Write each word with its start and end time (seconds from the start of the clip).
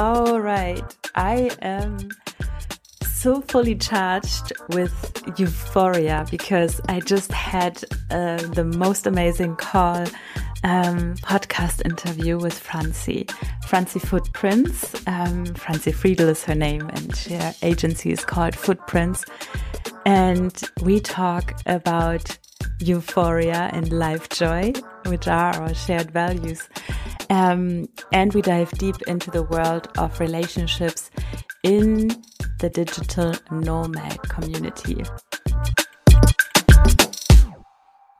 All 0.00 0.40
right. 0.40 0.96
I 1.14 1.50
am 1.60 2.08
so 3.02 3.42
fully 3.42 3.74
charged 3.74 4.50
with 4.70 5.22
euphoria 5.38 6.24
because 6.30 6.80
I 6.88 7.00
just 7.00 7.30
had 7.30 7.84
uh, 8.10 8.38
the 8.38 8.64
most 8.64 9.06
amazing 9.06 9.56
call 9.56 10.06
um, 10.64 11.16
podcast 11.16 11.84
interview 11.84 12.38
with 12.38 12.58
Francie. 12.58 13.26
Francie 13.66 13.98
Footprints. 13.98 14.94
Um, 15.06 15.44
Francie 15.44 15.92
Friedel 15.92 16.30
is 16.30 16.44
her 16.44 16.54
name, 16.54 16.88
and 16.94 17.14
her 17.14 17.54
agency 17.60 18.10
is 18.10 18.24
called 18.24 18.56
Footprints. 18.56 19.26
And 20.06 20.58
we 20.80 21.00
talk 21.00 21.60
about 21.66 22.38
euphoria 22.78 23.68
and 23.74 23.92
life 23.92 24.30
joy, 24.30 24.72
which 25.06 25.28
are 25.28 25.54
our 25.54 25.74
shared 25.74 26.10
values. 26.10 26.68
Um, 27.28 27.88
and 28.12 28.32
we 28.34 28.42
dive 28.42 28.70
deep 28.72 28.96
into 29.06 29.30
the 29.30 29.42
world 29.42 29.88
of 29.98 30.18
relationships 30.20 31.10
in 31.62 32.08
the 32.58 32.70
digital 32.70 33.34
nomad 33.50 34.20
community. 34.22 35.04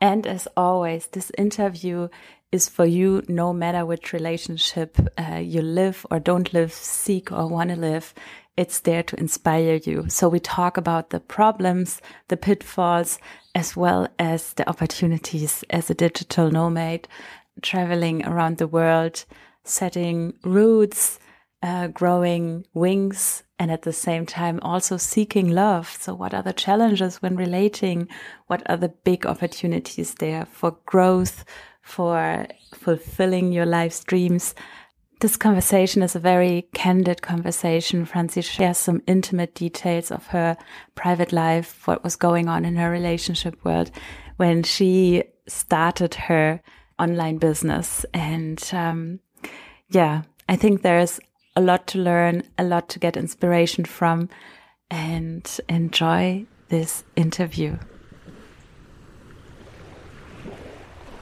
And 0.01 0.25
as 0.25 0.47
always, 0.57 1.07
this 1.07 1.31
interview 1.37 2.09
is 2.51 2.67
for 2.67 2.85
you 2.85 3.23
no 3.27 3.53
matter 3.53 3.85
which 3.85 4.13
relationship 4.13 4.97
uh, 5.17 5.35
you 5.35 5.61
live 5.61 6.05
or 6.09 6.19
don't 6.19 6.51
live, 6.53 6.73
seek 6.73 7.31
or 7.31 7.47
want 7.47 7.69
to 7.69 7.75
live. 7.75 8.13
It's 8.57 8.81
there 8.81 9.03
to 9.03 9.19
inspire 9.19 9.75
you. 9.75 10.09
So 10.09 10.27
we 10.27 10.39
talk 10.39 10.75
about 10.75 11.11
the 11.11 11.19
problems, 11.19 12.01
the 12.27 12.37
pitfalls, 12.37 13.19
as 13.55 13.75
well 13.75 14.07
as 14.17 14.53
the 14.53 14.67
opportunities 14.69 15.63
as 15.69 15.89
a 15.89 15.93
digital 15.93 16.49
nomad, 16.51 17.07
traveling 17.61 18.25
around 18.25 18.57
the 18.57 18.67
world, 18.67 19.25
setting 19.63 20.33
roots, 20.43 21.19
uh, 21.63 21.87
growing 21.87 22.65
wings 22.73 23.43
and 23.59 23.69
at 23.69 23.83
the 23.83 23.93
same 23.93 24.25
time 24.25 24.59
also 24.63 24.97
seeking 24.97 25.49
love. 25.49 25.95
So 25.99 26.15
what 26.15 26.33
are 26.33 26.41
the 26.41 26.53
challenges 26.53 27.21
when 27.21 27.35
relating? 27.35 28.07
What 28.47 28.67
are 28.67 28.77
the 28.77 28.89
big 28.89 29.25
opportunities 29.27 30.15
there 30.15 30.45
for 30.45 30.77
growth, 30.87 31.45
for 31.83 32.47
fulfilling 32.73 33.51
your 33.51 33.67
life's 33.67 34.03
dreams? 34.03 34.55
This 35.21 35.37
conversation 35.37 36.01
is 36.01 36.15
a 36.15 36.19
very 36.19 36.67
candid 36.73 37.21
conversation. 37.21 38.05
Francie 38.05 38.41
shares 38.41 38.79
some 38.79 39.03
intimate 39.05 39.53
details 39.53 40.09
of 40.09 40.25
her 40.27 40.57
private 40.95 41.31
life, 41.31 41.85
what 41.85 42.03
was 42.03 42.15
going 42.15 42.47
on 42.47 42.65
in 42.65 42.75
her 42.75 42.89
relationship 42.89 43.63
world 43.63 43.91
when 44.37 44.63
she 44.63 45.23
started 45.47 46.15
her 46.15 46.59
online 46.97 47.37
business. 47.37 48.03
And 48.15 48.67
um, 48.73 49.19
yeah, 49.89 50.23
I 50.49 50.55
think 50.55 50.81
there's 50.81 51.19
a 51.55 51.61
lot 51.61 51.85
to 51.89 51.99
learn, 51.99 52.41
a 52.57 52.63
lot 52.63 52.89
to 52.89 52.97
get 52.97 53.15
inspiration 53.15 53.85
from, 53.85 54.27
and 54.89 55.47
enjoy 55.69 56.47
this 56.69 57.03
interview. 57.15 57.77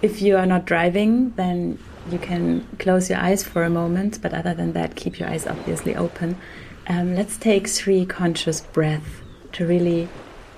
If 0.01 0.21
you 0.21 0.37
are 0.37 0.45
not 0.45 0.63
driving, 0.63 1.31
then 1.31 1.79
you 2.11 2.19
can 2.19 2.67
close 2.79 3.09
your 3.09 3.19
eyes 3.19 3.43
for 3.43 3.63
a 3.63 3.69
moment, 3.69 4.21
but 4.21 4.33
other 4.33 4.53
than 4.53 4.73
that, 4.73 4.95
keep 4.95 5.19
your 5.19 5.29
eyes 5.29 5.47
obviously 5.47 5.95
open. 5.95 6.37
Um, 6.87 7.15
let's 7.15 7.37
take 7.37 7.67
three 7.67 8.05
conscious 8.05 8.61
breaths 8.61 9.09
to 9.53 9.65
really 9.65 10.09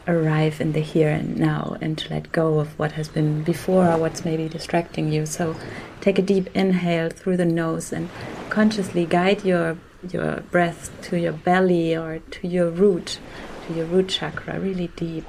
arrive 0.08 0.60
in 0.60 0.72
the 0.72 0.80
here 0.80 1.10
and 1.10 1.38
now 1.38 1.78
and 1.82 1.98
to 1.98 2.10
let 2.10 2.32
go 2.32 2.60
of 2.60 2.78
what 2.80 2.94
has 2.94 3.08
been 3.08 3.44
before 3.44 3.88
or 3.88 3.98
what's 3.98 4.26
maybe 4.26 4.48
distracting 4.50 5.12
you. 5.12 5.26
So 5.26 5.56
take 6.00 6.18
a 6.18 6.22
deep 6.22 6.50
inhale 6.56 7.10
through 7.10 7.38
the 7.38 7.46
nose 7.46 7.94
and 7.94 8.10
consciously 8.50 9.06
guide 9.06 9.46
your 9.46 9.78
your 10.10 10.38
breath 10.50 10.90
to 11.04 11.20
your 11.20 11.32
belly 11.34 11.96
or 11.96 12.20
to 12.20 12.48
your 12.48 12.70
root, 12.70 13.20
to 13.68 13.74
your 13.74 13.86
root 13.86 14.10
chakra, 14.10 14.60
really 14.60 14.88
deep. 14.96 15.26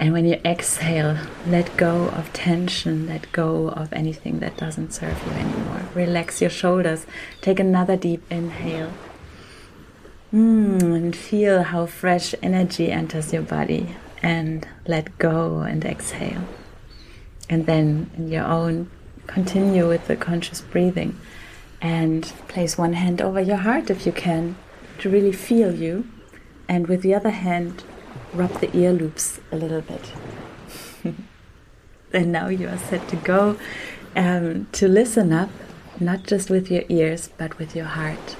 And 0.00 0.14
when 0.14 0.24
you 0.24 0.40
exhale, 0.46 1.18
let 1.46 1.76
go 1.76 2.08
of 2.08 2.32
tension, 2.32 3.06
let 3.06 3.30
go 3.32 3.68
of 3.68 3.92
anything 3.92 4.40
that 4.40 4.56
doesn't 4.56 4.94
serve 4.94 5.22
you 5.26 5.32
anymore. 5.32 5.82
Relax 5.94 6.40
your 6.40 6.48
shoulders. 6.48 7.04
Take 7.42 7.60
another 7.60 7.98
deep 7.98 8.22
inhale. 8.30 8.94
Mm, 10.32 10.94
and 10.94 11.14
feel 11.14 11.64
how 11.64 11.84
fresh 11.84 12.34
energy 12.42 12.90
enters 12.90 13.30
your 13.30 13.42
body 13.42 13.94
and 14.22 14.66
let 14.86 15.18
go 15.18 15.58
and 15.58 15.84
exhale. 15.84 16.44
And 17.50 17.66
then 17.66 18.10
in 18.16 18.28
your 18.28 18.46
own, 18.46 18.90
continue 19.26 19.86
with 19.86 20.06
the 20.06 20.16
conscious 20.16 20.62
breathing 20.62 21.20
and 21.82 22.24
place 22.48 22.78
one 22.78 22.94
hand 22.94 23.20
over 23.20 23.40
your 23.40 23.58
heart 23.58 23.90
if 23.90 24.06
you 24.06 24.12
can 24.12 24.56
to 25.00 25.10
really 25.10 25.32
feel 25.32 25.74
you. 25.74 26.08
And 26.70 26.86
with 26.86 27.02
the 27.02 27.14
other 27.14 27.30
hand, 27.30 27.84
rub 28.32 28.52
the 28.60 28.74
ear 28.76 28.92
loops 28.92 29.40
a 29.50 29.56
little 29.56 29.80
bit. 29.80 30.12
and 32.12 32.32
now 32.32 32.48
you 32.48 32.68
are 32.68 32.78
set 32.78 33.06
to 33.08 33.16
go 33.16 33.56
um, 34.16 34.66
to 34.72 34.88
listen 34.88 35.32
up, 35.32 35.50
not 35.98 36.24
just 36.24 36.50
with 36.50 36.70
your 36.70 36.84
ears, 36.88 37.30
but 37.38 37.58
with 37.58 37.74
your 37.74 37.86
heart. 37.86 38.36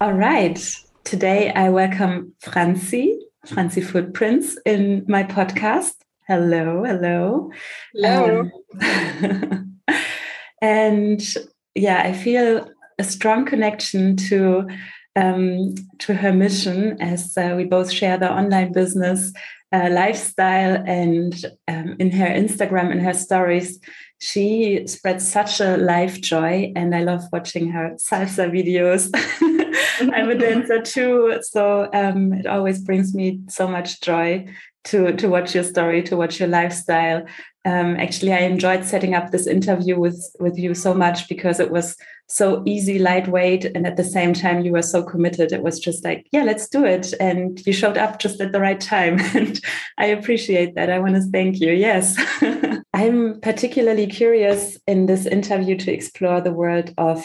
All 0.00 0.12
right. 0.12 0.58
Today 1.04 1.52
I 1.52 1.70
welcome 1.70 2.34
Francie, 2.40 3.18
Francie 3.46 3.80
Footprints, 3.80 4.58
in 4.66 5.04
my 5.08 5.22
podcast. 5.22 5.94
Hello, 6.26 6.84
hello. 6.84 7.50
Hello. 7.94 8.50
Um, 8.80 9.80
and 10.60 11.22
yeah, 11.74 12.02
I 12.02 12.12
feel 12.12 12.68
a 12.98 13.04
strong 13.04 13.44
connection 13.44 14.16
to 14.16 14.68
um, 15.14 15.74
to 15.98 16.14
her 16.14 16.32
mission 16.32 17.00
as 17.00 17.36
uh, 17.38 17.54
we 17.56 17.64
both 17.64 17.90
share 17.90 18.18
the 18.18 18.30
online 18.30 18.72
business 18.72 19.32
uh, 19.72 19.88
lifestyle 19.90 20.82
and 20.86 21.46
um, 21.68 21.96
in 21.98 22.10
her 22.10 22.26
Instagram 22.26 22.92
in 22.92 23.00
her 23.00 23.14
stories 23.14 23.80
she 24.18 24.86
spreads 24.86 25.26
such 25.30 25.60
a 25.60 25.76
life 25.76 26.20
joy 26.20 26.72
and 26.76 26.94
I 26.94 27.02
love 27.02 27.24
watching 27.32 27.68
her 27.70 27.96
salsa 27.96 28.50
videos 28.50 29.10
I'm 30.00 30.30
a 30.30 30.34
dancer 30.34 30.82
too. 30.82 31.38
So 31.42 31.88
um, 31.92 32.32
it 32.32 32.46
always 32.46 32.80
brings 32.80 33.14
me 33.14 33.40
so 33.48 33.66
much 33.66 34.00
joy 34.00 34.46
to, 34.84 35.16
to 35.16 35.28
watch 35.28 35.54
your 35.54 35.64
story, 35.64 36.02
to 36.04 36.16
watch 36.16 36.38
your 36.38 36.48
lifestyle. 36.48 37.24
Um, 37.64 37.96
actually, 37.96 38.32
I 38.32 38.40
enjoyed 38.40 38.84
setting 38.84 39.14
up 39.14 39.30
this 39.30 39.46
interview 39.46 39.98
with, 39.98 40.34
with 40.38 40.58
you 40.58 40.74
so 40.74 40.94
much 40.94 41.28
because 41.28 41.60
it 41.60 41.70
was 41.70 41.96
so 42.28 42.62
easy, 42.66 42.98
lightweight, 42.98 43.64
and 43.66 43.86
at 43.86 43.96
the 43.96 44.04
same 44.04 44.32
time, 44.32 44.64
you 44.64 44.72
were 44.72 44.82
so 44.82 45.02
committed. 45.02 45.52
It 45.52 45.62
was 45.62 45.78
just 45.78 46.04
like, 46.04 46.26
yeah, 46.32 46.42
let's 46.42 46.68
do 46.68 46.84
it. 46.84 47.14
And 47.20 47.64
you 47.64 47.72
showed 47.72 47.96
up 47.96 48.18
just 48.18 48.40
at 48.40 48.52
the 48.52 48.60
right 48.60 48.80
time. 48.80 49.20
And 49.36 49.60
I 49.98 50.06
appreciate 50.06 50.74
that. 50.74 50.90
I 50.90 50.98
want 50.98 51.14
to 51.14 51.22
thank 51.30 51.60
you. 51.60 51.72
Yes. 51.72 52.16
I'm 52.94 53.40
particularly 53.40 54.06
curious 54.06 54.78
in 54.86 55.06
this 55.06 55.26
interview 55.26 55.76
to 55.76 55.92
explore 55.92 56.40
the 56.40 56.52
world 56.52 56.94
of 56.96 57.24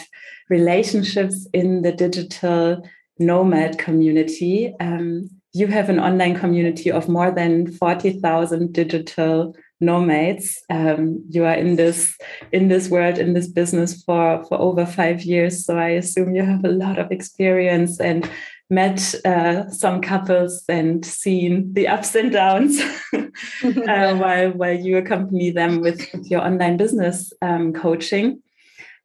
relationships 0.50 1.48
in 1.52 1.82
the 1.82 1.92
digital 1.92 2.86
nomad 3.18 3.78
community. 3.78 4.74
Um, 4.78 5.30
you 5.54 5.66
have 5.68 5.88
an 5.88 5.98
online 5.98 6.38
community 6.38 6.90
of 6.90 7.08
more 7.08 7.30
than 7.30 7.72
40,000 7.72 8.72
digital 8.72 9.54
nomads. 9.82 10.58
Um, 10.70 11.22
you 11.28 11.44
are 11.44 11.54
in 11.54 11.76
this 11.76 12.16
in 12.52 12.68
this 12.68 12.88
world 12.88 13.18
in 13.18 13.34
this 13.34 13.48
business 13.48 14.02
for 14.02 14.44
for 14.44 14.58
over 14.58 14.86
five 14.86 15.22
years, 15.22 15.66
so 15.66 15.76
I 15.76 15.88
assume 15.88 16.34
you 16.34 16.44
have 16.44 16.64
a 16.64 16.68
lot 16.68 16.98
of 16.98 17.10
experience 17.10 18.00
and 18.00 18.28
met 18.70 19.14
uh, 19.26 19.68
some 19.68 20.00
couples 20.00 20.64
and 20.68 21.04
seen 21.04 21.74
the 21.74 21.88
ups 21.88 22.14
and 22.14 22.32
downs 22.32 22.80
uh, 23.14 24.14
while 24.16 24.52
while 24.52 24.78
you 24.78 24.96
accompany 24.96 25.50
them 25.50 25.80
with, 25.80 26.00
with 26.14 26.30
your 26.30 26.40
online 26.40 26.78
business 26.78 27.32
um, 27.42 27.72
coaching. 27.74 28.40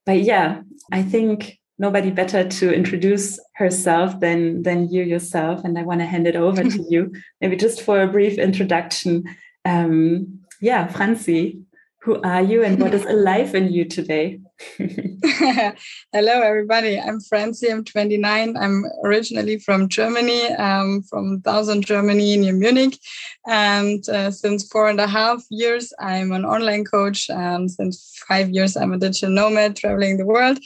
But 0.06 0.22
yeah, 0.22 0.62
I 0.94 1.04
think 1.04 1.60
nobody 1.80 2.12
better 2.12 2.48
to 2.48 2.74
introduce 2.74 3.40
herself 3.56 4.20
than 4.20 4.64
than 4.64 4.90
you 4.90 5.04
yourself 5.04 5.64
and 5.64 5.78
i 5.78 5.84
want 5.84 6.00
to 6.00 6.06
hand 6.06 6.26
it 6.28 6.36
over 6.36 6.64
to 6.64 6.86
you 6.90 7.12
maybe 7.40 7.56
just 7.56 7.82
for 7.82 8.02
a 8.02 8.08
brief 8.08 8.38
introduction 8.38 9.24
um, 9.66 10.37
yeah 10.62 10.88
francie 10.88 11.68
who 12.08 12.22
are 12.22 12.42
you 12.42 12.64
and 12.64 12.80
what 12.80 12.94
is 12.94 13.04
alive 13.16 13.54
in 13.54 13.70
you 13.70 13.84
today? 13.84 14.40
Hello, 16.14 16.42
everybody. 16.42 16.98
I'm 16.98 17.20
Francie. 17.20 17.70
I'm 17.70 17.84
29. 17.84 18.56
I'm 18.56 18.86
originally 19.04 19.60
from 19.60 19.90
Germany, 19.90 20.46
um, 20.54 21.04
from 21.10 21.42
Thousand, 21.42 21.86
Germany, 21.86 22.38
near 22.38 22.54
Munich. 22.54 22.98
And 23.46 24.08
uh, 24.08 24.32
since 24.32 24.66
four 24.70 24.88
and 24.88 25.02
a 25.02 25.08
half 25.08 25.44
years, 25.50 25.92
I'm 26.00 26.32
an 26.32 26.46
online 26.46 26.86
coach. 26.86 27.30
And 27.30 27.70
since 27.70 28.18
five 28.26 28.52
years, 28.52 28.78
I'm 28.78 28.94
a 28.94 28.98
digital 28.98 29.30
nomad 29.30 29.76
traveling 29.76 30.16
the 30.16 30.26
world. 30.26 30.60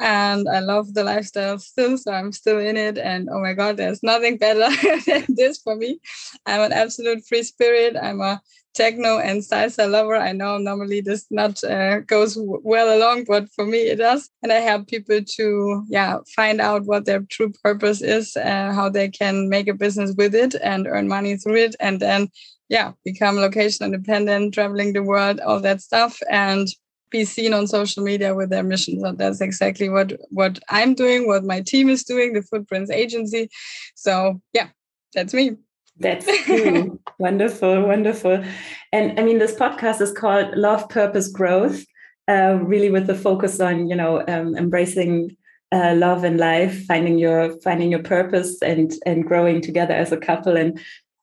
And 0.00 0.48
I 0.48 0.58
love 0.58 0.94
the 0.94 1.04
lifestyle 1.04 1.60
still, 1.60 1.96
so 1.96 2.10
I'm 2.10 2.32
still 2.32 2.58
in 2.58 2.76
it. 2.76 2.98
And 2.98 3.28
oh 3.30 3.40
my 3.40 3.52
God, 3.52 3.76
there's 3.76 4.02
nothing 4.02 4.36
better 4.36 4.68
than 5.06 5.26
this 5.28 5.58
for 5.58 5.76
me. 5.76 6.00
I'm 6.44 6.60
an 6.60 6.72
absolute 6.72 7.24
free 7.24 7.44
spirit. 7.44 7.96
I'm 7.96 8.20
a 8.20 8.40
techno 8.78 9.18
and 9.18 9.42
salsa 9.42 9.90
lover. 9.90 10.16
I 10.16 10.32
know 10.40 10.52
normally 10.58 11.00
this 11.02 11.26
not 11.30 11.62
uh, 11.64 11.98
goes 12.14 12.32
well 12.72 12.88
along, 12.96 13.24
but 13.32 13.44
for 13.54 13.66
me 13.66 13.80
it 13.92 13.96
does. 13.96 14.30
And 14.42 14.52
I 14.52 14.60
help 14.70 14.86
people 14.94 15.20
to 15.36 15.46
yeah 15.88 16.18
find 16.36 16.60
out 16.60 16.86
what 16.90 17.04
their 17.04 17.22
true 17.34 17.52
purpose 17.64 18.00
is, 18.16 18.36
and 18.36 18.74
how 18.78 18.88
they 18.88 19.08
can 19.20 19.48
make 19.48 19.68
a 19.68 19.80
business 19.84 20.14
with 20.16 20.34
it 20.44 20.54
and 20.62 20.86
earn 20.86 21.08
money 21.08 21.36
through 21.36 21.60
it, 21.66 21.74
and 21.80 22.00
then 22.00 22.28
yeah 22.68 22.92
become 23.04 23.36
location 23.36 23.86
independent, 23.86 24.54
traveling 24.54 24.92
the 24.92 25.02
world, 25.02 25.40
all 25.40 25.60
that 25.60 25.80
stuff, 25.80 26.20
and 26.30 26.68
be 27.10 27.24
seen 27.24 27.54
on 27.54 27.66
social 27.66 28.02
media 28.04 28.34
with 28.34 28.50
their 28.50 28.62
mission. 28.72 29.00
So 29.00 29.12
that's 29.12 29.40
exactly 29.40 29.88
what 29.88 30.12
what 30.40 30.58
I'm 30.68 30.94
doing, 30.94 31.26
what 31.26 31.44
my 31.44 31.60
team 31.70 31.88
is 31.88 32.04
doing, 32.04 32.32
the 32.32 32.42
Footprints 32.42 32.90
Agency. 32.90 33.48
So 33.94 34.40
yeah, 34.52 34.68
that's 35.14 35.34
me. 35.34 35.56
That's 35.98 36.26
true. 36.44 37.00
wonderful, 37.18 37.86
wonderful. 37.86 38.44
And 38.92 39.18
I 39.18 39.22
mean, 39.22 39.38
this 39.38 39.54
podcast 39.54 40.00
is 40.00 40.12
called 40.12 40.56
Love, 40.56 40.88
Purpose, 40.88 41.28
Growth, 41.28 41.84
uh, 42.28 42.58
really 42.62 42.90
with 42.90 43.06
the 43.06 43.14
focus 43.14 43.60
on 43.60 43.88
you 43.88 43.96
know 43.96 44.24
um, 44.28 44.56
embracing 44.56 45.36
uh, 45.72 45.94
love 45.96 46.24
and 46.24 46.38
life, 46.38 46.84
finding 46.86 47.18
your 47.18 47.58
finding 47.60 47.90
your 47.90 48.02
purpose, 48.02 48.62
and 48.62 48.92
and 49.06 49.24
growing 49.24 49.60
together 49.60 49.94
as 49.94 50.12
a 50.12 50.16
couple. 50.16 50.56
And 50.56 50.80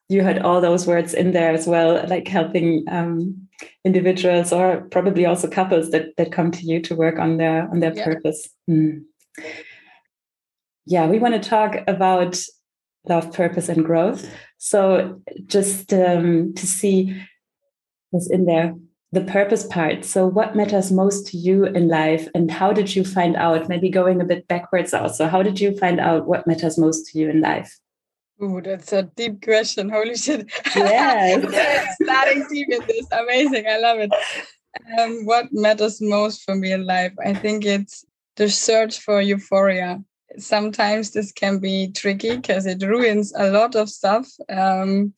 you 0.09 0.21
had 0.21 0.39
all 0.39 0.61
those 0.61 0.85
words 0.85 1.13
in 1.13 1.31
there 1.31 1.51
as 1.51 1.65
well, 1.67 2.05
like 2.07 2.27
helping 2.27 2.85
um, 2.89 3.47
individuals 3.83 4.53
or 4.53 4.81
probably 4.91 5.25
also 5.25 5.47
couples 5.47 5.91
that 5.91 6.15
that 6.17 6.31
come 6.31 6.51
to 6.51 6.65
you 6.65 6.81
to 6.81 6.95
work 6.95 7.17
on 7.17 7.37
their 7.37 7.69
on 7.69 7.79
their 7.79 7.95
yeah. 7.95 8.03
purpose. 8.03 8.49
Mm. 8.69 9.03
Yeah, 10.85 11.07
we 11.07 11.17
want 11.17 11.41
to 11.41 11.49
talk 11.49 11.77
about 11.87 12.39
love, 13.09 13.33
purpose, 13.33 13.69
and 13.69 13.85
growth. 13.85 14.29
So 14.57 15.21
just 15.45 15.93
um, 15.93 16.53
to 16.55 16.65
see 16.65 17.21
what's 18.11 18.29
in 18.29 18.45
there, 18.45 18.75
the 19.11 19.21
purpose 19.21 19.65
part. 19.65 20.05
So 20.05 20.27
what 20.27 20.55
matters 20.55 20.91
most 20.91 21.27
to 21.27 21.37
you 21.37 21.65
in 21.65 21.87
life, 21.87 22.27
and 22.35 22.51
how 22.51 22.73
did 22.73 22.95
you 22.95 23.03
find 23.03 23.35
out? 23.35 23.69
Maybe 23.69 23.89
going 23.89 24.21
a 24.21 24.25
bit 24.25 24.47
backwards 24.47 24.93
also. 24.93 25.27
How 25.27 25.41
did 25.41 25.59
you 25.59 25.75
find 25.77 25.99
out 25.99 26.27
what 26.27 26.47
matters 26.47 26.77
most 26.77 27.11
to 27.11 27.19
you 27.19 27.29
in 27.29 27.41
life? 27.41 27.79
Ooh, 28.43 28.61
that's 28.61 28.91
a 28.91 29.03
deep 29.03 29.41
question. 29.41 29.89
Holy 29.89 30.15
shit. 30.15 30.51
Yes. 30.75 31.95
Starting 32.01 32.45
deep 32.49 32.67
in 32.69 32.81
this. 32.85 33.07
Amazing. 33.11 33.65
I 33.67 33.77
love 33.79 33.99
it. 33.99 34.11
Um, 34.99 35.25
what 35.25 35.47
matters 35.53 36.01
most 36.01 36.43
for 36.43 36.53
me 36.55 36.73
in 36.73 36.85
life? 36.85 37.13
I 37.25 37.33
think 37.33 37.63
it's 37.63 38.03
the 38.35 38.49
search 38.49 38.99
for 38.99 39.21
euphoria. 39.21 40.03
Sometimes 40.37 41.11
this 41.11 41.31
can 41.31 41.59
be 41.59 41.91
tricky 41.91 42.35
because 42.35 42.65
it 42.65 42.81
ruins 42.83 43.33
a 43.35 43.49
lot 43.51 43.75
of 43.75 43.89
stuff 43.89 44.27
um, 44.49 45.13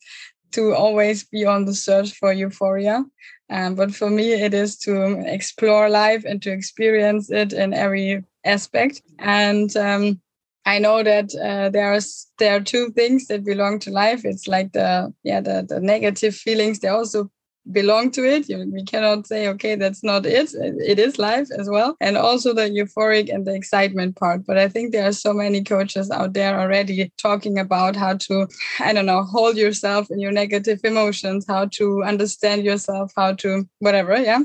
to 0.52 0.74
always 0.74 1.24
be 1.24 1.44
on 1.44 1.64
the 1.64 1.74
search 1.74 2.12
for 2.12 2.32
euphoria. 2.32 3.04
Um, 3.50 3.74
but 3.74 3.94
for 3.94 4.10
me, 4.10 4.32
it 4.32 4.54
is 4.54 4.76
to 4.80 5.22
explore 5.26 5.88
life 5.88 6.24
and 6.24 6.42
to 6.42 6.50
experience 6.50 7.30
it 7.30 7.52
in 7.52 7.72
every 7.72 8.24
aspect. 8.44 9.02
And 9.18 9.74
um, 9.76 10.20
I 10.66 10.78
know 10.78 11.02
that 11.02 11.34
uh, 11.34 11.70
there's 11.70 12.26
there 12.38 12.56
are 12.56 12.60
two 12.60 12.90
things 12.90 13.26
that 13.28 13.44
belong 13.44 13.78
to 13.80 13.90
life. 13.90 14.24
It's 14.24 14.46
like 14.46 14.72
the 14.72 15.14
yeah 15.22 15.40
the, 15.40 15.64
the 15.66 15.80
negative 15.80 16.34
feelings. 16.34 16.80
They 16.80 16.88
also 16.88 17.30
belong 17.72 18.10
to 18.12 18.24
it. 18.24 18.46
We 18.48 18.84
cannot 18.84 19.26
say 19.26 19.48
okay 19.48 19.74
that's 19.74 20.02
not 20.02 20.26
it. 20.26 20.54
It 20.54 20.98
is 20.98 21.18
life 21.18 21.48
as 21.56 21.68
well, 21.68 21.96
and 22.00 22.16
also 22.16 22.52
the 22.52 22.68
euphoric 22.70 23.32
and 23.32 23.46
the 23.46 23.54
excitement 23.54 24.16
part. 24.16 24.46
But 24.46 24.58
I 24.58 24.68
think 24.68 24.92
there 24.92 25.06
are 25.06 25.12
so 25.12 25.32
many 25.32 25.62
coaches 25.62 26.10
out 26.10 26.32
there 26.32 26.58
already 26.58 27.12
talking 27.18 27.58
about 27.58 27.96
how 27.96 28.16
to 28.16 28.48
I 28.80 28.92
don't 28.92 29.06
know 29.06 29.22
hold 29.22 29.56
yourself 29.56 30.10
in 30.10 30.20
your 30.20 30.32
negative 30.32 30.80
emotions, 30.84 31.44
how 31.46 31.66
to 31.72 32.02
understand 32.02 32.64
yourself, 32.64 33.12
how 33.16 33.34
to 33.34 33.68
whatever. 33.80 34.16
Yeah. 34.16 34.42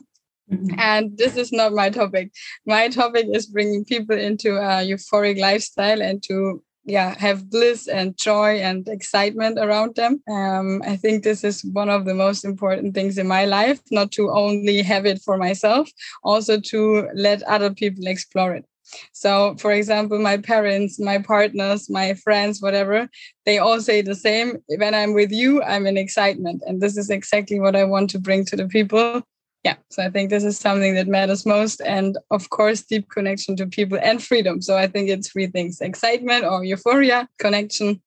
Mm-hmm. 0.52 0.78
And 0.78 1.18
this 1.18 1.38
is 1.38 1.52
not 1.54 1.72
my 1.72 1.90
topic. 1.90 2.32
My 2.66 2.90
topic 2.90 3.28
is 3.32 3.46
bringing 3.46 3.86
people 3.86 4.18
into 4.18 4.58
a 4.58 4.84
euphoric 4.84 5.40
lifestyle 5.40 6.02
and 6.02 6.22
to 6.24 6.62
yeah 6.86 7.16
have 7.18 7.50
bliss 7.50 7.88
and 7.88 8.18
joy 8.18 8.60
and 8.60 8.88
excitement 8.88 9.58
around 9.58 9.96
them. 9.96 10.22
Um, 10.30 10.82
i 10.86 10.96
think 10.96 11.24
this 11.24 11.44
is 11.44 11.64
one 11.64 11.90
of 11.90 12.06
the 12.06 12.14
most 12.14 12.44
important 12.46 12.94
things 12.94 13.18
in 13.18 13.28
my 13.28 13.46
life 13.46 13.80
not 13.92 14.12
to 14.14 14.32
only 14.32 14.82
have 14.82 15.06
it 15.06 15.22
for 15.22 15.38
myself 15.38 15.90
also 16.24 16.60
to 16.60 17.08
let 17.14 17.42
other 17.44 17.72
people 17.74 18.08
explore 18.08 18.54
it. 18.56 18.66
So 19.14 19.56
for 19.58 19.72
example 19.72 20.20
my 20.20 20.38
parents 20.38 21.00
my 21.00 21.18
partners 21.18 21.90
my 21.90 22.14
friends 22.16 22.62
whatever 22.62 23.10
they 23.46 23.58
all 23.58 23.80
say 23.82 24.02
the 24.02 24.16
same 24.16 24.58
when 24.78 24.94
i'm 24.94 25.14
with 25.14 25.32
you 25.32 25.64
i'm 25.64 25.88
in 25.88 25.98
excitement. 25.98 26.62
And 26.68 26.82
this 26.82 26.98
is 26.98 27.10
exactly 27.10 27.60
what 27.60 27.76
i 27.76 27.86
want 27.86 28.10
to 28.12 28.20
bring 28.20 28.46
to 28.46 28.56
the 28.56 28.68
people 28.68 29.24
yeah 29.64 29.76
so 29.90 30.04
i 30.04 30.10
think 30.10 30.30
this 30.30 30.44
is 30.44 30.58
something 30.58 30.96
that 30.96 31.08
matters 31.08 31.46
most 31.46 31.82
and 31.82 32.18
of 32.32 32.50
course 32.50 32.82
deep 32.82 33.10
connection 33.10 33.56
to 33.56 33.66
people 33.66 33.98
and 34.02 34.22
freedom. 34.22 34.62
So 34.62 34.78
i 34.78 34.88
think 34.88 35.10
it's 35.10 35.32
three 35.32 35.48
things 35.48 35.82
excitement 35.82 36.46
or 36.46 36.64
euphoria 36.64 37.28
connection 37.40 38.02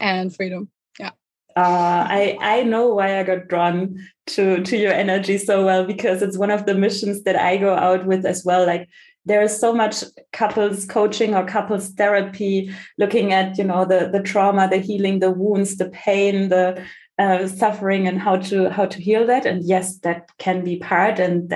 and 0.00 0.34
freedom. 0.34 0.70
Yeah. 0.98 1.10
Uh, 1.56 2.06
I 2.08 2.38
I 2.40 2.62
know 2.64 2.88
why 2.88 3.20
I 3.20 3.22
got 3.22 3.48
drawn 3.48 3.98
to 4.28 4.62
to 4.62 4.76
your 4.76 4.92
energy 4.92 5.38
so 5.38 5.64
well 5.64 5.84
because 5.84 6.22
it's 6.22 6.38
one 6.38 6.50
of 6.50 6.66
the 6.66 6.74
missions 6.74 7.22
that 7.24 7.36
I 7.36 7.58
go 7.58 7.74
out 7.74 8.06
with 8.06 8.24
as 8.24 8.44
well. 8.44 8.66
Like 8.66 8.88
there 9.26 9.42
is 9.42 9.58
so 9.58 9.74
much 9.74 10.02
couples 10.32 10.86
coaching 10.86 11.34
or 11.34 11.44
couples 11.44 11.90
therapy, 11.90 12.74
looking 12.98 13.32
at 13.32 13.58
you 13.58 13.64
know 13.64 13.84
the 13.84 14.08
the 14.10 14.22
trauma, 14.22 14.68
the 14.68 14.78
healing, 14.78 15.20
the 15.20 15.30
wounds, 15.30 15.76
the 15.76 15.90
pain, 15.90 16.48
the 16.48 16.82
uh, 17.20 17.46
suffering 17.46 18.08
and 18.08 18.18
how 18.18 18.36
to 18.36 18.70
how 18.70 18.86
to 18.86 18.98
heal 18.98 19.26
that. 19.26 19.44
And 19.44 19.62
yes 19.62 19.98
that 19.98 20.30
can 20.38 20.64
be 20.64 20.76
part 20.78 21.18
and 21.18 21.50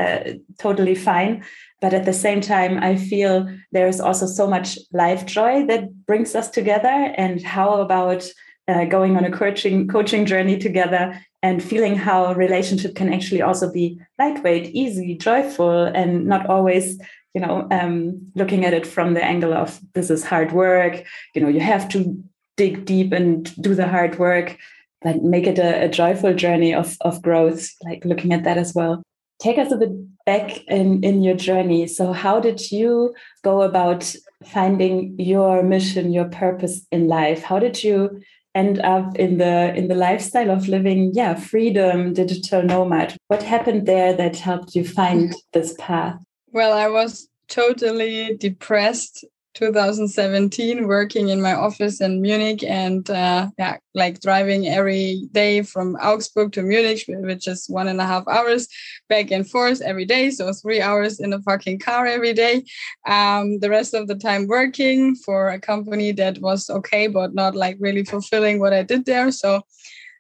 totally 0.59 0.95
fine. 0.95 1.43
But 1.81 1.95
at 1.95 2.05
the 2.05 2.13
same 2.13 2.41
time 2.41 2.79
i 2.83 2.97
feel 2.97 3.49
there 3.73 3.89
is 3.89 4.01
also 4.01 4.27
so 4.27 4.47
much 4.47 4.79
life 4.93 5.25
joy 5.25 5.67
that 5.67 6.07
brings 6.07 6.35
us 6.35 6.51
together. 6.51 6.97
And 7.17 7.43
how 7.43 7.81
about 7.81 8.29
uh, 8.69 8.85
going 8.85 9.17
on 9.17 9.25
a 9.25 9.31
coaching 9.31 9.89
coaching 9.89 10.27
journey 10.27 10.59
together 10.59 11.19
and 11.43 11.63
feeling 11.63 11.97
how 11.97 12.27
a 12.27 12.35
relationship 12.35 12.95
can 12.95 13.13
actually 13.13 13.43
also 13.43 13.73
be 13.73 13.99
lightweight 14.19 14.67
easy 14.75 15.17
joyful 15.17 15.85
and 16.01 16.27
not 16.27 16.47
always 16.47 16.99
you 17.35 17.41
know 17.41 17.67
um, 17.71 18.21
looking 18.35 18.65
at 18.67 18.75
it 18.75 18.87
from 18.87 19.15
the 19.15 19.25
angle 19.25 19.55
of 19.55 19.81
this 19.95 20.11
is 20.11 20.25
hard 20.25 20.53
work. 20.53 21.05
You 21.35 21.41
know 21.41 21.49
you 21.49 21.61
have 21.61 21.89
to 21.91 22.23
dig 22.57 22.85
deep 22.85 23.13
and 23.13 23.35
do 23.63 23.75
the 23.75 23.89
hard 23.89 24.19
work 24.19 24.59
but 25.05 25.23
make 25.23 25.47
it 25.47 25.59
a, 25.59 25.85
a 25.85 25.89
joyful 25.89 26.35
journey 26.35 26.75
of, 26.75 26.97
of 27.03 27.23
growth, 27.23 27.69
like 27.85 28.05
looking 28.05 28.33
at 28.33 28.43
that 28.45 28.59
as 28.59 28.75
well. 28.75 29.03
Take 29.39 29.59
us 29.59 29.71
a 29.71 29.77
bit 29.77 29.91
back 30.25 30.65
in, 30.67 31.05
in 31.05 31.23
your 31.23 31.37
journey. 31.37 31.87
So, 31.87 32.13
how 32.13 32.41
did 32.41 32.73
you 32.73 33.15
go 33.45 33.63
about 33.63 34.13
finding 34.45 35.15
your 35.21 35.63
mission, 35.63 36.13
your 36.13 36.29
purpose 36.29 36.87
in 36.91 37.07
life? 37.07 37.43
How 37.43 37.59
did 37.59 37.85
you 37.85 38.23
end 38.55 38.81
up 38.81 39.17
in 39.17 39.39
the 39.39 39.75
in 39.75 39.89
the 39.89 39.95
lifestyle 39.97 40.49
of 40.49 40.69
living 40.69 41.11
yeah 41.13 41.35
freedom 41.35 42.13
digital 42.13 42.63
nomad 42.63 43.17
what 43.27 43.43
happened 43.43 43.85
there 43.85 44.13
that 44.13 44.37
helped 44.37 44.77
you 44.77 44.87
find 44.87 45.35
this 45.53 45.75
path 45.77 46.23
well 46.53 46.73
i 46.73 46.87
was 46.87 47.29
totally 47.49 48.37
depressed 48.37 49.25
2017 49.55 50.87
working 50.87 51.29
in 51.29 51.41
my 51.41 51.55
office 51.55 52.01
in 52.01 52.21
Munich 52.21 52.63
and 52.65 53.09
uh, 53.09 53.49
yeah, 53.59 53.77
like 53.95 54.21
driving 54.21 54.69
every 54.69 55.29
day 55.33 55.63
from 55.63 55.95
Augsburg 55.97 56.53
to 56.53 56.63
Munich, 56.63 57.05
which 57.09 57.47
is 57.47 57.67
one 57.69 57.89
and 57.89 58.01
a 58.01 58.07
half 58.07 58.27
hours 58.29 58.69
back 59.09 59.31
and 59.31 59.49
forth 59.49 59.81
every 59.81 60.05
day. 60.05 60.31
So 60.31 60.53
three 60.53 60.81
hours 60.81 61.21
in 61.21 61.33
a 61.33 61.41
fucking 61.43 61.79
car 61.79 62.07
every 62.07 62.33
day. 62.33 62.65
Um, 63.07 63.61
the 63.61 63.71
rest 63.71 63.95
of 63.95 64.09
the 64.09 64.17
time 64.17 64.49
working 64.49 65.15
for 65.15 65.51
a 65.51 65.61
company 65.61 66.13
that 66.13 66.39
was 66.41 66.69
okay, 66.69 67.07
but 67.07 67.35
not 67.35 67.55
like 67.55 67.77
really 67.79 68.05
fulfilling 68.05 68.59
what 68.59 68.73
I 68.73 68.83
did 68.83 69.07
there. 69.07 69.31
So 69.31 69.63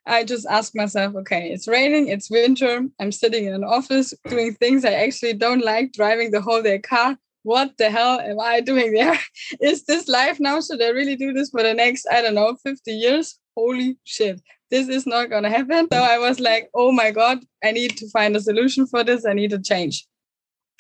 I 0.07 0.23
just 0.23 0.47
asked 0.47 0.77
myself, 0.77 1.15
okay, 1.17 1.51
it's 1.51 1.67
raining, 1.67 2.09
it's 2.09 2.31
winter, 2.31 2.83
I'm 3.01 3.11
sitting 3.11 3.47
in 3.47 3.55
an 3.55 3.65
office 3.65 4.13
doing 4.29 4.55
things 4.55 4.85
I 4.85 4.93
actually 4.93 5.33
don't 5.33 5.65
like, 5.65 5.93
driving 5.93 6.31
the 6.31 6.43
whole 6.43 6.63
day 6.63 6.79
car 6.79 7.17
what 7.45 7.77
the 7.79 7.91
hell 7.91 8.19
am 8.19 8.41
I 8.41 8.61
doing 8.61 8.93
there? 8.93 9.19
Is 9.61 9.85
this 9.85 10.09
life 10.09 10.41
now? 10.41 10.61
Should 10.61 10.83
I 10.83 10.89
really 10.89 11.15
do 11.15 11.33
this 11.33 11.51
for 11.51 11.63
the 11.63 11.75
next, 11.75 12.07
I 12.11 12.23
don't 12.23 12.35
know, 12.35 12.57
50 12.65 12.91
years? 12.91 13.39
Holy 13.55 13.97
shit. 14.03 14.41
This 14.71 14.89
is 14.89 15.07
not 15.07 15.31
going 15.31 15.45
to 15.45 15.51
happen. 15.51 15.87
So 15.93 16.03
I 16.03 16.19
was 16.19 16.41
like, 16.41 16.71
oh 16.75 16.91
my 16.91 17.11
God, 17.13 17.39
I 17.63 17.71
need 17.71 17.97
to 17.99 18.09
find 18.11 18.35
a 18.35 18.41
solution 18.41 18.87
for 18.87 19.05
this. 19.05 19.25
I 19.25 19.35
need 19.35 19.51
to 19.51 19.61
change. 19.61 20.07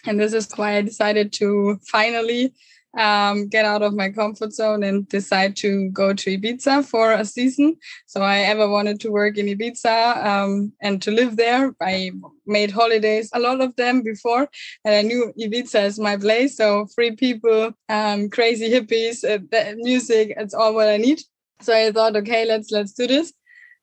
And 0.06 0.18
this 0.18 0.32
is 0.32 0.50
why 0.56 0.76
I 0.76 0.82
decided 0.82 1.32
to 1.34 1.78
finally 1.86 2.54
um, 2.96 3.48
get 3.48 3.64
out 3.64 3.82
of 3.82 3.94
my 3.94 4.10
comfort 4.10 4.52
zone 4.52 4.82
and 4.82 5.08
decide 5.08 5.56
to 5.56 5.90
go 5.90 6.12
to 6.12 6.38
Ibiza 6.38 6.84
for 6.84 7.12
a 7.12 7.24
season. 7.24 7.76
So 8.06 8.22
I 8.22 8.38
ever 8.38 8.68
wanted 8.68 9.00
to 9.00 9.10
work 9.10 9.36
in 9.38 9.46
Ibiza 9.46 10.24
um, 10.24 10.72
and 10.80 11.02
to 11.02 11.10
live 11.10 11.36
there. 11.36 11.74
I 11.80 12.12
made 12.46 12.70
holidays, 12.70 13.30
a 13.32 13.40
lot 13.40 13.60
of 13.60 13.74
them 13.76 14.02
before, 14.02 14.48
and 14.84 14.94
I 14.94 15.02
knew 15.02 15.32
Ibiza 15.38 15.84
is 15.84 15.98
my 15.98 16.16
place. 16.16 16.56
So 16.56 16.86
free 16.94 17.16
people, 17.16 17.72
um, 17.88 18.30
crazy 18.30 18.70
hippies, 18.70 19.24
uh, 19.24 19.74
music, 19.76 20.34
it's 20.36 20.54
all 20.54 20.74
what 20.74 20.88
I 20.88 20.96
need. 20.96 21.20
So 21.60 21.74
I 21.74 21.90
thought, 21.92 22.16
okay, 22.16 22.44
let's 22.44 22.70
let's 22.70 22.92
do 22.92 23.06
this. 23.06 23.32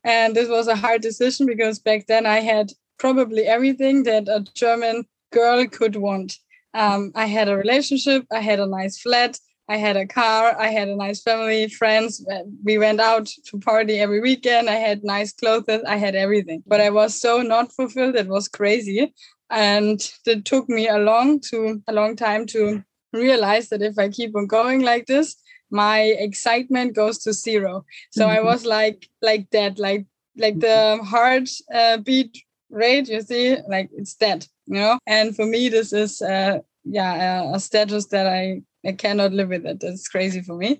And 0.03 0.35
this 0.35 0.49
was 0.49 0.67
a 0.67 0.75
hard 0.75 1.01
decision 1.01 1.45
because 1.45 1.79
back 1.79 2.07
then 2.07 2.25
I 2.25 2.39
had 2.39 2.71
probably 2.97 3.43
everything 3.43 4.03
that 4.03 4.27
a 4.27 4.45
German 4.53 5.05
girl 5.31 5.65
could 5.67 5.95
want. 5.95 6.37
Um, 6.73 7.11
I 7.15 7.25
had 7.25 7.49
a 7.49 7.57
relationship, 7.57 8.25
I 8.31 8.39
had 8.39 8.59
a 8.59 8.65
nice 8.65 8.99
flat, 8.99 9.37
I 9.67 9.77
had 9.77 9.95
a 9.95 10.07
car, 10.07 10.55
I 10.59 10.67
had 10.67 10.89
a 10.89 10.95
nice 10.95 11.21
family, 11.21 11.69
friends. 11.69 12.25
We 12.63 12.77
went 12.77 12.99
out 12.99 13.27
to 13.45 13.59
party 13.59 13.99
every 13.99 14.19
weekend. 14.19 14.69
I 14.69 14.75
had 14.75 15.03
nice 15.03 15.31
clothes, 15.31 15.83
I 15.87 15.95
had 15.97 16.15
everything. 16.15 16.63
But 16.67 16.81
I 16.81 16.89
was 16.89 17.19
so 17.19 17.41
not 17.41 17.71
fulfilled, 17.71 18.15
it 18.15 18.27
was 18.27 18.47
crazy. 18.47 19.13
And 19.49 20.01
it 20.25 20.45
took 20.45 20.67
me 20.67 20.87
a 20.87 20.97
long 20.97 21.39
to 21.51 21.81
a 21.87 21.93
long 21.93 22.15
time 22.15 22.45
to 22.47 22.83
realize 23.13 23.69
that 23.69 23.81
if 23.81 23.97
I 23.97 24.09
keep 24.09 24.35
on 24.35 24.47
going 24.47 24.81
like 24.81 25.05
this, 25.05 25.35
my 25.69 26.01
excitement 26.01 26.95
goes 26.95 27.19
to 27.19 27.33
zero. 27.33 27.85
So 28.11 28.25
mm-hmm. 28.25 28.37
I 28.37 28.41
was 28.41 28.65
like 28.65 29.07
like 29.21 29.49
that, 29.51 29.79
like 29.79 30.05
like 30.37 30.59
the 30.59 30.99
heart 31.03 31.49
uh, 31.73 31.97
beat 31.97 32.43
rate, 32.69 33.07
you 33.09 33.21
see, 33.21 33.57
like 33.67 33.89
it's 33.93 34.15
dead, 34.15 34.47
you 34.71 34.79
know. 34.79 34.99
And 35.05 35.35
for 35.35 35.45
me, 35.45 35.69
this 35.69 35.93
is 35.93 36.21
uh, 36.21 36.59
yeah 36.83 37.53
a 37.53 37.59
status 37.59 38.07
that 38.07 38.25
I 38.25 38.63
I 38.85 38.93
cannot 38.93 39.33
live 39.33 39.49
with 39.49 39.65
it. 39.65 39.79
That's 39.81 40.07
crazy 40.07 40.41
for 40.41 40.55
me. 40.55 40.79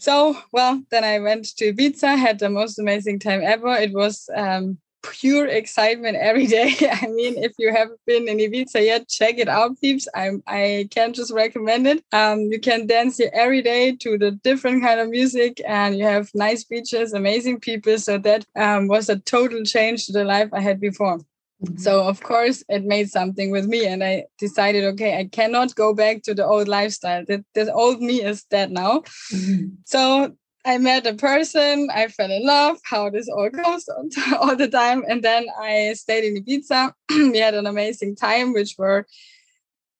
So, 0.00 0.36
well, 0.52 0.82
then 0.90 1.04
I 1.04 1.20
went 1.20 1.44
to 1.56 1.72
Ibiza, 1.72 2.18
had 2.18 2.38
the 2.38 2.50
most 2.50 2.78
amazing 2.78 3.20
time 3.20 3.42
ever. 3.44 3.72
It 3.74 3.92
was 3.92 4.28
um, 4.34 4.78
pure 5.02 5.46
excitement 5.46 6.16
every 6.16 6.46
day. 6.58 6.74
I 7.02 7.06
mean, 7.06 7.36
if 7.36 7.52
you 7.58 7.72
haven't 7.72 8.00
been 8.06 8.26
in 8.28 8.38
Ibiza 8.38 8.84
yet, 8.84 9.08
check 9.08 9.38
it 9.38 9.48
out, 9.48 9.80
peeps. 9.80 10.08
I 10.14 10.32
I 10.46 10.88
can 10.90 11.12
just 11.12 11.32
recommend 11.32 11.86
it. 11.86 12.02
Um, 12.12 12.40
you 12.50 12.58
can 12.58 12.86
dance 12.86 13.18
here 13.18 13.30
every 13.32 13.62
day 13.62 13.96
to 13.96 14.18
the 14.18 14.32
different 14.32 14.82
kind 14.82 14.98
of 14.98 15.10
music, 15.10 15.60
and 15.66 15.96
you 15.96 16.04
have 16.04 16.30
nice 16.34 16.64
beaches, 16.64 17.12
amazing 17.12 17.60
people. 17.60 17.98
So 17.98 18.18
that 18.18 18.44
um, 18.56 18.88
was 18.88 19.08
a 19.08 19.20
total 19.20 19.62
change 19.62 20.06
to 20.06 20.12
the 20.12 20.24
life 20.24 20.48
I 20.52 20.60
had 20.60 20.80
before. 20.80 21.20
Mm-hmm. 21.62 21.76
So 21.76 22.06
of 22.06 22.22
course 22.22 22.64
it 22.68 22.84
made 22.84 23.10
something 23.10 23.50
with 23.50 23.66
me, 23.66 23.86
and 23.86 24.02
I 24.02 24.24
decided, 24.38 24.84
okay, 24.84 25.18
I 25.18 25.24
cannot 25.26 25.74
go 25.74 25.94
back 25.94 26.22
to 26.22 26.34
the 26.34 26.44
old 26.44 26.68
lifestyle. 26.68 27.24
That 27.26 27.44
the 27.54 27.72
old 27.72 28.00
me 28.00 28.22
is 28.22 28.44
dead 28.44 28.70
now. 28.70 29.00
Mm-hmm. 29.32 29.66
So 29.84 30.34
I 30.64 30.78
met 30.78 31.06
a 31.06 31.14
person, 31.14 31.90
I 31.94 32.08
fell 32.08 32.30
in 32.30 32.44
love, 32.44 32.78
how 32.84 33.10
this 33.10 33.28
all 33.28 33.50
goes 33.50 33.86
all 34.40 34.56
the 34.56 34.68
time, 34.68 35.04
and 35.08 35.22
then 35.22 35.46
I 35.60 35.92
stayed 35.94 36.24
in 36.24 36.42
Ibiza. 36.42 36.92
we 37.10 37.38
had 37.38 37.54
an 37.54 37.66
amazing 37.66 38.16
time, 38.16 38.52
which 38.52 38.74
were 38.78 39.06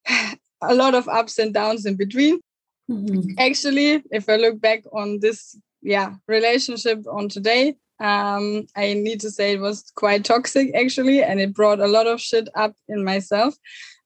a 0.62 0.74
lot 0.74 0.94
of 0.94 1.08
ups 1.08 1.38
and 1.38 1.52
downs 1.52 1.84
in 1.84 1.96
between. 1.96 2.40
Mm-hmm. 2.90 3.38
Actually, 3.38 4.02
if 4.10 4.28
I 4.28 4.36
look 4.36 4.60
back 4.60 4.84
on 4.92 5.20
this, 5.20 5.56
yeah, 5.82 6.14
relationship 6.26 7.06
on 7.10 7.28
today, 7.28 7.76
um, 8.00 8.66
I 8.76 8.94
need 8.94 9.20
to 9.20 9.30
say 9.30 9.52
it 9.52 9.60
was 9.60 9.92
quite 9.94 10.24
toxic 10.24 10.74
actually, 10.74 11.22
and 11.22 11.40
it 11.40 11.54
brought 11.54 11.80
a 11.80 11.86
lot 11.86 12.06
of 12.06 12.20
shit 12.20 12.48
up 12.54 12.74
in 12.88 13.04
myself. 13.04 13.54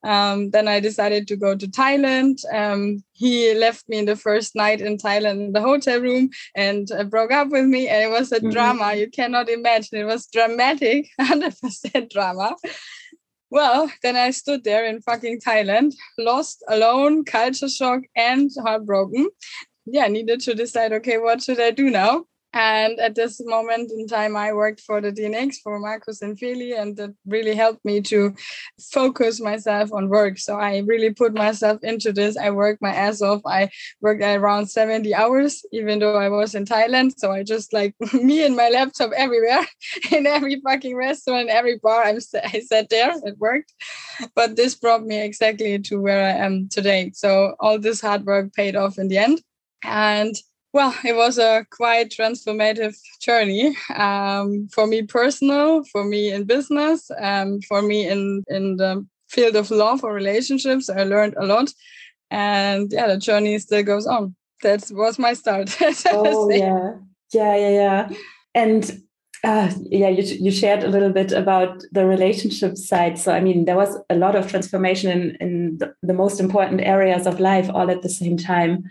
Um, 0.03 0.51
then 0.51 0.67
I 0.67 0.79
decided 0.79 1.27
to 1.27 1.35
go 1.35 1.55
to 1.55 1.67
Thailand. 1.67 2.37
Um, 2.53 3.03
he 3.11 3.53
left 3.53 3.87
me 3.89 3.97
in 3.97 4.05
the 4.05 4.15
first 4.15 4.55
night 4.55 4.79
in 4.79 4.97
Thailand 4.97 5.47
in 5.47 5.51
the 5.51 5.61
hotel 5.61 5.99
room 5.99 6.29
and 6.55 6.89
uh, 6.91 7.03
broke 7.03 7.31
up 7.31 7.49
with 7.49 7.65
me. 7.65 7.89
And 7.89 8.03
it 8.03 8.09
was 8.09 8.31
a 8.31 8.37
mm-hmm. 8.37 8.49
drama. 8.49 8.95
You 8.95 9.09
cannot 9.09 9.49
imagine. 9.49 9.99
It 9.99 10.05
was 10.05 10.27
dramatic, 10.27 11.09
100% 11.21 12.09
drama. 12.09 12.55
Well, 13.51 13.91
then 14.03 14.15
I 14.15 14.31
stood 14.31 14.63
there 14.63 14.85
in 14.85 15.01
fucking 15.01 15.41
Thailand, 15.41 15.95
lost, 16.17 16.63
alone, 16.69 17.25
culture 17.25 17.67
shock, 17.67 18.01
and 18.15 18.49
heartbroken. 18.61 19.29
Yeah, 19.85 20.07
needed 20.07 20.41
to 20.41 20.53
decide 20.53 20.93
okay, 20.93 21.17
what 21.17 21.41
should 21.41 21.59
I 21.59 21.71
do 21.71 21.89
now? 21.89 22.25
And 22.51 22.99
at 22.99 23.13
this 23.13 23.39
moment 23.45 23.91
in 23.91 24.07
time, 24.07 24.35
I 24.35 24.53
worked 24.53 24.81
for 24.81 24.99
the 25.01 25.11
DNX 25.11 25.57
for 25.63 25.77
Marcus 25.77 26.23
and 26.23 26.35
Feli, 26.35 26.79
and 26.79 26.97
that 26.97 27.13
really 27.27 27.53
helped 27.53 27.85
me 27.85 28.01
to 28.01 28.33
focus 28.91 29.39
myself 29.39 29.93
on 29.93 30.09
work. 30.09 30.39
So 30.39 30.57
I 30.57 30.79
really 30.79 31.13
put 31.13 31.35
myself 31.35 31.83
into 31.83 32.11
this. 32.11 32.37
I 32.37 32.49
worked 32.49 32.81
my 32.81 32.93
ass 32.93 33.21
off. 33.21 33.41
I 33.45 33.69
worked 34.01 34.23
around 34.23 34.65
70 34.65 35.13
hours, 35.13 35.63
even 35.71 35.99
though 35.99 36.15
I 36.17 36.29
was 36.29 36.55
in 36.55 36.65
Thailand. 36.65 37.13
So 37.17 37.31
I 37.31 37.43
just 37.43 37.71
like 37.71 37.93
me 38.13 38.43
and 38.43 38.55
my 38.55 38.69
laptop 38.69 39.11
everywhere, 39.15 39.67
in 40.11 40.25
every 40.25 40.59
fucking 40.61 40.95
restaurant, 40.95 41.49
every 41.49 41.77
bar. 41.77 42.03
I'm, 42.03 42.17
I 42.43 42.61
sat 42.61 42.89
there, 42.89 43.13
it 43.25 43.37
worked. 43.37 43.73
But 44.33 44.55
this 44.55 44.73
brought 44.73 45.03
me 45.03 45.21
exactly 45.21 45.77
to 45.77 46.01
where 46.01 46.25
I 46.25 46.45
am 46.45 46.67
today. 46.69 47.11
So 47.13 47.55
all 47.59 47.77
this 47.77 48.01
hard 48.01 48.25
work 48.25 48.53
paid 48.53 48.75
off 48.75 48.97
in 48.97 49.07
the 49.07 49.19
end. 49.19 49.41
And 49.83 50.35
well, 50.71 50.95
it 51.03 51.15
was 51.15 51.37
a 51.37 51.65
quite 51.71 52.09
transformative 52.09 52.95
journey 53.21 53.75
um, 53.95 54.67
for 54.71 54.85
me 54.85 55.01
personal, 55.01 55.83
for 55.85 56.03
me 56.03 56.31
in 56.31 56.43
business, 56.43 57.09
um, 57.19 57.59
for 57.61 57.81
me 57.81 58.07
in 58.07 58.43
in 58.47 58.77
the 58.77 59.05
field 59.29 59.55
of 59.55 59.71
love 59.71 60.03
or 60.03 60.13
relationships. 60.13 60.89
I 60.89 61.03
learned 61.03 61.35
a 61.37 61.45
lot, 61.45 61.71
and 62.29 62.91
yeah, 62.91 63.07
the 63.07 63.17
journey 63.17 63.57
still 63.59 63.83
goes 63.83 64.05
on. 64.05 64.35
That 64.61 64.87
was 64.91 65.17
my 65.17 65.33
start. 65.33 65.75
oh 66.11 66.49
yeah, 66.49 66.93
yeah, 67.33 67.55
yeah, 67.55 67.69
yeah, 67.69 68.09
and. 68.53 69.01
Uh, 69.41 69.71
yeah, 69.89 70.09
you, 70.09 70.21
you 70.21 70.51
shared 70.51 70.83
a 70.83 70.89
little 70.89 71.13
bit 71.13 71.31
about 71.31 71.81
the 71.93 72.05
relationship 72.05 72.75
side. 72.75 73.17
So, 73.17 73.31
I 73.31 73.39
mean, 73.39 73.63
there 73.63 73.77
was 73.77 73.97
a 74.09 74.15
lot 74.15 74.35
of 74.35 74.49
transformation 74.49 75.09
in, 75.09 75.37
in 75.39 75.77
the, 75.77 75.93
the 76.03 76.13
most 76.13 76.41
important 76.41 76.81
areas 76.81 77.25
of 77.25 77.39
life 77.39 77.69
all 77.73 77.89
at 77.89 78.01
the 78.01 78.09
same 78.09 78.35
time 78.35 78.83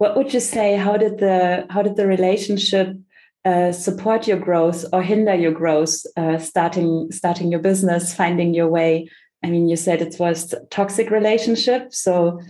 what 0.00 0.16
would 0.16 0.32
you 0.32 0.40
say 0.40 0.76
how 0.76 0.96
did 0.96 1.18
the 1.18 1.66
how 1.68 1.82
did 1.82 1.96
the 1.96 2.06
relationship 2.06 2.96
uh, 3.44 3.70
support 3.70 4.26
your 4.26 4.38
growth 4.38 4.84
or 4.94 5.02
hinder 5.02 5.34
your 5.34 5.52
growth 5.52 5.94
uh, 6.16 6.38
starting 6.38 7.12
starting 7.12 7.50
your 7.50 7.60
business 7.60 8.14
finding 8.14 8.54
your 8.54 8.68
way? 8.68 9.10
I 9.44 9.50
mean 9.50 9.68
you 9.68 9.76
said 9.76 10.00
it 10.00 10.16
was 10.18 10.54
toxic 10.70 11.10
relationship 11.10 11.92
so 11.92 12.40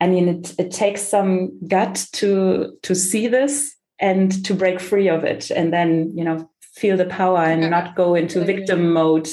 i 0.00 0.06
mean 0.06 0.28
it, 0.28 0.54
it 0.58 0.70
takes 0.70 1.02
some 1.02 1.32
gut 1.68 2.06
to 2.12 2.76
to 2.82 2.94
see 2.94 3.26
this 3.28 3.74
and 3.98 4.44
to 4.44 4.54
break 4.54 4.80
free 4.80 5.08
of 5.08 5.24
it 5.24 5.50
and 5.50 5.72
then 5.72 6.12
you 6.16 6.24
know 6.24 6.48
feel 6.60 6.96
the 6.96 7.06
power 7.06 7.44
and 7.44 7.70
not 7.70 7.96
go 7.96 8.14
into 8.14 8.40
exactly. 8.40 8.54
victim 8.54 8.92
mode. 8.92 9.28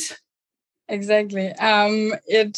Exactly. 0.87 1.47
Um 1.53 2.13
it 2.25 2.55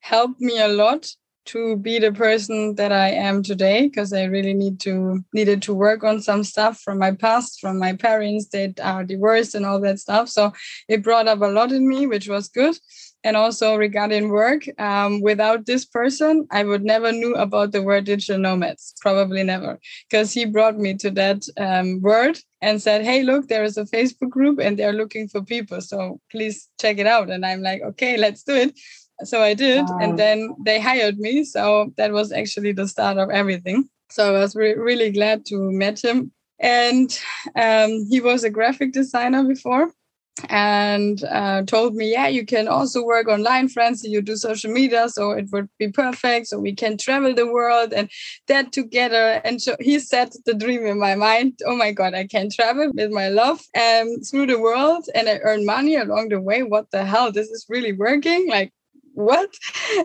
helped 0.00 0.40
me 0.40 0.58
a 0.58 0.68
lot 0.68 1.06
to 1.50 1.76
be 1.76 1.98
the 1.98 2.12
person 2.12 2.76
that 2.76 2.92
I 2.92 3.08
am 3.10 3.42
today 3.42 3.88
because 3.88 4.12
I 4.12 4.24
really 4.24 4.54
need 4.54 4.78
to 4.80 5.24
needed 5.32 5.62
to 5.62 5.74
work 5.74 6.04
on 6.04 6.22
some 6.22 6.44
stuff 6.44 6.80
from 6.80 6.98
my 6.98 7.12
past, 7.12 7.60
from 7.60 7.78
my 7.78 7.94
parents 7.94 8.48
that 8.52 8.78
are 8.80 9.04
divorced 9.04 9.56
and 9.56 9.66
all 9.66 9.80
that 9.80 9.98
stuff. 9.98 10.28
So 10.28 10.52
it 10.88 11.02
brought 11.02 11.26
up 11.26 11.40
a 11.40 11.46
lot 11.46 11.72
in 11.72 11.88
me, 11.88 12.06
which 12.06 12.28
was 12.28 12.48
good. 12.48 12.76
And 13.22 13.36
also 13.36 13.76
regarding 13.76 14.30
work, 14.30 14.62
um, 14.78 15.20
without 15.20 15.66
this 15.66 15.84
person, 15.84 16.46
I 16.50 16.64
would 16.64 16.84
never 16.84 17.12
knew 17.12 17.34
about 17.34 17.72
the 17.72 17.82
word 17.82 18.04
digital 18.04 18.38
nomads. 18.38 18.94
Probably 19.00 19.42
never, 19.42 19.78
because 20.08 20.32
he 20.32 20.46
brought 20.46 20.78
me 20.78 20.94
to 20.98 21.10
that 21.10 21.42
um, 21.58 22.00
word 22.00 22.38
and 22.62 22.80
said, 22.80 23.04
"Hey, 23.04 23.22
look, 23.22 23.48
there 23.48 23.64
is 23.64 23.76
a 23.76 23.84
Facebook 23.84 24.30
group 24.30 24.58
and 24.58 24.78
they're 24.78 25.00
looking 25.02 25.28
for 25.28 25.42
people. 25.42 25.80
So 25.82 26.20
please 26.30 26.68
check 26.80 26.98
it 26.98 27.06
out." 27.06 27.28
And 27.28 27.44
I'm 27.44 27.60
like, 27.60 27.82
"Okay, 27.82 28.16
let's 28.16 28.42
do 28.42 28.54
it." 28.54 28.72
So 29.24 29.42
I 29.42 29.54
did, 29.54 29.84
wow. 29.88 29.98
and 30.00 30.18
then 30.18 30.54
they 30.64 30.80
hired 30.80 31.18
me. 31.18 31.44
So 31.44 31.92
that 31.96 32.12
was 32.12 32.32
actually 32.32 32.72
the 32.72 32.88
start 32.88 33.18
of 33.18 33.30
everything. 33.30 33.88
So 34.10 34.34
I 34.34 34.38
was 34.40 34.56
re- 34.56 34.74
really 34.74 35.10
glad 35.10 35.46
to 35.46 35.56
meet 35.56 36.02
him. 36.02 36.32
And 36.58 37.18
um, 37.56 38.06
he 38.10 38.20
was 38.20 38.44
a 38.44 38.50
graphic 38.50 38.92
designer 38.92 39.44
before 39.44 39.92
and 40.48 41.22
uh, 41.24 41.62
told 41.62 41.94
me, 41.94 42.12
yeah, 42.12 42.28
you 42.28 42.46
can 42.46 42.68
also 42.68 43.02
work 43.02 43.28
online, 43.28 43.68
friends. 43.68 44.04
You 44.04 44.22
do 44.22 44.36
social 44.36 44.70
media, 44.70 45.08
so 45.08 45.32
it 45.32 45.46
would 45.52 45.68
be 45.78 45.88
perfect. 45.88 46.48
So 46.48 46.58
we 46.58 46.74
can 46.74 46.96
travel 46.96 47.34
the 47.34 47.46
world 47.46 47.92
and 47.92 48.10
that 48.46 48.72
together. 48.72 49.40
And 49.44 49.60
so 49.60 49.76
he 49.80 49.98
set 49.98 50.34
the 50.46 50.54
dream 50.54 50.86
in 50.86 50.98
my 50.98 51.14
mind. 51.14 51.60
Oh 51.66 51.76
my 51.76 51.92
God, 51.92 52.14
I 52.14 52.26
can 52.26 52.50
travel 52.50 52.90
with 52.94 53.10
my 53.10 53.28
love 53.28 53.60
and 53.74 54.08
um, 54.08 54.20
through 54.22 54.46
the 54.46 54.60
world 54.60 55.06
and 55.14 55.28
I 55.28 55.38
earn 55.42 55.66
money 55.66 55.96
along 55.96 56.28
the 56.30 56.40
way. 56.40 56.62
What 56.62 56.90
the 56.90 57.04
hell? 57.04 57.32
This 57.32 57.48
is 57.48 57.66
really 57.68 57.92
working. 57.92 58.48
Like 58.48 58.72
what? 59.14 59.50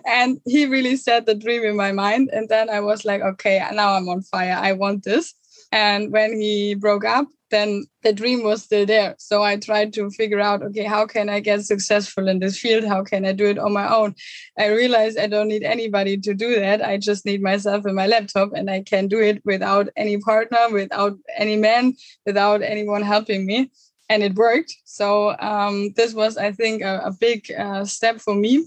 And 0.05 0.39
he 0.45 0.65
really 0.65 0.95
set 0.95 1.25
the 1.25 1.35
dream 1.35 1.63
in 1.63 1.75
my 1.75 1.91
mind. 1.91 2.29
And 2.33 2.49
then 2.49 2.69
I 2.69 2.79
was 2.79 3.05
like, 3.05 3.21
okay, 3.21 3.65
now 3.73 3.93
I'm 3.93 4.09
on 4.09 4.21
fire. 4.21 4.57
I 4.59 4.73
want 4.73 5.03
this. 5.03 5.33
And 5.71 6.11
when 6.11 6.39
he 6.39 6.75
broke 6.75 7.05
up, 7.05 7.27
then 7.51 7.85
the 8.03 8.11
dream 8.11 8.43
was 8.43 8.63
still 8.63 8.85
there. 8.85 9.15
So 9.19 9.43
I 9.43 9.57
tried 9.57 9.93
to 9.93 10.09
figure 10.09 10.39
out, 10.39 10.63
okay, 10.63 10.83
how 10.83 11.05
can 11.05 11.29
I 11.29 11.39
get 11.39 11.63
successful 11.63 12.27
in 12.27 12.39
this 12.39 12.59
field? 12.59 12.85
How 12.85 13.03
can 13.03 13.25
I 13.25 13.33
do 13.33 13.45
it 13.45 13.59
on 13.59 13.71
my 13.73 13.93
own? 13.93 14.15
I 14.57 14.67
realized 14.67 15.17
I 15.17 15.27
don't 15.27 15.47
need 15.47 15.63
anybody 15.63 16.17
to 16.17 16.33
do 16.33 16.59
that. 16.59 16.83
I 16.83 16.97
just 16.97 17.25
need 17.25 17.41
myself 17.41 17.85
and 17.85 17.95
my 17.95 18.07
laptop, 18.07 18.51
and 18.53 18.69
I 18.69 18.81
can 18.81 19.07
do 19.07 19.19
it 19.21 19.41
without 19.45 19.89
any 19.95 20.17
partner, 20.17 20.69
without 20.71 21.17
any 21.37 21.55
man, 21.55 21.93
without 22.25 22.61
anyone 22.61 23.03
helping 23.03 23.45
me. 23.45 23.71
And 24.09 24.23
it 24.23 24.35
worked. 24.35 24.73
So 24.85 25.35
um, 25.39 25.93
this 25.95 26.13
was, 26.13 26.37
I 26.37 26.51
think, 26.51 26.81
a, 26.81 27.01
a 27.05 27.11
big 27.11 27.51
uh, 27.51 27.85
step 27.85 28.19
for 28.19 28.35
me 28.35 28.65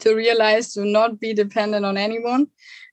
to 0.00 0.14
realize 0.14 0.72
to 0.74 0.84
not 0.84 1.20
be 1.20 1.34
dependent 1.34 1.84
on 1.84 1.96
anyone 1.96 2.46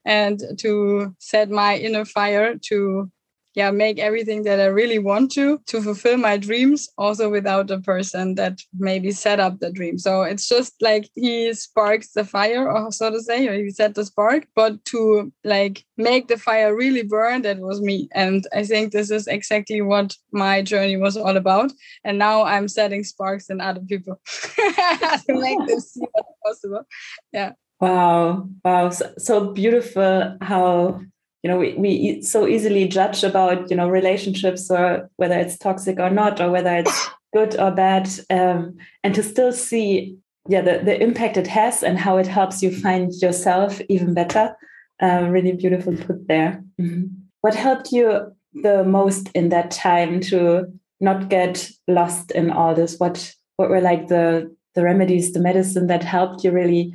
and 0.05 0.41
to 0.59 1.15
set 1.19 1.49
my 1.49 1.77
inner 1.77 2.05
fire 2.05 2.55
to 2.69 3.11
yeah 3.55 3.71
make 3.71 3.99
everything 3.99 4.43
that 4.43 4.59
i 4.59 4.65
really 4.65 4.99
want 4.99 5.31
to 5.31 5.59
to 5.65 5.81
fulfill 5.81 6.17
my 6.17 6.37
dreams 6.37 6.89
also 6.97 7.29
without 7.29 7.67
the 7.67 7.79
person 7.79 8.35
that 8.35 8.59
maybe 8.77 9.11
set 9.11 9.39
up 9.39 9.59
the 9.59 9.71
dream. 9.71 9.97
So 9.97 10.23
it's 10.23 10.47
just 10.47 10.73
like 10.81 11.09
he 11.15 11.53
sparks 11.53 12.11
the 12.11 12.23
fire 12.23 12.69
or 12.71 12.91
so 12.91 13.09
to 13.11 13.21
say 13.21 13.47
or 13.47 13.53
he 13.53 13.69
set 13.69 13.95
the 13.95 14.05
spark 14.05 14.47
but 14.55 14.83
to 14.85 15.31
like 15.43 15.83
make 15.97 16.27
the 16.27 16.37
fire 16.37 16.75
really 16.75 17.03
burn 17.03 17.41
that 17.43 17.59
was 17.59 17.81
me. 17.81 18.09
And 18.13 18.45
i 18.53 18.63
think 18.63 18.91
this 18.91 19.11
is 19.11 19.27
exactly 19.27 19.81
what 19.81 20.15
my 20.31 20.61
journey 20.61 20.97
was 20.97 21.17
all 21.17 21.37
about. 21.37 21.71
And 22.03 22.17
now 22.17 22.43
i'm 22.43 22.67
setting 22.67 23.03
sparks 23.03 23.49
in 23.49 23.61
other 23.61 23.81
people 23.81 24.19
to 24.55 25.33
make 25.45 25.59
them 25.67 25.79
see 25.79 26.05
what's 26.11 26.37
possible. 26.43 26.83
Yeah. 27.31 27.53
Wow. 27.79 28.49
Wow. 28.63 28.89
So, 28.89 29.13
so 29.17 29.51
beautiful 29.51 30.37
how 30.41 31.01
you 31.45 31.51
know 31.51 31.59
we, 31.59 31.75
we 31.75 32.21
so 32.23 32.47
easily 32.47 32.87
judge 32.87 33.23
about 33.23 33.69
you 33.69 33.77
know 33.77 33.87
relationships 33.87 34.71
or 34.71 35.07
whether 35.17 35.37
it's 35.37 35.59
toxic 35.59 35.99
or 35.99 36.09
not 36.09 36.41
or 36.41 36.49
whether 36.49 36.75
it's 36.75 37.07
good 37.35 37.55
or 37.59 37.69
bad 37.69 38.09
um, 38.31 38.75
and 39.03 39.13
to 39.13 39.21
still 39.21 39.53
see 39.53 40.17
yeah 40.49 40.61
the, 40.61 40.79
the 40.83 40.99
impact 40.99 41.37
it 41.37 41.45
has 41.45 41.83
and 41.83 41.99
how 41.99 42.17
it 42.17 42.25
helps 42.25 42.63
you 42.63 42.71
find 42.71 43.13
yourself 43.21 43.79
even 43.89 44.15
better 44.15 44.55
uh, 45.03 45.27
really 45.29 45.51
beautiful 45.51 45.95
put 45.95 46.27
there 46.27 46.63
mm-hmm. 46.81 47.05
what 47.41 47.53
helped 47.53 47.91
you 47.91 48.35
the 48.63 48.83
most 48.83 49.29
in 49.35 49.49
that 49.49 49.69
time 49.69 50.19
to 50.19 50.65
not 50.99 51.29
get 51.29 51.69
lost 51.87 52.31
in 52.31 52.49
all 52.49 52.73
this 52.73 52.97
what 52.97 53.35
what 53.57 53.69
were 53.69 53.81
like 53.81 54.07
the 54.07 54.51
the 54.73 54.81
remedies 54.81 55.31
the 55.33 55.39
medicine 55.39 55.85
that 55.85 56.03
helped 56.03 56.43
you 56.43 56.49
really 56.49 56.91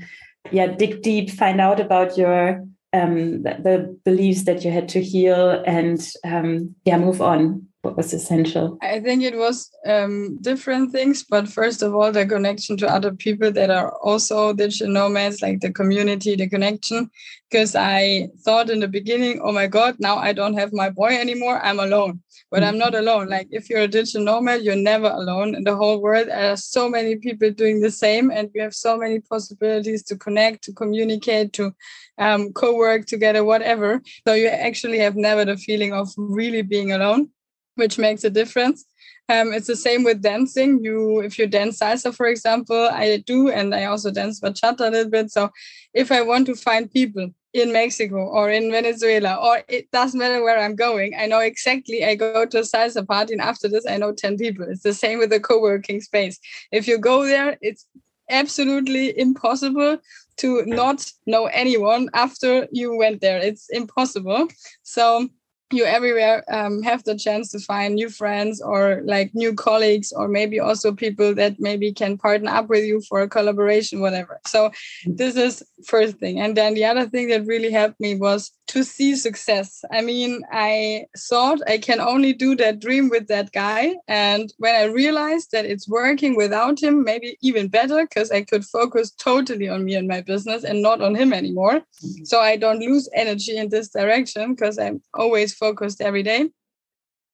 yeah 0.50 0.66
dig 0.66 1.02
deep 1.02 1.30
find 1.30 1.60
out 1.60 1.78
about 1.78 2.18
your 2.18 2.66
um, 2.92 3.42
the, 3.42 3.56
the, 3.62 4.00
beliefs 4.04 4.44
that 4.44 4.64
you 4.64 4.70
had 4.70 4.88
to 4.90 5.02
heal 5.02 5.62
and 5.66 6.06
um, 6.24 6.74
yeah 6.84 6.98
move 6.98 7.20
on. 7.22 7.66
What 7.82 7.96
was 7.96 8.12
essential? 8.12 8.76
I 8.82 9.00
think 9.00 9.22
it 9.22 9.38
was 9.38 9.70
um, 9.86 10.36
different 10.42 10.92
things 10.92 11.24
but 11.24 11.48
first 11.48 11.80
of 11.80 11.94
all 11.94 12.12
the 12.12 12.26
connection 12.26 12.76
to 12.76 12.86
other 12.86 13.12
people 13.12 13.50
that 13.52 13.70
are 13.70 13.92
also 14.02 14.52
digital 14.52 14.92
nomads 14.92 15.40
like 15.40 15.60
the 15.60 15.72
community 15.72 16.36
the 16.36 16.48
connection. 16.48 17.10
Because 17.50 17.74
i 17.74 18.28
thought 18.44 18.70
in 18.70 18.80
the 18.80 18.86
beginning 18.86 19.40
oh 19.42 19.50
my 19.50 19.66
god 19.66 19.96
now 19.98 20.16
i 20.16 20.32
don't 20.32 20.58
have 20.58 20.72
my 20.72 20.90
boy 20.90 21.18
anymore. 21.18 21.58
I'm 21.64 21.80
alone. 21.80 22.20
But 22.50 22.64
i'm 22.64 22.76
not 22.76 22.94
alone. 22.94 23.28
Like 23.28 23.48
if 23.50 23.70
you're 23.70 23.80
a 23.80 23.88
digital 23.88 24.24
nomad 24.24 24.62
you're 24.62 24.76
never 24.76 25.08
alone 25.08 25.54
in 25.54 25.64
the 25.64 25.76
whole 25.76 26.02
world. 26.02 26.28
There 26.28 26.52
are 26.52 26.56
so 26.56 26.88
many 26.88 27.16
people 27.16 27.50
doing 27.50 27.80
the 27.80 27.90
same 27.90 28.30
and 28.30 28.50
we 28.54 28.60
have 28.60 28.74
so 28.74 28.98
many 28.98 29.20
possibilities 29.20 30.02
to 30.04 30.16
connect 30.16 30.64
to 30.64 30.72
communicate 30.74 31.54
to 31.54 31.72
um, 32.20 32.52
co-work 32.52 33.06
together 33.06 33.42
whatever 33.42 34.00
so 34.26 34.34
you 34.34 34.46
actually 34.46 34.98
have 34.98 35.16
never 35.16 35.44
the 35.44 35.56
feeling 35.56 35.92
of 35.92 36.08
really 36.16 36.62
being 36.62 36.92
alone 36.92 37.28
which 37.74 37.98
makes 37.98 38.24
a 38.24 38.30
difference 38.30 38.84
um, 39.30 39.52
it's 39.52 39.68
the 39.68 39.76
same 39.76 40.02
with 40.02 40.22
dancing. 40.22 40.82
You, 40.82 41.20
if 41.20 41.38
you 41.38 41.46
dance 41.46 41.78
salsa, 41.78 42.12
for 42.12 42.26
example, 42.26 42.88
I 42.92 43.18
do, 43.18 43.48
and 43.48 43.72
I 43.72 43.84
also 43.84 44.10
dance 44.10 44.40
bachata 44.40 44.80
a 44.80 44.90
little 44.90 45.10
bit. 45.10 45.30
So, 45.30 45.50
if 45.94 46.10
I 46.10 46.20
want 46.22 46.46
to 46.46 46.56
find 46.56 46.90
people 46.90 47.30
in 47.52 47.72
Mexico 47.72 48.16
or 48.16 48.50
in 48.50 48.72
Venezuela, 48.72 49.36
or 49.36 49.62
it 49.68 49.88
doesn't 49.92 50.18
matter 50.18 50.42
where 50.42 50.58
I'm 50.58 50.74
going, 50.74 51.14
I 51.16 51.26
know 51.26 51.38
exactly. 51.38 52.04
I 52.04 52.16
go 52.16 52.44
to 52.44 52.58
a 52.58 52.62
salsa 52.62 53.06
party, 53.06 53.34
and 53.34 53.42
after 53.42 53.68
this, 53.68 53.86
I 53.88 53.98
know 53.98 54.12
ten 54.12 54.36
people. 54.36 54.66
It's 54.68 54.82
the 54.82 54.94
same 54.94 55.20
with 55.20 55.30
the 55.30 55.38
co-working 55.38 56.00
space. 56.00 56.40
If 56.72 56.88
you 56.88 56.98
go 56.98 57.24
there, 57.24 57.56
it's 57.60 57.86
absolutely 58.30 59.16
impossible 59.16 59.98
to 60.40 60.64
not 60.66 61.10
know 61.26 61.46
anyone 61.46 62.08
after 62.14 62.66
you 62.72 62.96
went 62.96 63.20
there. 63.20 63.38
It's 63.38 63.68
impossible. 63.70 64.48
So 64.82 65.28
you 65.72 65.84
everywhere 65.84 66.42
um, 66.52 66.82
have 66.82 67.04
the 67.04 67.16
chance 67.16 67.50
to 67.52 67.60
find 67.60 67.94
new 67.94 68.10
friends 68.10 68.60
or 68.60 69.02
like 69.04 69.30
new 69.34 69.54
colleagues 69.54 70.12
or 70.12 70.26
maybe 70.26 70.58
also 70.58 70.92
people 70.92 71.34
that 71.34 71.60
maybe 71.60 71.92
can 71.92 72.18
partner 72.18 72.50
up 72.50 72.68
with 72.68 72.84
you 72.84 73.00
for 73.08 73.20
a 73.20 73.28
collaboration 73.28 74.00
whatever 74.00 74.40
so 74.46 74.70
this 75.06 75.36
is 75.36 75.62
first 75.86 76.16
thing 76.16 76.40
and 76.40 76.56
then 76.56 76.74
the 76.74 76.84
other 76.84 77.06
thing 77.06 77.28
that 77.28 77.46
really 77.46 77.70
helped 77.70 78.00
me 78.00 78.16
was 78.16 78.50
to 78.70 78.84
see 78.84 79.16
success. 79.16 79.84
I 79.90 80.00
mean 80.00 80.42
i 80.52 81.04
thought 81.28 81.60
i 81.66 81.76
can 81.76 82.00
only 82.12 82.32
do 82.32 82.54
that 82.56 82.78
dream 82.78 83.08
with 83.08 83.26
that 83.28 83.50
guy. 83.52 83.96
And 84.06 84.52
when 84.58 84.74
i 84.74 84.84
realized 84.84 85.48
that 85.52 85.64
it's 85.72 85.88
working 85.88 86.36
without 86.36 86.80
him 86.80 87.02
maybe 87.02 87.36
even 87.48 87.68
better 87.68 88.00
because 88.06 88.30
i 88.30 88.42
could 88.42 88.64
focus 88.64 89.10
totally 89.10 89.68
on 89.68 89.84
me 89.84 89.94
and 89.96 90.06
my 90.06 90.20
business 90.20 90.62
and 90.64 90.82
not 90.82 91.00
on 91.00 91.14
him 91.14 91.32
anymore. 91.32 91.78
Mm-hmm. 91.80 92.24
so 92.24 92.40
i 92.40 92.56
don't 92.56 92.80
lose 92.80 93.08
energy 93.24 93.56
in 93.56 93.68
this 93.70 93.88
direction 93.90 94.54
because 94.54 94.78
i'm 94.78 95.02
always 95.14 95.54
focused 95.54 96.00
every 96.00 96.22
day. 96.22 96.40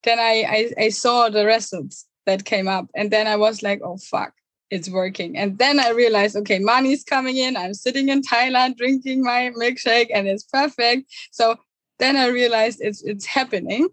Then 0.05 0.19
I, 0.19 0.35
I 0.57 0.61
i 0.87 0.89
saw 0.89 1.29
the 1.29 1.45
results 1.45 2.07
that 2.27 2.45
came 2.53 2.69
up 2.77 2.87
and 2.99 3.11
then 3.11 3.27
i 3.27 3.37
was 3.37 3.63
like 3.63 3.81
oh 3.89 3.99
fuck 3.99 4.33
it's 4.71 4.91
working. 4.91 5.37
And 5.37 5.59
then 5.59 5.79
i 5.81 5.91
realized 5.91 6.37
okay 6.37 6.59
money's 6.59 7.05
coming 7.05 7.37
in. 7.37 7.57
I'm 7.57 7.75
sitting 7.75 8.09
in 8.09 8.23
thailand 8.23 8.77
drinking 8.77 9.23
my 9.23 9.53
milkshake 9.59 10.11
and 10.13 10.27
it's 10.27 10.45
perfect. 10.45 11.13
So 11.33 11.57
then 11.99 12.17
i 12.17 12.27
realized 12.29 12.79
it's 12.81 13.03
it's 13.03 13.27
happening. 13.27 13.89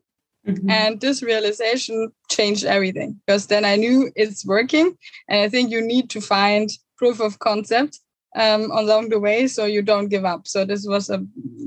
Mm-hmm. 0.46 0.70
and 0.70 1.00
this 1.00 1.24
realization 1.24 2.12
changed 2.30 2.66
everything 2.66 3.18
because 3.26 3.48
then 3.48 3.64
i 3.64 3.78
knew 3.78 4.12
it's 4.18 4.46
working. 4.46 4.98
And 5.30 5.40
i 5.40 5.48
think 5.48 5.72
you 5.72 5.82
need 5.82 6.10
to 6.10 6.20
find 6.20 6.70
proof 6.98 7.22
of 7.22 7.40
concept 7.40 8.00
um, 8.36 8.72
along 8.72 9.10
the 9.10 9.20
way 9.20 9.48
so 9.48 9.66
you 9.66 9.82
don't 9.82 10.10
give 10.10 10.26
up. 10.26 10.48
So 10.48 10.66
this 10.66 10.86
was 10.88 11.10
a 11.10 11.26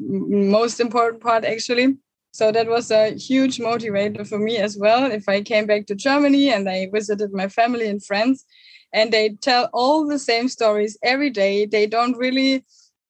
most 0.09 0.81
important 0.81 1.23
part 1.23 1.45
actually. 1.45 1.97
So 2.33 2.53
that 2.53 2.69
was 2.69 2.90
a 2.90 3.14
huge 3.14 3.59
motivator 3.59 4.27
for 4.27 4.38
me 4.38 4.59
as 4.59 4.77
well. 4.77 5.11
If 5.11 5.29
I 5.29 5.40
came 5.40 5.66
back 5.66 5.87
to 5.87 5.95
Germany 5.95 6.53
and 6.53 6.69
I 6.69 6.88
visited 6.92 7.33
my 7.33 7.49
family 7.49 7.88
and 7.88 8.05
friends, 8.05 8.45
and 8.92 9.12
they 9.12 9.31
tell 9.40 9.68
all 9.72 10.07
the 10.07 10.18
same 10.18 10.49
stories 10.49 10.99
every 11.03 11.31
day, 11.31 11.66
they 11.66 11.87
don't 11.87 12.16
really 12.16 12.64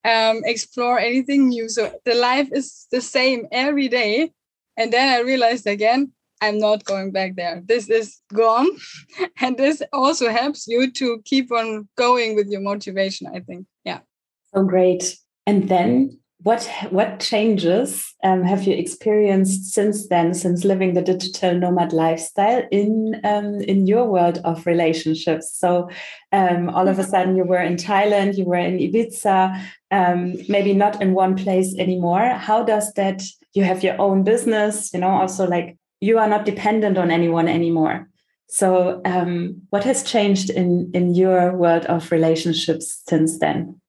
um, 0.04 0.42
explore 0.44 0.98
anything 0.98 1.48
new. 1.48 1.68
So 1.68 1.92
the 2.04 2.14
life 2.14 2.48
is 2.52 2.86
the 2.90 3.00
same 3.00 3.46
every 3.52 3.88
day. 3.88 4.32
And 4.76 4.92
then 4.92 5.08
I 5.08 5.20
realized 5.20 5.66
again, 5.66 6.12
I'm 6.40 6.58
not 6.58 6.84
going 6.84 7.12
back 7.12 7.36
there. 7.36 7.62
This 7.64 7.88
is 7.88 8.20
gone. 8.32 8.68
and 9.40 9.56
this 9.56 9.82
also 9.92 10.30
helps 10.30 10.66
you 10.66 10.90
to 10.92 11.22
keep 11.24 11.50
on 11.50 11.88
going 11.96 12.36
with 12.36 12.48
your 12.48 12.60
motivation, 12.60 13.26
I 13.26 13.40
think. 13.40 13.66
Yeah. 13.84 14.00
Oh, 14.54 14.64
great. 14.64 15.16
And 15.46 15.68
then 15.68 16.18
what 16.42 16.70
what 16.90 17.18
changes 17.18 18.14
um, 18.22 18.42
have 18.44 18.64
you 18.64 18.74
experienced 18.74 19.72
since 19.72 20.08
then, 20.08 20.34
since 20.34 20.64
living 20.64 20.92
the 20.92 21.02
digital 21.02 21.54
nomad 21.54 21.92
lifestyle 21.92 22.62
in 22.70 23.20
um, 23.24 23.60
in 23.62 23.86
your 23.86 24.04
world 24.04 24.40
of 24.44 24.66
relationships? 24.66 25.56
So 25.58 25.88
um, 26.32 26.68
all 26.68 26.88
of 26.88 26.98
a 26.98 27.04
sudden 27.04 27.36
you 27.36 27.44
were 27.44 27.62
in 27.62 27.76
Thailand, 27.76 28.36
you 28.36 28.44
were 28.44 28.56
in 28.56 28.78
Ibiza, 28.78 29.60
um, 29.90 30.34
maybe 30.48 30.74
not 30.74 31.00
in 31.00 31.14
one 31.14 31.36
place 31.36 31.74
anymore. 31.78 32.28
How 32.34 32.62
does 32.62 32.92
that? 32.94 33.22
You 33.54 33.64
have 33.64 33.82
your 33.82 33.98
own 33.98 34.22
business, 34.22 34.92
you 34.92 35.00
know. 35.00 35.08
Also, 35.08 35.46
like 35.46 35.78
you 36.00 36.18
are 36.18 36.28
not 36.28 36.44
dependent 36.44 36.98
on 36.98 37.10
anyone 37.10 37.48
anymore. 37.48 38.10
So, 38.48 39.00
um, 39.06 39.62
what 39.70 39.84
has 39.84 40.02
changed 40.02 40.50
in 40.50 40.90
in 40.92 41.14
your 41.14 41.56
world 41.56 41.86
of 41.86 42.12
relationships 42.12 43.02
since 43.08 43.38
then? 43.38 43.80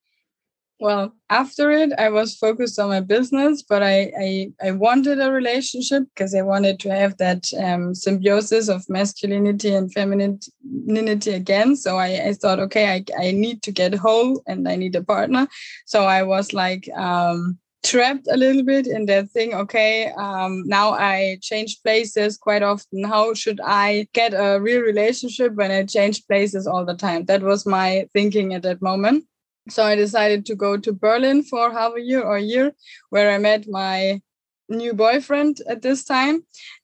Well 0.80 1.14
after 1.30 1.72
it 1.72 1.92
i 1.98 2.10
was 2.10 2.36
focused 2.36 2.78
on 2.80 2.90
my 2.90 3.00
business 3.00 3.64
but 3.64 3.82
i 3.82 4.12
i, 4.20 4.52
I 4.64 4.72
wanted 4.72 5.20
a 5.20 5.32
relationship 5.32 6.04
because 6.14 6.36
i 6.36 6.42
wanted 6.42 6.80
to 6.82 6.90
have 6.90 7.18
that 7.18 7.46
um, 7.60 7.96
symbiosis 7.96 8.70
of 8.70 8.88
masculinity 8.90 9.74
and 9.74 9.92
femininity 9.92 11.32
again. 11.34 11.76
So 11.76 11.98
i, 11.98 12.28
I 12.28 12.34
thought 12.34 12.60
okay 12.60 12.94
I, 12.96 13.06
I 13.20 13.32
need 13.32 13.64
to 13.64 13.72
get 13.72 13.96
whole 13.96 14.42
and 14.48 14.68
i 14.68 14.76
need 14.76 14.96
a 14.96 15.04
partner. 15.04 15.48
So 15.86 16.04
i 16.04 16.22
was 16.24 16.54
like 16.54 16.90
um, 16.96 17.58
trapped 17.84 18.28
a 18.30 18.38
little 18.38 18.64
bit 18.64 18.86
in 18.86 19.06
that 19.06 19.30
thing 19.32 19.54
okay 19.54 20.12
um, 20.18 20.64
now 20.68 20.92
i 20.92 21.38
change 21.42 21.82
places 21.82 22.38
quite 22.38 22.62
often. 22.62 23.04
How 23.04 23.34
should 23.34 23.60
i 23.64 24.08
get 24.14 24.34
a 24.34 24.60
real 24.60 24.82
relationship 24.82 25.56
when 25.56 25.72
i 25.72 25.84
change 25.86 26.28
places 26.28 26.68
all 26.68 26.86
the 26.86 26.96
time? 26.96 27.26
That 27.26 27.42
was 27.42 27.66
my 27.66 28.08
thinking 28.14 28.54
at 28.54 28.62
that 28.64 28.82
moment 28.82 29.26
so 29.70 29.84
I 29.84 29.96
decided 29.96 30.46
to 30.46 30.56
go 30.56 30.78
to 30.78 30.94
Berlin 30.94 31.44
for 31.44 31.72
half 31.72 31.94
a 31.96 32.02
year 32.02 32.22
or 32.22 32.38
a 32.38 32.42
year, 32.42 32.74
where 33.10 33.32
I 33.32 33.38
met 33.38 33.68
my 33.68 34.22
new 34.70 34.94
boyfriend 34.94 35.62
at 35.68 35.82
this 35.82 36.04
time. 36.04 36.44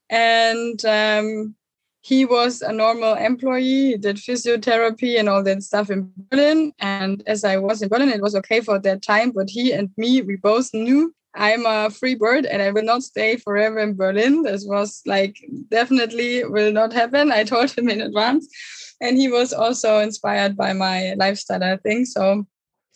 And 0.09 0.83
um, 0.85 1.55
he 2.01 2.25
was 2.25 2.61
a 2.61 2.71
normal 2.71 3.15
employee, 3.15 3.97
did 3.97 4.17
physiotherapy 4.17 5.17
and 5.17 5.29
all 5.29 5.43
that 5.43 5.63
stuff 5.63 5.89
in 5.89 6.11
Berlin. 6.29 6.73
And 6.79 7.23
as 7.27 7.43
I 7.43 7.57
was 7.57 7.81
in 7.81 7.89
Berlin, 7.89 8.09
it 8.09 8.21
was 8.21 8.35
okay 8.35 8.61
for 8.61 8.77
that 8.79 9.01
time. 9.01 9.31
But 9.31 9.49
he 9.49 9.71
and 9.71 9.89
me, 9.97 10.21
we 10.21 10.35
both 10.35 10.73
knew 10.73 11.13
I'm 11.35 11.65
a 11.65 11.89
free 11.89 12.15
bird 12.15 12.45
and 12.45 12.61
I 12.61 12.71
will 12.71 12.83
not 12.83 13.03
stay 13.03 13.37
forever 13.37 13.79
in 13.79 13.95
Berlin. 13.95 14.43
This 14.43 14.65
was 14.65 15.01
like 15.05 15.37
definitely 15.69 16.43
will 16.43 16.71
not 16.71 16.93
happen. 16.93 17.31
I 17.31 17.43
told 17.43 17.71
him 17.71 17.89
in 17.89 18.01
advance. 18.01 18.47
And 19.01 19.17
he 19.17 19.29
was 19.29 19.51
also 19.51 19.99
inspired 19.99 20.55
by 20.55 20.73
my 20.73 21.13
lifestyle, 21.15 21.63
I 21.63 21.77
think. 21.77 22.07
So 22.07 22.45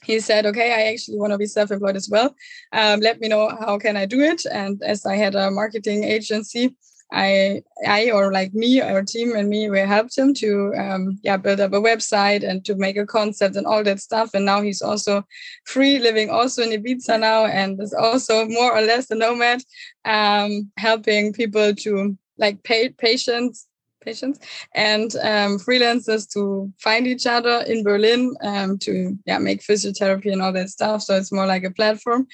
he 0.04 0.20
said, 0.20 0.46
"Okay, 0.46 0.72
I 0.74 0.92
actually 0.94 1.18
want 1.18 1.32
to 1.34 1.38
be 1.38 1.46
self-employed 1.48 1.96
as 1.96 2.10
well. 2.10 2.36
Um, 2.72 3.00
let 3.00 3.20
me 3.20 3.28
know 3.28 3.50
how 3.50 3.78
can 3.78 3.98
I 3.98 4.06
do 4.06 4.22
it." 4.22 4.46
And 4.46 4.82
as 4.84 5.06
I 5.06 5.16
had 5.16 5.36
a 5.36 5.52
marketing 5.52 6.04
agency, 6.04 6.76
I, 7.12 7.64
I 7.88 8.12
or 8.12 8.34
like 8.34 8.54
me, 8.54 8.82
our 8.82 9.02
team 9.02 9.36
and 9.36 9.48
me, 9.48 9.70
we 9.70 9.80
helped 9.80 10.18
him 10.18 10.34
to, 10.36 10.74
um, 10.76 11.20
yeah, 11.24 11.38
build 11.38 11.62
up 11.62 11.74
a 11.74 11.80
website 11.80 12.48
and 12.48 12.66
to 12.66 12.76
make 12.76 12.98
a 12.98 13.06
concept 13.06 13.56
and 13.56 13.66
all 13.66 13.84
that 13.84 14.02
stuff. 14.02 14.32
And 14.34 14.46
now 14.46 14.62
he's 14.62 14.82
also 14.82 15.24
free, 15.66 16.00
living 16.00 16.30
also 16.30 16.64
in 16.64 16.72
Ibiza 16.72 17.20
now, 17.20 17.46
and 17.46 17.82
is 17.82 17.94
also 17.94 18.46
more 18.46 18.76
or 18.76 18.82
less 18.82 19.10
a 19.10 19.16
nomad, 19.16 19.62
um, 20.04 20.70
helping 20.78 21.32
people 21.32 21.74
to 21.76 22.18
like 22.38 22.62
pay 22.64 22.90
patients 22.90 23.68
patients 24.08 24.40
and 24.74 25.10
um, 25.32 25.52
freelancers 25.66 26.24
to 26.34 26.72
find 26.80 27.08
each 27.08 27.26
other 27.26 27.64
in 27.68 27.84
Berlin 27.84 28.22
um, 28.42 28.78
to 28.86 28.94
yeah 29.26 29.40
make 29.48 29.62
physiotherapy 29.70 30.32
and 30.32 30.42
all 30.42 30.54
that 30.54 30.70
stuff. 30.70 31.02
So 31.04 31.16
it's 31.16 31.32
more 31.38 31.50
like 31.54 31.66
a 31.66 31.78
platform, 31.80 32.28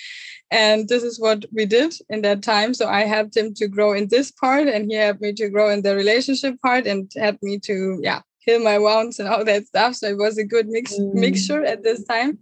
and 0.52 0.88
this 0.88 1.04
is 1.10 1.20
what 1.26 1.40
we 1.58 1.66
did 1.66 1.92
in 2.10 2.22
that 2.22 2.42
time. 2.44 2.74
So 2.74 2.86
I 2.88 3.02
helped 3.16 3.36
him 3.36 3.54
to 3.56 3.68
grow 3.68 3.94
in 3.94 4.08
this 4.08 4.30
part, 4.44 4.68
and 4.68 4.82
he 4.90 4.96
helped 4.98 5.22
me 5.22 5.34
to 5.34 5.50
grow 5.50 5.70
in 5.70 5.82
the 5.82 5.96
relationship 5.96 6.56
part, 6.62 6.86
and 6.92 7.12
helped 7.26 7.44
me 7.44 7.60
to 7.70 7.76
yeah 8.10 8.22
heal 8.46 8.62
my 8.72 8.78
wounds 8.78 9.20
and 9.20 9.30
all 9.30 9.46
that 9.46 9.66
stuff. 9.72 9.96
So 9.96 10.08
it 10.08 10.18
was 10.18 10.38
a 10.38 10.52
good 10.54 10.68
mix 10.68 10.94
mm. 10.94 11.14
mixture 11.14 11.64
at 11.66 11.84
this 11.84 12.04
time 12.06 12.40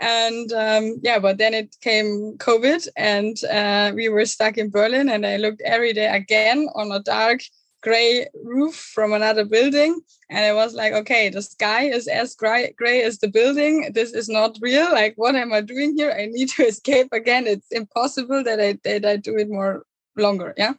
and 0.00 0.52
um, 0.52 1.00
yeah 1.02 1.18
but 1.18 1.38
then 1.38 1.54
it 1.54 1.74
came 1.80 2.36
covid 2.38 2.86
and 2.96 3.36
uh, 3.44 3.92
we 3.94 4.08
were 4.08 4.26
stuck 4.26 4.58
in 4.58 4.70
berlin 4.70 5.08
and 5.08 5.24
i 5.26 5.36
looked 5.36 5.62
every 5.64 5.92
day 5.92 6.06
again 6.06 6.68
on 6.74 6.90
a 6.92 7.00
dark 7.00 7.40
gray 7.84 8.26
roof 8.42 8.74
from 8.74 9.12
another 9.12 9.44
building 9.44 10.00
and 10.30 10.44
it 10.44 10.54
was 10.54 10.74
like 10.74 10.94
okay 10.94 11.28
the 11.28 11.42
sky 11.42 11.82
is 11.84 12.08
as 12.08 12.34
gray, 12.34 12.74
gray 12.78 13.02
as 13.02 13.18
the 13.18 13.28
building 13.28 13.92
this 13.92 14.12
is 14.12 14.28
not 14.28 14.56
real 14.62 14.90
like 14.90 15.12
what 15.16 15.36
am 15.36 15.52
i 15.52 15.60
doing 15.60 15.94
here 15.94 16.10
i 16.18 16.24
need 16.24 16.48
to 16.48 16.66
escape 16.72 17.08
again 17.12 17.46
it's 17.46 17.70
impossible 17.70 18.42
that 18.42 18.58
i 18.58 18.72
that 18.84 19.04
i 19.04 19.16
do 19.16 19.36
it 19.36 19.50
more 19.50 19.84
longer 20.16 20.54
yeah 20.56 20.72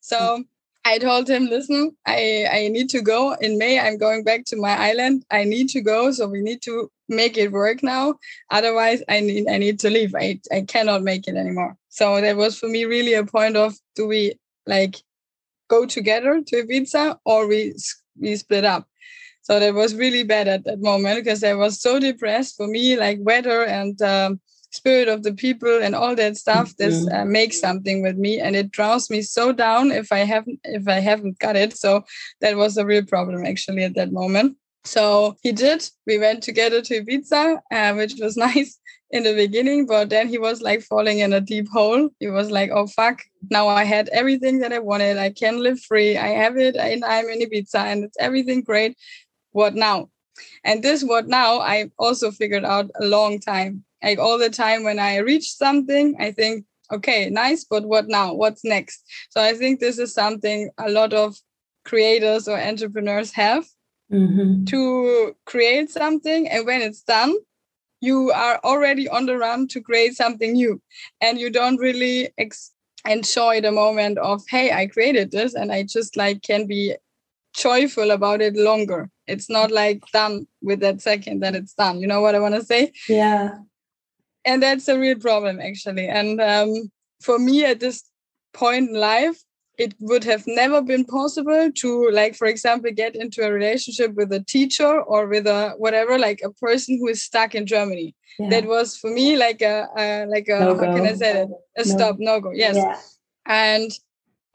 so 0.00 0.36
hmm. 0.36 0.42
I 0.88 0.98
told 0.98 1.28
him, 1.28 1.46
listen, 1.46 1.96
I, 2.06 2.46
I 2.48 2.68
need 2.68 2.88
to 2.90 3.00
go 3.02 3.32
in 3.40 3.58
May. 3.58 3.80
I'm 3.80 3.98
going 3.98 4.22
back 4.22 4.44
to 4.44 4.56
my 4.56 4.70
island. 4.70 5.24
I 5.32 5.42
need 5.42 5.68
to 5.70 5.80
go. 5.80 6.12
So 6.12 6.28
we 6.28 6.40
need 6.42 6.62
to 6.62 6.88
make 7.08 7.36
it 7.36 7.50
work 7.50 7.82
now. 7.82 8.14
Otherwise, 8.52 9.02
I 9.08 9.18
need 9.18 9.48
I 9.48 9.58
need 9.58 9.80
to 9.80 9.90
leave. 9.90 10.14
I, 10.14 10.38
I 10.52 10.60
cannot 10.60 11.02
make 11.02 11.26
it 11.26 11.34
anymore. 11.34 11.76
So 11.88 12.20
that 12.20 12.36
was 12.36 12.56
for 12.56 12.68
me 12.68 12.84
really 12.84 13.14
a 13.14 13.24
point 13.24 13.56
of 13.56 13.74
do 13.96 14.06
we 14.06 14.34
like 14.64 15.02
go 15.68 15.86
together 15.86 16.42
to 16.46 16.64
Ibiza 16.64 17.18
or 17.24 17.46
we 17.46 17.74
we 18.18 18.36
split 18.36 18.64
up. 18.64 18.86
So 19.42 19.60
that 19.60 19.74
was 19.74 19.94
really 19.94 20.24
bad 20.24 20.48
at 20.48 20.64
that 20.64 20.80
moment 20.80 21.22
because 21.22 21.44
I 21.44 21.54
was 21.54 21.80
so 21.80 22.00
depressed. 22.00 22.56
For 22.56 22.66
me, 22.66 22.96
like 22.96 23.18
weather 23.20 23.64
and 23.64 24.00
um, 24.02 24.40
spirit 24.70 25.08
of 25.08 25.22
the 25.22 25.32
people 25.32 25.82
and 25.82 25.94
all 25.94 26.16
that 26.16 26.36
stuff, 26.36 26.76
this 26.76 27.04
mm-hmm. 27.04 27.14
uh, 27.14 27.24
makes 27.24 27.60
something 27.60 28.02
with 28.02 28.16
me, 28.16 28.40
and 28.40 28.56
it 28.56 28.72
draws 28.72 29.08
me 29.08 29.22
so 29.22 29.52
down 29.52 29.92
if 29.92 30.10
I 30.10 30.18
haven't 30.18 30.60
if 30.64 30.88
I 30.88 31.00
haven't 31.00 31.38
got 31.38 31.56
it. 31.56 31.76
So 31.76 32.04
that 32.40 32.56
was 32.56 32.76
a 32.76 32.86
real 32.86 33.04
problem 33.04 33.46
actually 33.46 33.84
at 33.84 33.94
that 33.94 34.12
moment. 34.12 34.56
So 34.84 35.36
he 35.42 35.52
did. 35.52 35.88
We 36.06 36.18
went 36.18 36.42
together 36.42 36.80
to 36.82 37.00
Ibiza, 37.02 37.58
uh, 37.70 37.94
which 37.94 38.14
was 38.20 38.36
nice 38.48 38.78
in 39.10 39.22
the 39.22 39.34
beginning, 39.34 39.86
but 39.86 40.10
then 40.10 40.28
he 40.28 40.38
was 40.38 40.62
like 40.62 40.82
falling 40.82 41.20
in 41.20 41.32
a 41.32 41.40
deep 41.40 41.68
hole. 41.68 42.08
He 42.18 42.28
was 42.28 42.50
like, 42.50 42.70
oh, 42.72 42.86
fuck. 42.86 43.22
Now 43.50 43.68
I 43.68 43.84
had 43.84 44.08
everything 44.08 44.58
that 44.60 44.72
I 44.72 44.80
wanted. 44.80 45.16
I 45.16 45.30
can 45.30 45.62
live 45.62 45.80
free. 45.80 46.16
I 46.16 46.28
have 46.28 46.56
it. 46.56 46.76
And 46.76 47.04
I'm 47.04 47.28
in 47.28 47.40
Ibiza 47.40 47.78
and 47.78 48.04
it's 48.04 48.16
everything 48.18 48.62
great. 48.62 48.96
What 49.52 49.74
now? 49.74 50.10
And 50.64 50.82
this 50.82 51.02
what 51.02 51.28
now 51.28 51.60
I 51.60 51.90
also 51.98 52.30
figured 52.30 52.64
out 52.64 52.90
a 53.00 53.06
long 53.06 53.38
time. 53.38 53.84
Like 54.02 54.18
all 54.18 54.38
the 54.38 54.50
time 54.50 54.84
when 54.84 54.98
I 54.98 55.18
reach 55.18 55.52
something, 55.52 56.16
I 56.20 56.32
think, 56.32 56.64
okay, 56.92 57.30
nice, 57.30 57.64
but 57.64 57.84
what 57.84 58.08
now? 58.08 58.34
What's 58.34 58.64
next? 58.64 59.04
So 59.30 59.40
I 59.40 59.54
think 59.54 59.80
this 59.80 59.98
is 59.98 60.12
something 60.12 60.70
a 60.78 60.90
lot 60.90 61.12
of 61.12 61.36
creators 61.84 62.48
or 62.48 62.60
entrepreneurs 62.60 63.32
have 63.32 63.64
mm-hmm. 64.12 64.64
to 64.64 65.34
create 65.46 65.90
something. 65.90 66.48
And 66.48 66.66
when 66.66 66.82
it's 66.82 67.02
done, 67.02 67.34
you 68.00 68.30
are 68.32 68.60
already 68.62 69.08
on 69.08 69.26
the 69.26 69.36
run 69.36 69.66
to 69.68 69.80
create 69.80 70.14
something 70.14 70.52
new. 70.52 70.80
And 71.20 71.38
you 71.40 71.50
don't 71.50 71.78
really 71.78 72.30
ex- 72.38 72.72
enjoy 73.06 73.60
the 73.60 73.70
moment 73.70 74.18
of 74.18 74.42
hey 74.48 74.72
i 74.72 74.84
created 74.84 75.30
this 75.30 75.54
and 75.54 75.70
i 75.70 75.80
just 75.84 76.16
like 76.16 76.42
can 76.42 76.66
be 76.66 76.92
joyful 77.56 78.10
about 78.10 78.40
it 78.40 78.54
longer. 78.54 79.10
It's 79.26 79.48
not 79.48 79.70
like 79.70 80.02
done 80.12 80.46
with 80.62 80.80
that 80.80 81.00
second 81.00 81.40
that 81.40 81.54
it's 81.54 81.72
done. 81.74 82.00
You 82.00 82.06
know 82.06 82.20
what 82.20 82.34
i 82.34 82.38
want 82.38 82.54
to 82.54 82.64
say? 82.64 82.92
Yeah. 83.08 83.54
And 84.44 84.62
that's 84.62 84.86
a 84.88 84.98
real 84.98 85.18
problem 85.18 85.60
actually. 85.60 86.06
And 86.06 86.40
um, 86.40 86.90
for 87.20 87.38
me 87.38 87.64
at 87.64 87.80
this 87.80 88.04
point 88.52 88.90
in 88.90 88.96
life 88.96 89.42
it 89.78 89.94
would 90.00 90.24
have 90.24 90.44
never 90.46 90.80
been 90.80 91.04
possible 91.04 91.70
to 91.72 92.10
like 92.10 92.34
for 92.34 92.46
example 92.46 92.90
get 92.94 93.14
into 93.14 93.42
a 93.42 93.52
relationship 93.52 94.14
with 94.14 94.32
a 94.32 94.40
teacher 94.40 95.02
or 95.02 95.26
with 95.26 95.46
a 95.46 95.74
whatever 95.78 96.18
like 96.18 96.40
a 96.42 96.50
person 96.52 96.98
who 96.98 97.08
is 97.08 97.22
stuck 97.22 97.54
in 97.54 97.66
germany 97.66 98.14
yeah. 98.38 98.48
that 98.48 98.66
was 98.66 98.96
for 98.96 99.10
me 99.10 99.36
like 99.36 99.62
a, 99.62 99.86
a 99.96 100.26
like 100.26 100.48
a 100.48 100.60
no 100.60 100.74
how 100.74 100.94
can 100.94 101.06
i 101.06 101.14
say 101.14 101.32
that 101.32 101.48
a 101.76 101.88
no. 101.88 101.96
stop 101.96 102.16
no 102.18 102.40
go 102.40 102.52
yes 102.52 102.76
yeah. 102.76 102.98
and 103.46 103.90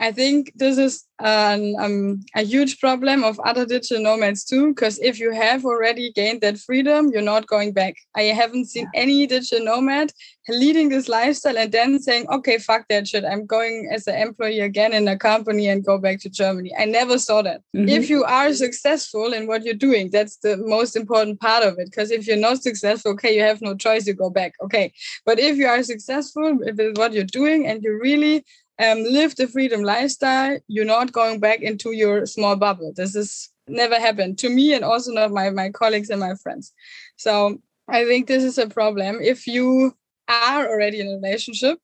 I 0.01 0.11
think 0.11 0.51
this 0.55 0.79
is 0.79 1.05
an, 1.19 1.75
um, 1.79 2.25
a 2.35 2.41
huge 2.41 2.79
problem 2.79 3.23
of 3.23 3.39
other 3.41 3.67
digital 3.67 4.01
nomads 4.01 4.43
too, 4.43 4.69
because 4.73 4.97
if 4.99 5.19
you 5.19 5.31
have 5.31 5.63
already 5.63 6.11
gained 6.11 6.41
that 6.41 6.57
freedom, 6.57 7.11
you're 7.13 7.21
not 7.21 7.45
going 7.45 7.71
back. 7.71 7.95
I 8.15 8.23
haven't 8.23 8.65
seen 8.65 8.89
any 8.95 9.27
digital 9.27 9.63
nomad 9.63 10.11
leading 10.49 10.89
this 10.89 11.07
lifestyle 11.07 11.57
and 11.57 11.71
then 11.71 11.99
saying, 11.99 12.25
okay, 12.29 12.57
fuck 12.57 12.87
that 12.89 13.07
shit. 13.07 13.23
I'm 13.23 13.45
going 13.45 13.89
as 13.93 14.07
an 14.07 14.15
employee 14.15 14.61
again 14.61 14.91
in 14.91 15.07
a 15.07 15.15
company 15.15 15.67
and 15.69 15.85
go 15.85 15.99
back 15.99 16.19
to 16.21 16.29
Germany. 16.29 16.73
I 16.77 16.85
never 16.85 17.19
saw 17.19 17.43
that. 17.43 17.61
Mm-hmm. 17.75 17.89
If 17.89 18.09
you 18.09 18.23
are 18.23 18.51
successful 18.53 19.33
in 19.33 19.45
what 19.45 19.63
you're 19.63 19.75
doing, 19.75 20.09
that's 20.09 20.37
the 20.37 20.57
most 20.57 20.95
important 20.95 21.39
part 21.39 21.63
of 21.63 21.77
it. 21.77 21.85
Because 21.85 22.09
if 22.09 22.25
you're 22.25 22.37
not 22.37 22.63
successful, 22.63 23.11
okay, 23.11 23.35
you 23.35 23.43
have 23.43 23.61
no 23.61 23.75
choice 23.75 24.05
to 24.05 24.13
go 24.13 24.31
back. 24.31 24.53
Okay. 24.63 24.91
But 25.27 25.37
if 25.37 25.57
you 25.57 25.67
are 25.67 25.83
successful 25.83 26.57
with 26.57 26.97
what 26.97 27.13
you're 27.13 27.23
doing 27.23 27.67
and 27.67 27.83
you 27.83 27.99
really 28.01 28.43
um, 28.79 29.03
live 29.03 29.35
the 29.35 29.47
freedom 29.47 29.83
lifestyle, 29.83 30.59
you're 30.67 30.85
not 30.85 31.11
going 31.11 31.39
back 31.39 31.61
into 31.61 31.91
your 31.91 32.25
small 32.25 32.55
bubble. 32.55 32.93
This 32.95 33.15
is 33.15 33.49
never 33.67 33.99
happened 33.99 34.37
to 34.39 34.49
me 34.49 34.73
and 34.73 34.83
also 34.83 35.11
not 35.11 35.31
my, 35.31 35.49
my 35.49 35.69
colleagues 35.69 36.09
and 36.09 36.19
my 36.19 36.35
friends. 36.35 36.73
So 37.15 37.61
I 37.87 38.05
think 38.05 38.27
this 38.27 38.43
is 38.43 38.57
a 38.57 38.67
problem. 38.67 39.19
If 39.21 39.47
you 39.47 39.95
are 40.27 40.67
already 40.67 40.99
in 40.99 41.07
a 41.07 41.15
relationship 41.15 41.79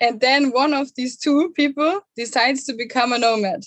and 0.00 0.20
then 0.20 0.50
one 0.50 0.74
of 0.74 0.94
these 0.94 1.16
two 1.16 1.52
people 1.56 2.00
decides 2.16 2.64
to 2.64 2.74
become 2.74 3.12
a 3.12 3.18
nomad, 3.18 3.64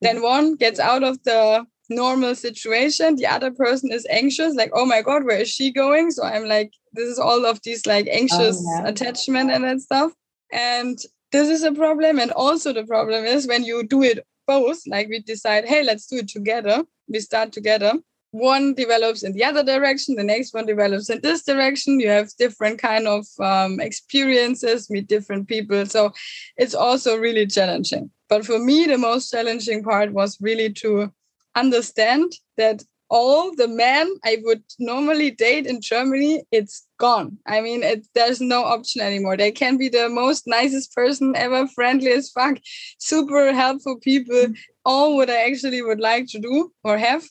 then 0.00 0.22
one 0.22 0.56
gets 0.56 0.80
out 0.80 1.02
of 1.02 1.22
the 1.24 1.66
normal 1.88 2.34
situation 2.34 3.16
the 3.16 3.26
other 3.26 3.50
person 3.50 3.92
is 3.92 4.06
anxious 4.08 4.54
like 4.54 4.70
oh 4.74 4.86
my 4.86 5.02
god 5.02 5.24
where 5.24 5.38
is 5.38 5.48
she 5.48 5.70
going 5.70 6.10
so 6.10 6.22
i'm 6.22 6.46
like 6.46 6.72
this 6.92 7.06
is 7.06 7.18
all 7.18 7.44
of 7.44 7.60
these 7.64 7.86
like 7.86 8.06
anxious 8.10 8.64
oh, 8.66 8.82
yeah. 8.82 8.88
attachment 8.88 9.50
and 9.50 9.64
that 9.64 9.80
stuff 9.80 10.12
and 10.52 10.98
this 11.32 11.48
is 11.48 11.62
a 11.64 11.72
problem. 11.72 12.18
And 12.18 12.30
also 12.30 12.72
the 12.72 12.84
problem 12.84 13.24
is 13.24 13.46
when 13.46 13.64
you 13.64 13.86
do 13.86 14.02
it 14.02 14.24
both 14.46 14.80
like 14.86 15.08
we 15.08 15.20
decide 15.20 15.64
hey 15.66 15.84
let's 15.84 16.06
do 16.06 16.16
it 16.16 16.28
together 16.28 16.82
we 17.08 17.20
start 17.20 17.52
together. 17.52 17.92
One 18.32 18.72
develops 18.72 19.22
in 19.22 19.32
the 19.32 19.44
other 19.44 19.62
direction 19.62 20.14
the 20.14 20.24
next 20.24 20.54
one 20.54 20.64
develops 20.64 21.10
in 21.10 21.20
this 21.22 21.44
direction. 21.44 22.00
You 22.00 22.08
have 22.08 22.30
different 22.38 22.78
kind 22.78 23.06
of 23.06 23.26
um, 23.40 23.80
experiences 23.80 24.88
meet 24.88 25.06
different 25.06 25.48
people. 25.48 25.84
So 25.86 26.12
it's 26.56 26.74
also 26.74 27.16
really 27.16 27.46
challenging. 27.46 28.10
But 28.28 28.46
for 28.46 28.58
me 28.58 28.86
the 28.86 28.96
most 28.96 29.30
challenging 29.30 29.82
part 29.82 30.12
was 30.12 30.38
really 30.40 30.72
to 30.74 31.12
understand 31.54 32.32
that 32.56 32.82
all 33.12 33.54
the 33.54 33.68
men 33.68 34.10
I 34.24 34.38
would 34.42 34.62
normally 34.78 35.30
date 35.30 35.66
in 35.66 35.82
Germany, 35.82 36.42
it's 36.50 36.86
gone. 36.98 37.36
I 37.46 37.60
mean, 37.60 37.82
it, 37.82 38.06
there's 38.14 38.40
no 38.40 38.64
option 38.64 39.02
anymore. 39.02 39.36
They 39.36 39.52
can 39.52 39.76
be 39.76 39.90
the 39.90 40.08
most 40.08 40.46
nicest 40.46 40.94
person 40.94 41.34
ever, 41.36 41.68
friendly 41.68 42.10
as 42.10 42.30
fuck, 42.30 42.56
super 42.98 43.52
helpful 43.52 43.98
people. 44.00 44.46
All 44.86 45.16
what 45.16 45.28
I 45.28 45.44
actually 45.50 45.82
would 45.82 46.00
like 46.00 46.26
to 46.28 46.40
do 46.40 46.72
or 46.84 46.96
have 46.96 47.22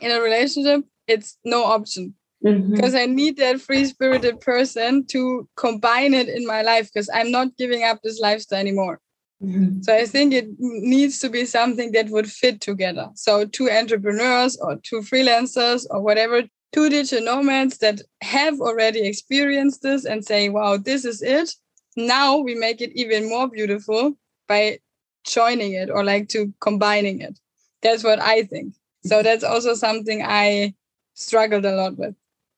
in 0.00 0.10
a 0.10 0.22
relationship, 0.22 0.84
it's 1.06 1.36
no 1.44 1.64
option. 1.64 2.14
Because 2.42 2.94
mm-hmm. 2.94 2.96
I 2.96 3.06
need 3.06 3.36
that 3.36 3.60
free 3.60 3.84
spirited 3.84 4.40
person 4.40 5.04
to 5.08 5.46
combine 5.56 6.14
it 6.14 6.28
in 6.28 6.46
my 6.46 6.62
life 6.62 6.88
because 6.92 7.10
I'm 7.12 7.30
not 7.30 7.56
giving 7.58 7.82
up 7.82 8.00
this 8.02 8.20
lifestyle 8.20 8.60
anymore. 8.60 9.00
Mm-hmm. 9.42 9.82
So 9.82 9.94
I 9.94 10.06
think 10.06 10.32
it 10.32 10.48
needs 10.58 11.18
to 11.20 11.28
be 11.28 11.44
something 11.44 11.92
that 11.92 12.08
would 12.08 12.30
fit 12.30 12.60
together. 12.60 13.10
So 13.14 13.44
two 13.44 13.70
entrepreneurs 13.70 14.56
or 14.56 14.76
two 14.76 15.00
freelancers 15.00 15.86
or 15.90 16.00
whatever, 16.00 16.42
two 16.72 16.88
digital 16.88 17.24
nomads 17.24 17.78
that 17.78 18.00
have 18.22 18.60
already 18.60 19.06
experienced 19.06 19.82
this 19.82 20.04
and 20.04 20.24
say, 20.24 20.48
wow, 20.48 20.78
this 20.78 21.04
is 21.04 21.22
it. 21.22 21.54
Now 21.96 22.38
we 22.38 22.54
make 22.54 22.80
it 22.80 22.92
even 22.94 23.28
more 23.28 23.48
beautiful 23.48 24.16
by 24.48 24.78
joining 25.24 25.72
it 25.72 25.90
or 25.90 26.04
like 26.04 26.28
to 26.30 26.52
combining 26.60 27.20
it. 27.20 27.38
That's 27.82 28.04
what 28.04 28.20
I 28.20 28.44
think. 28.44 28.74
So 29.04 29.16
mm-hmm. 29.16 29.24
that's 29.24 29.44
also 29.44 29.74
something 29.74 30.22
I 30.22 30.74
struggled 31.14 31.64
a 31.64 31.74
lot 31.74 31.98
with. 31.98 32.14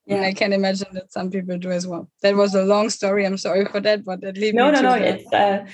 Yeah. 0.07 0.17
And 0.17 0.25
I 0.25 0.33
can 0.33 0.53
imagine 0.53 0.89
that 0.93 1.13
some 1.13 1.31
people 1.31 1.59
do 1.59 1.71
as 1.71 1.87
well. 1.87 2.09
That 2.23 2.35
was 2.35 2.55
a 2.55 2.63
long 2.63 2.89
story. 2.89 3.27
I'm 3.27 3.37
sorry 3.37 3.67
for 3.67 3.81
that, 3.81 4.05
but 4.05 4.25
at 4.25 4.39
least 4.39 4.55
no, 4.55 4.71
no, 4.71 4.81
no. 4.81 4.95
It's 4.95 5.31
uh, 5.33 5.67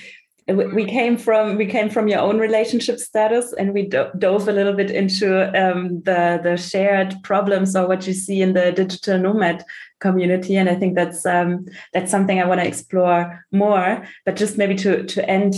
we 0.46 0.84
came 0.84 1.16
from 1.16 1.56
we 1.56 1.64
came 1.66 1.88
from 1.88 2.06
your 2.06 2.20
own 2.20 2.38
relationship 2.38 2.98
status, 2.98 3.54
and 3.54 3.72
we 3.72 3.86
do 3.86 4.06
dove 4.18 4.46
a 4.46 4.52
little 4.52 4.74
bit 4.74 4.90
into 4.90 5.48
um, 5.58 6.02
the 6.02 6.38
the 6.42 6.56
shared 6.56 7.14
problems 7.22 7.74
or 7.74 7.88
what 7.88 8.06
you 8.06 8.12
see 8.12 8.42
in 8.42 8.52
the 8.52 8.70
digital 8.72 9.18
nomad 9.18 9.64
community. 10.00 10.56
And 10.56 10.68
I 10.68 10.74
think 10.74 10.96
that's 10.96 11.24
um, 11.24 11.66
that's 11.94 12.10
something 12.10 12.40
I 12.40 12.44
want 12.44 12.60
to 12.60 12.66
explore 12.66 13.44
more. 13.52 14.06
But 14.26 14.36
just 14.36 14.58
maybe 14.58 14.74
to 14.76 15.04
to 15.04 15.28
end 15.28 15.54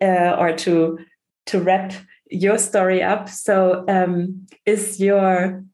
uh, 0.00 0.36
or 0.38 0.56
to 0.56 0.98
to 1.46 1.60
wrap 1.60 1.92
your 2.30 2.58
story 2.58 3.02
up. 3.02 3.28
So 3.28 3.84
um, 3.88 4.46
is 4.64 4.98
your 5.00 5.64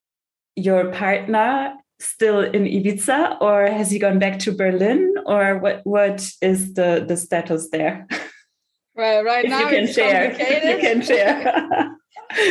your 0.57 0.91
partner 0.91 1.75
still 2.01 2.41
in 2.41 2.65
Ibiza 2.65 3.41
or 3.41 3.67
has 3.69 3.91
he 3.91 3.99
gone 3.99 4.19
back 4.19 4.39
to 4.41 4.53
Berlin 4.53 5.15
or 5.25 5.59
what 5.59 5.81
what 5.85 6.29
is 6.43 6.75
the 6.75 7.05
the 7.07 7.17
status 7.17 7.69
there? 7.71 8.07
Well, 8.97 9.25
right 9.25 9.45
if 9.45 9.51
now 9.51 9.61
you 9.61 9.69
can 9.69 9.93
share. 9.93 10.31
you 10.33 10.81
can 10.81 11.03
share. 11.03 11.43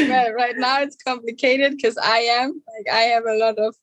well, 0.09 0.33
right 0.33 0.55
now 0.57 0.81
it's 0.81 0.95
complicated 0.95 1.71
because 1.75 1.97
I 1.97 2.19
am 2.19 2.61
like 2.77 2.95
I 2.95 3.01
have 3.01 3.25
a 3.25 3.37
lot 3.37 3.57
of 3.57 3.75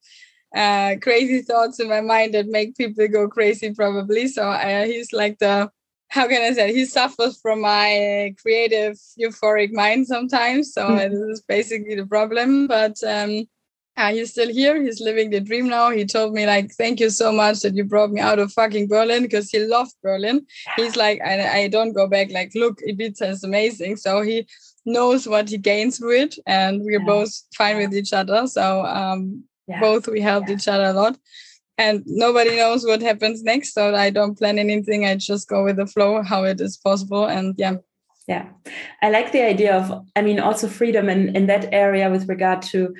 uh, 0.54 0.96
crazy 1.00 1.42
thoughts 1.42 1.80
in 1.80 1.88
my 1.88 2.00
mind 2.00 2.34
that 2.34 2.46
make 2.46 2.76
people 2.76 3.06
go 3.08 3.28
crazy 3.28 3.74
probably. 3.74 4.28
So 4.28 4.48
uh, 4.48 4.84
he's 4.84 5.12
like 5.12 5.38
the 5.38 5.70
how 6.08 6.28
can 6.28 6.42
I 6.42 6.54
say 6.54 6.74
he 6.74 6.84
suffers 6.84 7.40
from 7.40 7.62
my 7.62 8.34
creative 8.40 8.98
euphoric 9.18 9.72
mind 9.72 10.06
sometimes. 10.06 10.72
So 10.72 10.86
mm-hmm. 10.86 11.10
this 11.10 11.38
is 11.38 11.40
basically 11.40 11.94
the 11.94 12.06
problem. 12.06 12.66
But 12.66 13.02
um, 13.02 13.46
uh, 13.96 14.12
he's 14.12 14.30
still 14.30 14.48
here. 14.48 14.82
He's 14.82 15.00
living 15.00 15.30
the 15.30 15.40
dream 15.40 15.68
now. 15.68 15.90
He 15.90 16.06
told 16.06 16.32
me 16.32 16.46
like, 16.46 16.72
"Thank 16.72 16.98
you 16.98 17.10
so 17.10 17.30
much 17.30 17.60
that 17.60 17.74
you 17.74 17.84
brought 17.84 18.10
me 18.10 18.20
out 18.20 18.38
of 18.38 18.52
fucking 18.52 18.88
Berlin," 18.88 19.22
because 19.22 19.50
he 19.50 19.58
loved 19.58 19.94
Berlin. 20.02 20.46
He's 20.76 20.96
like, 20.96 21.20
I, 21.22 21.64
I 21.64 21.68
don't 21.68 21.92
go 21.92 22.06
back. 22.06 22.30
Like, 22.30 22.52
look, 22.54 22.80
Ibiza 22.88 23.28
is 23.28 23.44
amazing. 23.44 23.96
So 23.96 24.22
he 24.22 24.46
knows 24.86 25.28
what 25.28 25.50
he 25.50 25.58
gains 25.58 25.98
through 25.98 26.22
it, 26.22 26.38
and 26.46 26.82
we're 26.82 27.00
yeah. 27.00 27.06
both 27.06 27.30
fine 27.54 27.76
with 27.76 27.94
each 27.94 28.14
other. 28.14 28.46
So 28.46 28.84
um, 28.86 29.44
yeah. 29.66 29.80
both 29.80 30.08
we 30.08 30.20
helped 30.22 30.48
yeah. 30.48 30.54
each 30.56 30.68
other 30.68 30.84
a 30.84 30.94
lot. 30.94 31.18
And 31.76 32.02
nobody 32.06 32.56
knows 32.56 32.86
what 32.86 33.02
happens 33.02 33.42
next, 33.42 33.74
so 33.74 33.94
I 33.94 34.10
don't 34.10 34.38
plan 34.38 34.58
anything. 34.58 35.04
I 35.04 35.16
just 35.16 35.48
go 35.48 35.64
with 35.64 35.76
the 35.76 35.86
flow, 35.86 36.22
how 36.22 36.44
it 36.44 36.60
is 36.60 36.76
possible, 36.76 37.26
and 37.26 37.54
yeah, 37.58 37.76
yeah 38.28 38.46
i 39.02 39.10
like 39.10 39.32
the 39.32 39.42
idea 39.42 39.76
of 39.76 40.06
i 40.14 40.22
mean 40.22 40.38
also 40.38 40.68
freedom 40.68 41.08
in 41.08 41.34
in 41.34 41.46
that 41.46 41.68
area 41.72 42.08
with 42.08 42.28
regard 42.28 42.62
to 42.62 42.94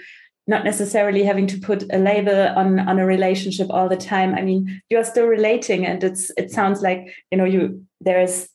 not 0.46 0.64
necessarily 0.64 1.22
having 1.22 1.46
to 1.46 1.58
put 1.58 1.84
a 1.92 1.98
label 1.98 2.48
on 2.56 2.80
on 2.80 2.98
a 2.98 3.06
relationship 3.06 3.68
all 3.70 3.88
the 3.88 3.96
time 3.96 4.34
i 4.34 4.42
mean 4.42 4.82
you're 4.90 5.04
still 5.04 5.26
relating 5.26 5.86
and 5.86 6.02
it's 6.02 6.30
it 6.36 6.50
sounds 6.50 6.82
like 6.82 7.14
you 7.30 7.38
know 7.38 7.44
you 7.44 7.84
there's 8.00 8.48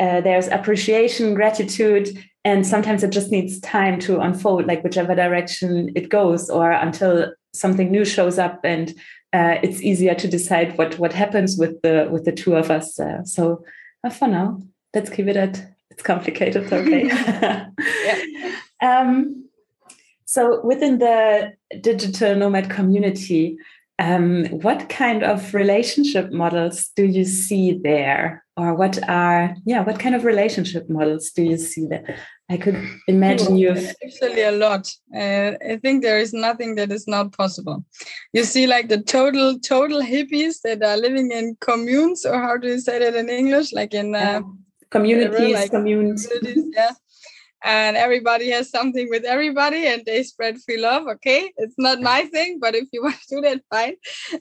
uh, 0.00 0.20
there's 0.20 0.46
appreciation 0.48 1.34
gratitude 1.34 2.08
and 2.44 2.66
sometimes 2.66 3.02
it 3.02 3.10
just 3.10 3.30
needs 3.30 3.60
time 3.60 3.98
to 3.98 4.20
unfold 4.20 4.66
like 4.66 4.82
whichever 4.84 5.14
direction 5.14 5.90
it 5.96 6.08
goes 6.08 6.48
or 6.48 6.70
until 6.70 7.32
something 7.52 7.90
new 7.90 8.04
shows 8.04 8.38
up 8.38 8.60
and 8.64 8.90
uh, 9.32 9.56
it's 9.62 9.82
easier 9.82 10.14
to 10.14 10.28
decide 10.28 10.76
what 10.78 10.98
what 10.98 11.12
happens 11.12 11.58
with 11.58 11.80
the 11.82 12.08
with 12.10 12.24
the 12.24 12.32
two 12.32 12.54
of 12.54 12.70
us 12.70 12.98
uh, 13.00 13.22
so 13.24 13.62
uh, 14.04 14.10
for 14.10 14.28
now 14.28 14.60
let's 14.94 15.10
keep 15.10 15.26
it 15.26 15.36
at 15.36 15.60
it's 15.90 16.02
complicated 16.02 16.72
okay 16.72 17.06
yeah. 17.08 17.66
um, 18.82 19.47
so 20.28 20.60
within 20.62 20.98
the 20.98 21.54
digital 21.80 22.36
nomad 22.36 22.68
community, 22.68 23.56
um, 23.98 24.44
what 24.60 24.90
kind 24.90 25.22
of 25.22 25.54
relationship 25.54 26.30
models 26.30 26.90
do 26.94 27.06
you 27.06 27.24
see 27.24 27.80
there? 27.82 28.44
Or 28.54 28.74
what 28.74 28.98
are, 29.08 29.56
yeah, 29.64 29.82
what 29.82 29.98
kind 29.98 30.14
of 30.14 30.26
relationship 30.26 30.90
models 30.90 31.30
do 31.30 31.44
you 31.44 31.56
see 31.56 31.86
there? 31.86 32.18
I 32.50 32.58
could 32.58 32.76
imagine 33.06 33.56
you 33.56 33.70
actually 33.70 34.42
a 34.42 34.52
lot. 34.52 34.92
Uh, 35.16 35.52
I 35.66 35.78
think 35.80 36.02
there 36.02 36.18
is 36.18 36.34
nothing 36.34 36.74
that 36.74 36.92
is 36.92 37.08
not 37.08 37.32
possible. 37.32 37.82
You 38.34 38.44
see, 38.44 38.66
like 38.66 38.90
the 38.90 39.00
total 39.00 39.58
total 39.60 40.02
hippies 40.02 40.60
that 40.62 40.82
are 40.82 40.98
living 40.98 41.32
in 41.32 41.56
communes, 41.60 42.26
or 42.26 42.38
how 42.38 42.58
do 42.58 42.68
you 42.68 42.80
say 42.80 42.98
that 42.98 43.14
in 43.14 43.30
English? 43.30 43.72
Like 43.72 43.94
in 43.94 44.14
uh, 44.14 44.42
communities, 44.90 45.54
like 45.54 45.70
communes. 45.70 46.26
communities, 46.26 46.64
yeah 46.76 46.90
and 47.62 47.96
everybody 47.96 48.50
has 48.50 48.70
something 48.70 49.08
with 49.10 49.24
everybody 49.24 49.86
and 49.86 50.04
they 50.06 50.22
spread 50.22 50.58
free 50.62 50.78
love 50.78 51.06
okay? 51.08 51.52
It's 51.56 51.74
not 51.78 52.00
my 52.00 52.24
thing 52.26 52.58
but 52.60 52.74
if 52.74 52.88
you 52.92 53.02
want 53.06 53.16
to 53.28 53.36
do 53.36 53.40
that 53.42 53.62
fine. 53.70 53.96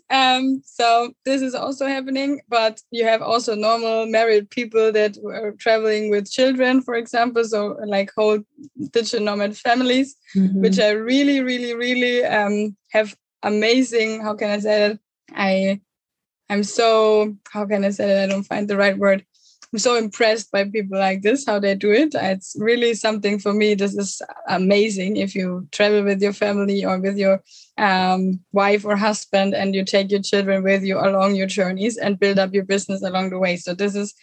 Um, 0.09 0.61
so 0.65 1.13
this 1.25 1.41
is 1.41 1.55
also 1.55 1.87
happening 1.87 2.41
but 2.49 2.81
you 2.91 3.05
have 3.05 3.21
also 3.21 3.55
normal 3.55 4.05
married 4.05 4.49
people 4.49 4.91
that 4.91 5.17
are 5.25 5.51
traveling 5.53 6.09
with 6.09 6.29
children 6.29 6.81
for 6.81 6.95
example 6.95 7.43
so 7.43 7.77
like 7.85 8.11
whole 8.15 8.39
digital 8.91 9.25
nomad 9.25 9.57
families 9.57 10.15
mm-hmm. 10.35 10.61
which 10.61 10.79
i 10.79 10.89
really 10.89 11.41
really 11.41 11.73
really 11.73 12.23
um, 12.25 12.75
have 12.91 13.15
amazing 13.43 14.21
how 14.21 14.33
can 14.33 14.49
i 14.49 14.59
say 14.59 14.87
that? 14.87 14.99
I 15.33 15.81
i'm 16.49 16.63
so 16.63 17.35
how 17.51 17.65
can 17.65 17.83
i 17.85 17.89
say 17.89 18.07
that? 18.07 18.23
I 18.23 18.31
don't 18.31 18.43
find 18.43 18.67
the 18.67 18.77
right 18.77 18.97
word 18.97 19.25
I'm 19.73 19.79
so 19.79 19.95
impressed 19.95 20.51
by 20.51 20.63
people 20.63 20.97
like 20.97 21.21
this, 21.23 21.45
how 21.45 21.59
they 21.59 21.75
do 21.75 21.91
it. 21.91 22.15
It's 22.15 22.55
really 22.57 22.93
something 22.93 23.37
for 23.37 23.53
me. 23.53 23.75
This 23.75 23.95
is 23.95 24.21
amazing 24.47 25.17
if 25.17 25.35
you 25.35 25.67
travel 25.71 26.03
with 26.03 26.21
your 26.21 26.31
family 26.31 26.85
or 26.85 26.97
with 26.99 27.17
your 27.17 27.43
um, 27.77 28.39
wife 28.53 28.85
or 28.85 28.95
husband 28.95 29.53
and 29.53 29.75
you 29.75 29.83
take 29.83 30.09
your 30.09 30.21
children 30.21 30.63
with 30.63 30.83
you 30.83 30.97
along 30.97 31.35
your 31.35 31.47
journeys 31.47 31.97
and 31.97 32.19
build 32.19 32.39
up 32.39 32.53
your 32.53 32.63
business 32.63 33.03
along 33.03 33.31
the 33.31 33.39
way. 33.39 33.57
So, 33.57 33.73
this 33.73 33.93
is, 33.93 34.13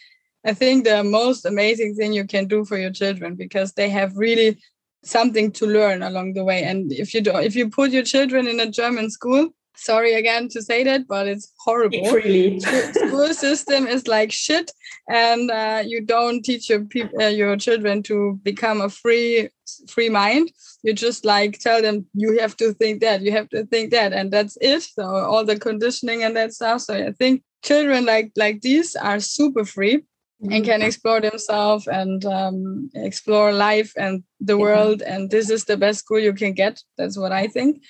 I 0.43 0.53
think, 0.53 0.83
the 0.83 1.03
most 1.03 1.45
amazing 1.45 1.93
thing 1.93 2.13
you 2.13 2.25
can 2.25 2.47
do 2.47 2.65
for 2.65 2.79
your 2.79 2.91
children 2.91 3.35
because 3.35 3.73
they 3.73 3.89
have 3.89 4.17
really 4.17 4.57
something 5.03 5.51
to 5.51 5.67
learn 5.67 6.01
along 6.01 6.33
the 6.33 6.43
way. 6.43 6.63
And 6.63 6.91
if 6.91 7.13
you 7.13 7.21
do, 7.21 7.37
if 7.37 7.55
you 7.55 7.69
put 7.69 7.91
your 7.91 8.03
children 8.03 8.47
in 8.47 8.59
a 8.59 8.71
German 8.71 9.11
school, 9.11 9.49
sorry 9.75 10.13
again 10.13 10.49
to 10.49 10.61
say 10.61 10.83
that, 10.83 11.07
but 11.07 11.27
it's 11.27 11.51
horrible. 11.59 12.11
Really. 12.11 12.59
School 12.59 13.33
system 13.33 13.87
is 13.87 14.07
like 14.07 14.31
shit, 14.31 14.71
and 15.09 15.51
uh, 15.51 15.83
you 15.85 16.01
don't 16.01 16.43
teach 16.43 16.69
your 16.69 16.81
people, 16.85 17.21
uh, 17.21 17.27
your 17.27 17.55
children 17.57 18.03
to 18.03 18.39
become 18.43 18.81
a 18.81 18.89
free 18.89 19.49
free 19.87 20.09
mind. 20.09 20.51
You 20.83 20.93
just 20.93 21.25
like 21.25 21.59
tell 21.59 21.81
them 21.81 22.05
you 22.13 22.39
have 22.39 22.55
to 22.57 22.73
think 22.73 23.01
that, 23.01 23.21
you 23.21 23.31
have 23.31 23.49
to 23.49 23.65
think 23.65 23.91
that, 23.91 24.13
and 24.13 24.31
that's 24.31 24.57
it. 24.61 24.83
So 24.83 25.03
all 25.03 25.45
the 25.45 25.59
conditioning 25.59 26.23
and 26.23 26.35
that 26.35 26.53
stuff. 26.53 26.81
So 26.81 26.93
I 26.93 27.11
think 27.11 27.43
children 27.63 28.05
like 28.05 28.31
like 28.35 28.61
these 28.61 28.95
are 28.95 29.19
super 29.19 29.65
free. 29.65 30.03
Mm-hmm. 30.43 30.51
And 30.51 30.65
can 30.65 30.81
explore 30.81 31.21
themselves 31.21 31.87
and 31.87 32.25
um, 32.25 32.89
explore 32.93 33.53
life 33.53 33.93
and 33.95 34.21
the 34.41 34.57
world. 34.57 35.01
And 35.01 35.31
this 35.31 35.49
is 35.49 35.63
the 35.63 35.77
best 35.77 35.99
school 35.99 36.19
you 36.19 36.33
can 36.33 36.51
get. 36.51 36.83
That's 36.97 37.17
what 37.17 37.31
I 37.31 37.47
think 37.47 37.81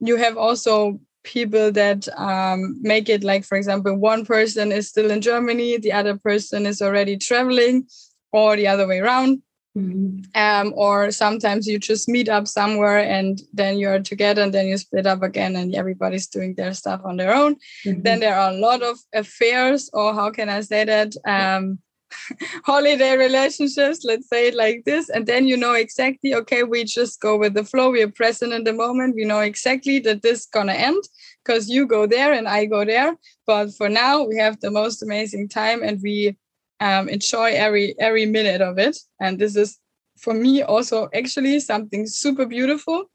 you 0.00 0.16
have 0.16 0.36
also 0.36 1.00
people 1.26 1.72
that 1.72 2.08
um, 2.16 2.78
make 2.80 3.08
it 3.08 3.24
like 3.24 3.44
for 3.44 3.58
example 3.58 3.94
one 3.96 4.24
person 4.24 4.72
is 4.72 4.88
still 4.88 5.10
in 5.10 5.20
germany 5.20 5.76
the 5.76 5.92
other 5.92 6.16
person 6.16 6.64
is 6.64 6.80
already 6.80 7.16
traveling 7.16 7.86
or 8.32 8.56
the 8.56 8.68
other 8.68 8.86
way 8.86 9.00
around 9.00 9.42
mm-hmm. 9.76 10.20
um, 10.34 10.72
or 10.76 11.10
sometimes 11.10 11.66
you 11.66 11.78
just 11.78 12.08
meet 12.08 12.28
up 12.28 12.46
somewhere 12.46 12.98
and 12.98 13.42
then 13.52 13.76
you're 13.76 14.00
together 14.00 14.42
and 14.42 14.54
then 14.54 14.66
you 14.66 14.78
split 14.78 15.06
up 15.06 15.22
again 15.22 15.56
and 15.56 15.74
everybody's 15.74 16.28
doing 16.28 16.54
their 16.54 16.72
stuff 16.72 17.00
on 17.04 17.16
their 17.16 17.34
own 17.34 17.56
mm-hmm. 17.84 18.00
then 18.02 18.20
there 18.20 18.38
are 18.38 18.50
a 18.50 18.58
lot 18.58 18.82
of 18.82 18.96
affairs 19.12 19.90
or 19.92 20.14
how 20.14 20.30
can 20.30 20.48
i 20.48 20.60
say 20.60 20.84
that 20.84 21.12
um, 21.26 21.78
holiday 22.64 23.16
relationships 23.16 24.04
let's 24.04 24.28
say 24.28 24.48
it 24.48 24.54
like 24.54 24.84
this 24.84 25.08
and 25.08 25.26
then 25.26 25.46
you 25.46 25.56
know 25.56 25.74
exactly 25.74 26.34
okay 26.34 26.62
we 26.62 26.84
just 26.84 27.20
go 27.20 27.36
with 27.36 27.54
the 27.54 27.64
flow 27.64 27.90
we 27.90 28.02
are 28.02 28.10
present 28.10 28.52
in 28.52 28.64
the 28.64 28.72
moment 28.72 29.14
we 29.14 29.24
know 29.24 29.40
exactly 29.40 29.98
that 29.98 30.22
this 30.22 30.40
is 30.40 30.46
gonna 30.46 30.72
end 30.72 31.02
because 31.44 31.68
you 31.68 31.86
go 31.86 32.06
there 32.06 32.32
and 32.32 32.48
i 32.48 32.64
go 32.64 32.84
there 32.84 33.16
but 33.46 33.72
for 33.74 33.88
now 33.88 34.22
we 34.22 34.36
have 34.36 34.58
the 34.60 34.70
most 34.70 35.02
amazing 35.02 35.48
time 35.48 35.82
and 35.82 36.00
we 36.02 36.36
um, 36.80 37.08
enjoy 37.08 37.52
every 37.52 37.98
every 37.98 38.26
minute 38.26 38.60
of 38.60 38.78
it 38.78 38.96
and 39.20 39.38
this 39.38 39.56
is 39.56 39.78
for 40.18 40.34
me 40.34 40.62
also 40.62 41.08
actually 41.14 41.58
something 41.60 42.06
super 42.06 42.46
beautiful 42.46 43.10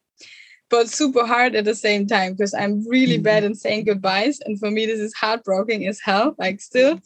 but 0.71 0.89
super 0.89 1.27
hard 1.27 1.53
at 1.53 1.65
the 1.65 1.75
same 1.75 2.07
time 2.07 2.31
because 2.31 2.53
I'm 2.53 2.87
really 2.87 3.15
mm-hmm. 3.15 3.23
bad 3.23 3.43
in 3.43 3.53
saying 3.53 3.83
goodbyes. 3.83 4.39
And 4.45 4.57
for 4.57 4.71
me, 4.71 4.85
this 4.85 5.01
is 5.01 5.13
heartbroken 5.13 5.83
as 5.83 5.99
hell. 5.99 6.33
Like, 6.39 6.61
still. 6.61 6.99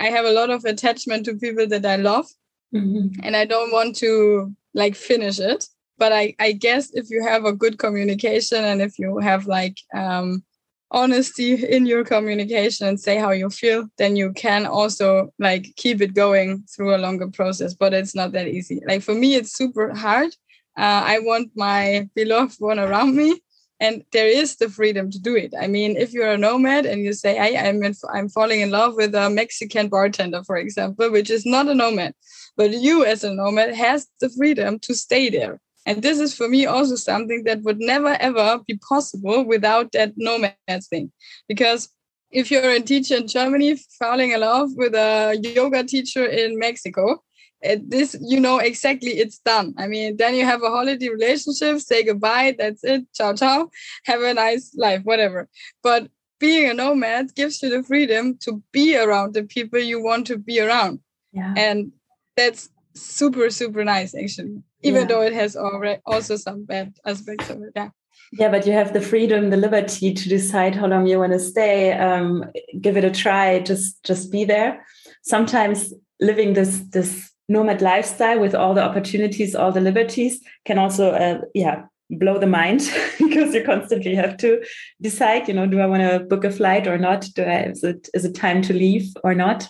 I 0.00 0.06
have 0.06 0.24
a 0.24 0.32
lot 0.32 0.48
of 0.48 0.64
attachment 0.64 1.26
to 1.26 1.34
people 1.34 1.66
that 1.68 1.84
I 1.84 1.96
love, 1.96 2.26
mm-hmm. 2.74 3.20
and 3.22 3.36
I 3.36 3.44
don't 3.44 3.72
want 3.72 3.94
to 3.96 4.52
like 4.74 4.96
finish 4.96 5.38
it. 5.38 5.66
But 5.98 6.12
I, 6.12 6.34
I 6.40 6.52
guess 6.52 6.90
if 6.94 7.10
you 7.10 7.22
have 7.22 7.44
a 7.44 7.52
good 7.52 7.78
communication 7.78 8.64
and 8.64 8.80
if 8.80 8.98
you 8.98 9.18
have 9.18 9.46
like 9.46 9.76
um, 9.94 10.42
honesty 10.90 11.62
in 11.62 11.84
your 11.84 12.04
communication 12.04 12.86
and 12.86 12.98
say 12.98 13.18
how 13.18 13.32
you 13.32 13.50
feel, 13.50 13.86
then 13.98 14.16
you 14.16 14.32
can 14.32 14.64
also 14.64 15.30
like 15.38 15.66
keep 15.76 16.00
it 16.00 16.14
going 16.14 16.64
through 16.74 16.94
a 16.94 17.02
longer 17.04 17.28
process. 17.28 17.74
But 17.74 17.92
it's 17.92 18.14
not 18.14 18.32
that 18.32 18.48
easy. 18.48 18.80
Like 18.86 19.02
for 19.02 19.14
me, 19.14 19.34
it's 19.34 19.52
super 19.52 19.94
hard 19.94 20.34
uh, 20.80 21.02
I 21.14 21.18
want 21.20 21.50
my 21.54 22.08
beloved 22.14 22.56
one 22.58 22.78
around 22.78 23.14
me. 23.14 23.40
and 23.80 24.04
there 24.12 24.28
is 24.28 24.56
the 24.56 24.68
freedom 24.68 25.10
to 25.10 25.18
do 25.18 25.34
it 25.34 25.52
i 25.58 25.66
mean 25.66 25.96
if 25.96 26.12
you're 26.12 26.30
a 26.30 26.38
nomad 26.38 26.84
and 26.86 27.02
you 27.02 27.12
say 27.12 27.34
hey, 27.34 27.56
i'm 27.56 27.82
in, 27.82 27.94
i'm 28.12 28.28
falling 28.28 28.60
in 28.60 28.70
love 28.70 28.94
with 28.94 29.14
a 29.14 29.30
mexican 29.30 29.88
bartender 29.88 30.42
for 30.44 30.56
example 30.56 31.10
which 31.10 31.30
is 31.30 31.46
not 31.46 31.68
a 31.68 31.74
nomad 31.74 32.12
but 32.56 32.70
you 32.70 33.04
as 33.04 33.24
a 33.24 33.34
nomad 33.34 33.74
has 33.74 34.06
the 34.20 34.28
freedom 34.30 34.78
to 34.78 34.94
stay 34.94 35.30
there 35.30 35.60
and 35.86 36.02
this 36.02 36.18
is 36.20 36.34
for 36.34 36.48
me 36.48 36.66
also 36.66 36.94
something 36.94 37.44
that 37.44 37.62
would 37.62 37.80
never 37.80 38.16
ever 38.20 38.60
be 38.66 38.78
possible 38.88 39.44
without 39.44 39.90
that 39.92 40.12
nomad 40.16 40.54
thing 40.90 41.10
because 41.48 41.88
if 42.30 42.50
you're 42.50 42.70
a 42.70 42.80
teacher 42.80 43.16
in 43.16 43.26
germany 43.26 43.76
falling 43.98 44.32
in 44.32 44.40
love 44.40 44.68
with 44.76 44.94
a 44.94 45.38
yoga 45.42 45.82
teacher 45.84 46.24
in 46.26 46.58
mexico 46.58 47.22
this 47.62 48.16
you 48.20 48.40
know 48.40 48.58
exactly 48.58 49.12
it's 49.12 49.38
done. 49.38 49.74
I 49.76 49.86
mean 49.86 50.16
then 50.16 50.34
you 50.34 50.44
have 50.44 50.62
a 50.62 50.70
holiday 50.70 51.08
relationship 51.08 51.80
say 51.80 52.04
goodbye 52.04 52.54
that's 52.58 52.84
it 52.84 53.04
ciao 53.14 53.34
ciao 53.34 53.70
have 54.04 54.22
a 54.22 54.34
nice 54.34 54.74
life 54.76 55.02
whatever. 55.04 55.48
But 55.82 56.08
being 56.38 56.70
a 56.70 56.74
nomad 56.74 57.34
gives 57.34 57.62
you 57.62 57.68
the 57.68 57.82
freedom 57.82 58.38
to 58.38 58.62
be 58.72 58.96
around 58.96 59.34
the 59.34 59.42
people 59.42 59.78
you 59.78 60.02
want 60.02 60.26
to 60.28 60.38
be 60.38 60.60
around. 60.60 61.00
Yeah. 61.32 61.54
and 61.56 61.92
that's 62.36 62.70
super 62.94 63.50
super 63.50 63.84
nice 63.84 64.16
actually 64.16 64.64
even 64.82 65.02
yeah. 65.02 65.06
though 65.06 65.22
it 65.22 65.32
has 65.32 65.54
already 65.54 66.00
also 66.04 66.34
some 66.34 66.64
bad 66.64 66.92
aspects 67.06 67.48
of 67.50 67.62
it 67.62 67.72
yeah. 67.76 67.90
Yeah 68.32 68.50
but 68.50 68.66
you 68.66 68.72
have 68.72 68.92
the 68.92 69.00
freedom 69.00 69.50
the 69.50 69.56
liberty 69.56 70.12
to 70.12 70.28
decide 70.28 70.74
how 70.74 70.86
long 70.86 71.06
you 71.06 71.18
want 71.18 71.32
to 71.32 71.38
stay 71.38 71.92
um, 71.92 72.44
give 72.80 72.96
it 72.96 73.04
a 73.04 73.10
try 73.10 73.60
just 73.60 74.02
just 74.04 74.32
be 74.32 74.44
there. 74.44 74.84
Sometimes 75.22 75.92
living 76.20 76.54
this 76.54 76.80
this 76.90 77.29
nomad 77.50 77.82
lifestyle 77.82 78.38
with 78.38 78.54
all 78.54 78.74
the 78.74 78.82
opportunities, 78.82 79.56
all 79.56 79.72
the 79.72 79.80
liberties 79.80 80.40
can 80.64 80.78
also, 80.78 81.10
uh, 81.10 81.40
yeah, 81.52 81.82
blow 82.08 82.38
the 82.38 82.46
mind 82.46 82.80
because 83.18 83.52
you 83.52 83.64
constantly 83.64 84.14
have 84.14 84.36
to 84.38 84.64
decide, 85.00 85.48
you 85.48 85.54
know, 85.54 85.66
do 85.66 85.80
I 85.80 85.86
want 85.86 86.02
to 86.02 86.20
book 86.20 86.44
a 86.44 86.50
flight 86.50 86.86
or 86.86 86.96
not? 86.96 87.26
Do 87.34 87.42
I, 87.42 87.64
is 87.64 87.82
it, 87.82 88.08
is 88.14 88.24
it 88.24 88.34
time 88.36 88.62
to 88.62 88.72
leave 88.72 89.12
or 89.24 89.34
not? 89.34 89.68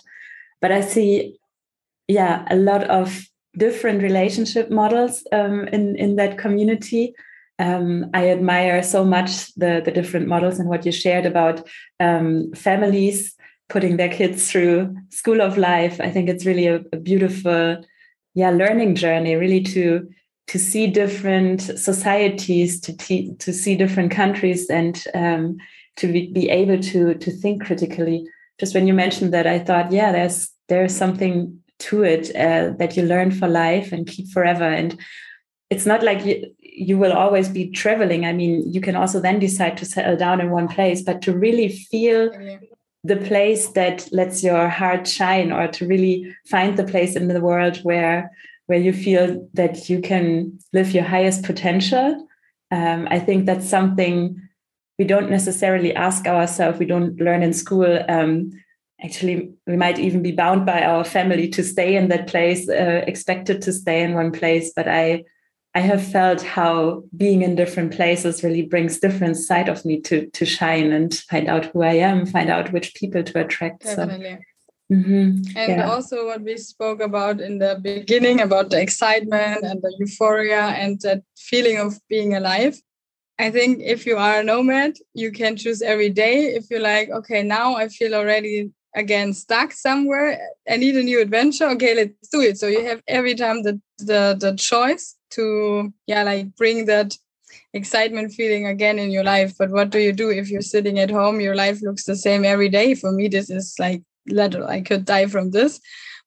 But 0.61 0.71
I 0.71 0.81
see, 0.81 1.39
yeah, 2.07 2.45
a 2.51 2.55
lot 2.55 2.83
of 2.83 3.25
different 3.57 4.03
relationship 4.03 4.69
models 4.69 5.23
um, 5.31 5.67
in, 5.69 5.95
in 5.95 6.17
that 6.17 6.37
community. 6.37 7.15
Um, 7.57 8.11
I 8.13 8.29
admire 8.29 8.83
so 8.83 9.03
much 9.03 9.53
the, 9.55 9.81
the 9.83 9.91
different 9.91 10.27
models 10.27 10.59
and 10.59 10.69
what 10.69 10.85
you 10.85 10.91
shared 10.91 11.25
about 11.25 11.67
um, 11.99 12.51
families 12.53 13.35
putting 13.71 13.95
their 13.95 14.09
kids 14.09 14.51
through 14.51 14.93
school 15.09 15.41
of 15.41 15.57
life. 15.57 16.01
I 16.01 16.11
think 16.11 16.27
it's 16.29 16.45
really 16.45 16.67
a, 16.67 16.81
a 16.91 16.97
beautiful 16.97 17.83
yeah 18.33 18.49
learning 18.49 18.95
journey 18.95 19.35
really 19.35 19.61
to 19.61 20.07
to 20.47 20.59
see 20.59 20.87
different 20.87 21.61
societies 21.61 22.81
to 22.81 22.95
te- 22.95 23.33
to 23.39 23.53
see 23.53 23.75
different 23.75 24.11
countries 24.11 24.69
and 24.69 25.01
um, 25.13 25.57
to 25.97 26.11
be, 26.11 26.31
be 26.33 26.49
able 26.49 26.79
to 26.91 27.15
to 27.15 27.31
think 27.31 27.63
critically. 27.65 28.27
Just 28.59 28.75
when 28.75 28.85
you 28.87 28.93
mentioned 28.93 29.33
that 29.33 29.47
i 29.47 29.57
thought 29.57 29.91
yeah 29.91 30.11
there's 30.11 30.51
there's 30.69 30.95
something 30.95 31.57
to 31.79 32.03
it 32.03 32.35
uh, 32.35 32.73
that 32.77 32.95
you 32.95 33.03
learn 33.03 33.31
for 33.31 33.47
life 33.47 33.91
and 33.91 34.05
keep 34.05 34.27
forever. 34.29 34.63
And 34.63 34.99
it's 35.71 35.87
not 35.87 36.03
like 36.03 36.23
you, 36.23 36.53
you 36.59 36.97
will 36.97 37.11
always 37.11 37.49
be 37.49 37.71
traveling. 37.71 38.25
I 38.25 38.33
mean 38.33 38.71
you 38.71 38.81
can 38.81 38.95
also 38.95 39.19
then 39.19 39.39
decide 39.39 39.77
to 39.77 39.85
settle 39.85 40.17
down 40.17 40.41
in 40.41 40.51
one 40.51 40.67
place 40.67 41.01
but 41.01 41.21
to 41.23 41.37
really 41.37 41.69
feel 41.69 42.29
the 43.03 43.17
place 43.17 43.69
that 43.69 44.07
lets 44.11 44.43
your 44.43 44.69
heart 44.69 45.07
shine 45.07 45.51
or 45.51 45.67
to 45.67 45.87
really 45.87 46.35
find 46.47 46.77
the 46.77 46.83
place 46.83 47.15
in 47.15 47.27
the 47.27 47.41
world 47.41 47.77
where 47.77 48.31
where 48.67 48.79
you 48.79 48.93
feel 48.93 49.49
that 49.53 49.89
you 49.89 49.99
can 49.99 50.57
live 50.71 50.91
your 50.91 51.03
highest 51.03 51.43
potential. 51.43 52.27
Um, 52.71 53.07
i 53.09 53.19
think 53.19 53.45
that's 53.45 53.69
something 53.69 54.39
we 54.97 55.05
don't 55.05 55.31
necessarily 55.31 55.95
ask 55.95 56.27
ourselves. 56.27 56.77
We 56.77 56.85
don't 56.85 57.19
learn 57.19 57.41
in 57.41 57.53
school. 57.53 57.99
Um, 58.07 58.51
actually 59.03 59.51
we 59.67 59.75
might 59.75 59.99
even 59.99 60.21
be 60.21 60.31
bound 60.31 60.65
by 60.65 60.83
our 60.83 61.03
family 61.03 61.47
to 61.49 61.63
stay 61.63 61.95
in 61.95 62.07
that 62.09 62.27
place 62.27 62.69
uh, 62.69 63.03
expected 63.07 63.61
to 63.61 63.73
stay 63.73 64.03
in 64.03 64.13
one 64.13 64.31
place 64.31 64.71
but 64.75 64.87
i 64.87 65.23
I 65.73 65.79
have 65.79 66.05
felt 66.05 66.41
how 66.41 67.03
being 67.15 67.43
in 67.43 67.55
different 67.55 67.93
places 67.93 68.43
really 68.43 68.63
brings 68.63 68.99
different 68.99 69.37
side 69.37 69.69
of 69.69 69.85
me 69.85 70.01
to 70.01 70.27
to 70.27 70.45
shine 70.45 70.91
and 70.91 71.13
find 71.13 71.47
out 71.47 71.65
who 71.67 71.81
I 71.81 71.93
am, 71.93 72.25
find 72.25 72.49
out 72.49 72.73
which 72.73 72.93
people 72.93 73.23
to 73.23 73.39
attract. 73.39 73.83
Definitely. 73.83 74.39
So, 74.89 74.95
mm-hmm. 74.95 75.57
And 75.57 75.71
yeah. 75.71 75.89
also 75.89 76.25
what 76.27 76.41
we 76.41 76.57
spoke 76.57 76.99
about 76.99 77.39
in 77.39 77.59
the 77.59 77.79
beginning 77.81 78.41
about 78.41 78.69
the 78.69 78.81
excitement 78.81 79.63
and 79.63 79.81
the 79.81 79.95
euphoria 79.99 80.63
and 80.81 80.99
that 81.01 81.23
feeling 81.37 81.77
of 81.77 81.97
being 82.09 82.35
alive. 82.35 82.75
I 83.39 83.49
think 83.49 83.79
if 83.81 84.05
you 84.05 84.17
are 84.17 84.41
a 84.41 84.43
nomad, 84.43 84.97
you 85.13 85.31
can 85.31 85.55
choose 85.55 85.81
every 85.81 86.09
day. 86.09 86.53
If 86.53 86.65
you're 86.69 86.81
like, 86.81 87.09
okay, 87.09 87.43
now 87.43 87.75
I 87.75 87.87
feel 87.87 88.13
already 88.13 88.71
again 88.93 89.33
stuck 89.33 89.71
somewhere, 89.71 90.37
I 90.69 90.75
need 90.75 90.97
a 90.97 91.03
new 91.03 91.21
adventure. 91.21 91.69
Okay, 91.69 91.95
let's 91.95 92.27
do 92.27 92.41
it. 92.41 92.57
So 92.57 92.67
you 92.67 92.83
have 92.85 93.01
every 93.07 93.35
time 93.35 93.63
the 93.63 93.79
the 93.99 94.35
the 94.37 94.53
choice 94.57 95.15
to 95.31 95.93
yeah 96.07 96.23
like 96.23 96.55
bring 96.55 96.85
that 96.85 97.17
excitement 97.73 98.33
feeling 98.33 98.65
again 98.65 98.99
in 98.99 99.11
your 99.11 99.23
life. 99.23 99.53
But 99.57 99.71
what 99.71 99.89
do 99.89 99.99
you 99.99 100.13
do 100.13 100.29
if 100.29 100.49
you're 100.49 100.61
sitting 100.61 100.99
at 100.99 101.11
home? 101.11 101.39
Your 101.39 101.55
life 101.55 101.81
looks 101.81 102.05
the 102.05 102.15
same 102.15 102.45
every 102.45 102.69
day. 102.69 102.95
For 102.95 103.11
me 103.11 103.27
this 103.27 103.49
is 103.49 103.75
like 103.79 104.03
little 104.27 104.67
i 104.67 104.79
could 104.81 105.05
die 105.05 105.27
from 105.27 105.51
this. 105.51 105.79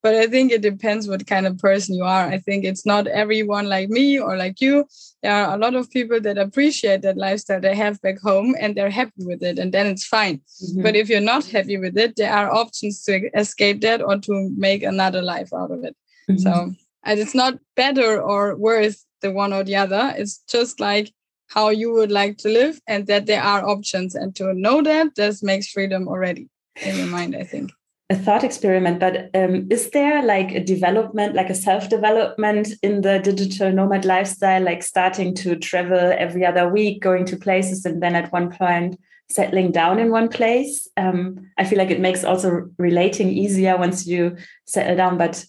But 0.03 0.15
i 0.17 0.27
think 0.27 0.53
it 0.53 0.63
depends 0.63 1.09
what 1.09 1.27
kind 1.27 1.47
of 1.47 1.59
person 1.59 1.95
you 1.95 2.05
are. 2.05 2.27
I 2.27 2.39
think 2.39 2.65
it's 2.65 2.85
not 2.85 3.07
everyone 3.07 3.69
like 3.69 3.89
me 3.89 4.19
or 4.19 4.37
like 4.37 4.61
you. 4.61 4.87
There 5.23 5.33
are 5.33 5.55
a 5.55 5.59
lot 5.59 5.75
of 5.75 5.91
people 5.91 6.21
that 6.21 6.37
appreciate 6.37 7.01
that 7.03 7.17
lifestyle. 7.17 7.61
They 7.61 7.75
have 7.75 8.03
back 8.03 8.21
home 8.21 8.55
and 8.61 8.75
they're 8.75 8.91
happy 8.91 9.25
with 9.25 9.43
it 9.43 9.59
and 9.59 9.73
then 9.73 9.87
it's 9.87 10.07
fine. 10.07 10.41
Mm-hmm. 10.63 10.83
but 10.83 10.97
if 10.97 11.09
you're 11.09 11.31
not 11.33 11.47
happy 11.47 11.79
with 11.79 11.97
it 11.97 12.17
there 12.17 12.33
are 12.33 12.53
options 12.53 13.03
to 13.05 13.31
escape 13.39 13.81
that 13.83 14.03
or 14.03 14.19
to 14.19 14.51
make 14.57 14.83
another 14.83 15.23
life 15.23 15.51
out 15.55 15.71
of 15.71 15.85
it. 15.85 15.97
Mm-hmm. 16.31 16.39
so 16.39 16.75
and 17.05 17.21
it's 17.21 17.35
not 17.35 17.59
better 17.77 18.21
or 18.21 18.57
worse 18.57 19.05
the 19.21 19.31
one 19.31 19.53
or 19.53 19.65
the 19.65 19.77
other. 19.77 20.15
It's 20.17 20.39
just 20.49 20.81
like 20.81 21.13
how 21.49 21.69
you 21.69 21.93
would 21.93 22.11
like 22.11 22.39
to 22.39 22.49
live 22.49 22.81
and 22.87 23.07
that 23.07 23.27
there 23.27 23.43
are 23.43 23.69
options. 23.69 24.15
And 24.15 24.35
to 24.37 24.55
know 24.55 24.83
that 24.83 25.15
this 25.15 25.43
makes 25.43 25.69
freedom 25.69 26.09
already 26.09 26.49
in 26.83 26.97
your 26.97 27.07
mind 27.07 27.37
i 27.37 27.43
think. 27.43 27.73
A 28.11 28.17
thought 28.17 28.45
experiment 28.45 29.01
but 29.01 29.31
um, 29.35 29.67
is 29.71 29.91
there 29.91 30.23
like 30.23 30.53
a 30.53 30.63
development 30.63 31.35
like 31.35 31.49
a 31.49 31.55
self-development 31.55 32.69
in 32.83 33.01
the 33.01 33.19
digital 33.19 33.73
nomad 33.73 34.05
lifestyle 34.05 34.63
like 34.63 34.83
starting 34.83 35.35
to 35.37 35.57
travel 35.57 36.13
every 36.19 36.45
other 36.45 36.69
week 36.69 37.01
going 37.01 37.25
to 37.27 37.37
places 37.37 37.87
and 37.87 38.03
then 38.03 38.15
at 38.15 38.31
one 38.31 38.51
point 38.51 38.99
settling 39.31 39.73
down 39.73 39.99
in 39.99 40.11
one 40.11 40.29
place? 40.29 40.87
Um, 40.99 41.51
i 41.57 41.65
feel 41.65 41.79
like 41.79 41.91
it 41.91 42.01
makes 42.01 42.25
also 42.25 42.69
relating 42.79 43.31
easier 43.31 43.77
once 43.79 44.07
you 44.07 44.37
settle 44.67 44.97
down 44.97 45.17
but 45.17 45.47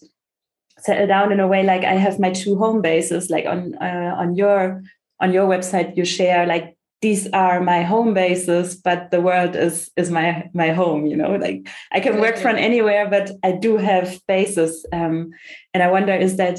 settle 0.78 1.06
down 1.06 1.32
in 1.32 1.40
a 1.40 1.48
way 1.48 1.62
like 1.62 1.84
I 1.84 1.94
have 1.94 2.20
my 2.20 2.30
two 2.30 2.56
home 2.56 2.82
bases. 2.82 3.30
Like 3.30 3.46
on 3.46 3.74
uh, 3.80 4.14
on 4.16 4.34
your 4.34 4.82
on 5.20 5.32
your 5.32 5.48
website, 5.48 5.96
you 5.96 6.04
share 6.04 6.46
like 6.46 6.76
these 7.02 7.28
are 7.32 7.60
my 7.60 7.82
home 7.82 8.14
bases, 8.14 8.76
but 8.76 9.10
the 9.10 9.20
world 9.20 9.54
is 9.54 9.90
is 9.96 10.10
my 10.10 10.48
my 10.54 10.70
home. 10.70 11.06
You 11.06 11.16
know, 11.16 11.36
like 11.36 11.68
I 11.92 12.00
can 12.00 12.20
work 12.20 12.36
from 12.36 12.56
anywhere, 12.56 13.08
but 13.08 13.30
I 13.42 13.52
do 13.52 13.76
have 13.76 14.20
bases. 14.26 14.86
Um, 14.92 15.30
and 15.74 15.82
I 15.82 15.90
wonder, 15.90 16.14
is 16.14 16.36
that 16.36 16.58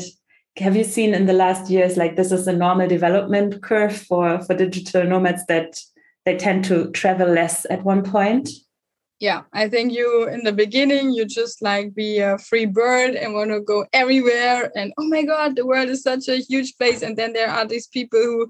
have 0.58 0.76
you 0.76 0.84
seen 0.84 1.14
in 1.14 1.26
the 1.26 1.34
last 1.34 1.70
years 1.70 1.98
like 1.98 2.16
this 2.16 2.32
is 2.32 2.48
a 2.48 2.54
normal 2.54 2.88
development 2.88 3.62
curve 3.62 3.96
for 3.96 4.42
for 4.44 4.56
digital 4.56 5.04
nomads 5.04 5.46
that 5.48 5.80
they 6.26 6.36
tend 6.36 6.66
to 6.66 6.92
travel 6.92 7.28
less 7.28 7.66
at 7.70 7.84
one 7.84 8.04
point? 8.04 8.50
Yeah 9.20 9.42
i 9.54 9.68
think 9.68 9.92
you 9.92 10.28
in 10.28 10.44
the 10.44 10.54
beginning 10.54 11.12
you 11.12 11.26
just 11.26 11.62
like 11.62 11.94
be 11.96 12.20
a 12.20 12.38
free 12.38 12.66
bird 12.66 13.16
and 13.16 13.34
want 13.34 13.50
to 13.50 13.60
go 13.62 13.86
everywhere 13.94 14.72
and 14.76 14.94
oh 14.98 15.08
my 15.08 15.24
god 15.24 15.56
the 15.56 15.66
world 15.66 15.90
is 15.90 16.04
such 16.04 16.28
a 16.28 16.38
huge 16.38 16.78
place. 16.78 17.02
And 17.02 17.18
then 17.18 17.34
there 17.34 17.50
are 17.50 17.66
these 17.66 17.88
people 17.88 18.20
who 18.20 18.50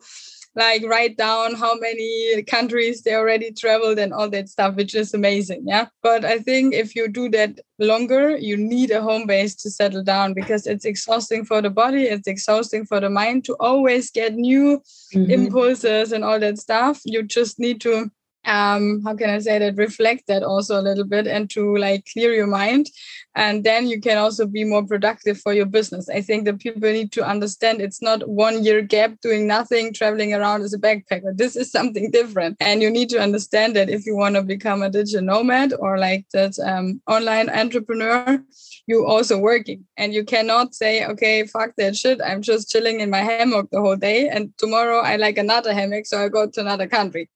like 0.55 0.83
write 0.85 1.17
down 1.17 1.53
how 1.53 1.75
many 1.75 2.41
countries 2.43 3.03
they 3.03 3.13
already 3.13 3.51
traveled 3.51 3.99
and 3.99 4.11
all 4.11 4.27
that 4.29 4.49
stuff 4.49 4.75
which 4.75 4.95
is 4.95 5.13
amazing 5.13 5.63
yeah? 5.65 5.87
But 6.01 6.25
i 6.25 6.39
think 6.39 6.73
if 6.73 6.95
you 6.95 7.07
do 7.07 7.29
that 7.29 7.59
longer 7.79 8.35
you 8.35 8.57
need 8.57 8.89
a 8.91 9.01
home 9.01 9.27
base 9.27 9.55
to 9.55 9.69
settle 9.69 10.03
down 10.03 10.33
because 10.33 10.65
it's 10.65 10.85
exhausting 10.85 11.45
for 11.45 11.61
the 11.61 11.69
body 11.69 12.03
it's 12.03 12.27
exhausting 12.27 12.85
for 12.85 12.99
the 12.99 13.09
mind 13.09 13.45
to 13.45 13.55
always 13.59 14.09
get 14.09 14.33
new 14.33 14.81
mm-hmm. 15.13 15.29
impulses 15.31 16.11
and 16.11 16.23
all 16.23 16.39
that 16.39 16.57
stuff. 16.57 17.01
You 17.05 17.23
just 17.23 17.59
need 17.59 17.79
to 17.81 18.09
um, 18.47 19.01
how 19.03 19.15
can 19.15 19.29
I 19.29 19.39
say 19.39 19.59
that, 19.59 19.75
reflect 19.75 20.27
that 20.27 20.41
also 20.41 20.79
a 20.79 20.81
little 20.81 21.03
bit 21.03 21.27
and 21.27 21.49
to 21.51 21.77
like 21.77 22.07
clear 22.11 22.33
your 22.33 22.47
mind. 22.47 22.89
And 23.35 23.63
then 23.63 23.87
you 23.87 24.01
can 24.01 24.17
also 24.17 24.47
be 24.47 24.63
more 24.63 24.85
productive 24.85 25.39
for 25.39 25.53
your 25.53 25.67
business. 25.67 26.09
I 26.09 26.21
think 26.21 26.45
that 26.45 26.59
people 26.59 26.81
need 26.91 27.11
to 27.11 27.25
understand 27.25 27.81
it's 27.81 28.01
not 28.01 28.27
one 28.27 28.63
year 28.63 28.81
gap 28.81 29.19
doing 29.21 29.45
nothing, 29.45 29.93
traveling 29.93 30.33
around 30.33 30.63
as 30.63 30.73
a 30.73 30.79
backpacker. 30.79 31.35
This 31.37 31.55
is 31.55 31.71
something 31.71 32.09
different. 32.09 32.57
And 32.59 32.81
you 32.81 32.89
need 32.89 33.09
to 33.09 33.19
understand 33.19 33.75
that 33.75 33.89
if 33.89 34.05
you 34.05 34.15
want 34.15 34.35
to 34.35 34.41
become 34.41 34.81
a 34.81 34.89
digital 34.89 35.21
nomad 35.21 35.73
or 35.77 35.99
like 35.99 36.25
that 36.33 36.57
um, 36.59 37.01
online 37.07 37.49
entrepreneur, 37.49 38.41
you 38.87 39.05
also 39.05 39.37
working. 39.37 39.85
And 39.97 40.13
you 40.13 40.23
cannot 40.23 40.73
say 40.73 41.05
okay 41.05 41.45
fuck 41.45 41.71
that 41.77 41.95
shit. 41.95 42.19
I'm 42.25 42.41
just 42.41 42.71
chilling 42.71 43.01
in 43.01 43.09
my 43.09 43.21
hammock 43.21 43.69
the 43.71 43.81
whole 43.81 43.97
day. 43.97 44.29
And 44.29 44.57
tomorrow 44.57 44.99
i 44.99 45.17
like 45.17 45.37
another 45.37 45.73
hammock 45.73 46.05
so 46.05 46.23
i 46.23 46.29
go 46.29 46.49
to 46.49 46.61
another 46.61 46.87
country. 46.87 47.29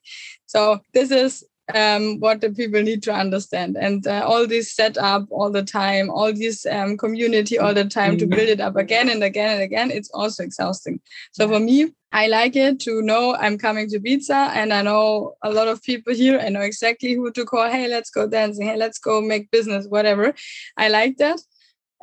So 0.46 0.80
this 0.94 1.12
is 1.12 1.46
um, 1.76 2.20
what 2.20 2.42
the 2.42 2.50
people 2.50 2.82
need 2.82 3.04
to 3.04 3.14
understand. 3.14 3.78
And 3.78 4.06
uh, 4.06 4.24
all 4.26 4.48
this 4.48 4.74
set 4.74 4.98
up 4.98 5.28
all 5.30 5.52
the 5.52 5.64
time 5.64 6.10
all 6.10 6.34
this 6.34 6.66
um, 6.66 6.98
community 6.98 7.58
all 7.58 7.74
the 7.74 7.86
time 7.86 8.18
to 8.18 8.26
build 8.26 8.50
it 8.50 8.60
up 8.60 8.76
again 8.76 9.10
and 9.10 9.24
again 9.24 9.54
and 9.54 9.62
again 9.62 9.92
it's 9.92 10.10
also 10.14 10.44
exhausting. 10.44 11.00
So 11.32 11.48
for 11.48 11.60
me 11.60 11.92
i 12.14 12.28
like 12.28 12.58
it 12.58 12.78
to 12.78 13.02
know 13.02 13.36
i'm 13.36 13.58
coming 13.58 13.88
to 13.88 13.98
Ibiza 13.98 14.50
and 14.54 14.74
i 14.74 14.82
know 14.82 15.36
a 15.44 15.52
lot 15.52 15.70
of 15.70 15.82
people 15.82 16.14
here. 16.14 16.40
I 16.40 16.50
know 16.50 16.62
exactly 16.62 17.14
who 17.14 17.32
to 17.32 17.46
call. 17.46 17.70
Hey 17.70 17.88
let's 17.88 18.10
go 18.10 18.28
dancing. 18.28 18.68
Hey 18.68 18.78
let's 18.78 19.00
go 19.00 19.22
make 19.22 19.52
business 19.52 19.88
whatever. 19.88 20.34
I 20.78 20.90
like 20.90 21.18
that. 21.18 21.40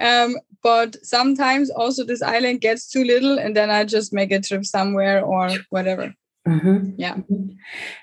Um, 0.01 0.37
but 0.63 0.97
sometimes 1.05 1.71
also 1.71 2.05
this 2.05 2.23
island 2.23 2.61
gets 2.61 2.91
too 2.91 3.05
little 3.05 3.39
and 3.39 3.57
then 3.57 3.71
i 3.71 3.85
just 3.85 4.13
make 4.13 4.31
a 4.33 4.41
trip 4.41 4.65
somewhere 4.65 5.25
or 5.25 5.51
whatever 5.71 6.15
Mm-hmm. 6.49 6.91
Yeah. 6.97 7.15
Mm-hmm. 7.15 7.51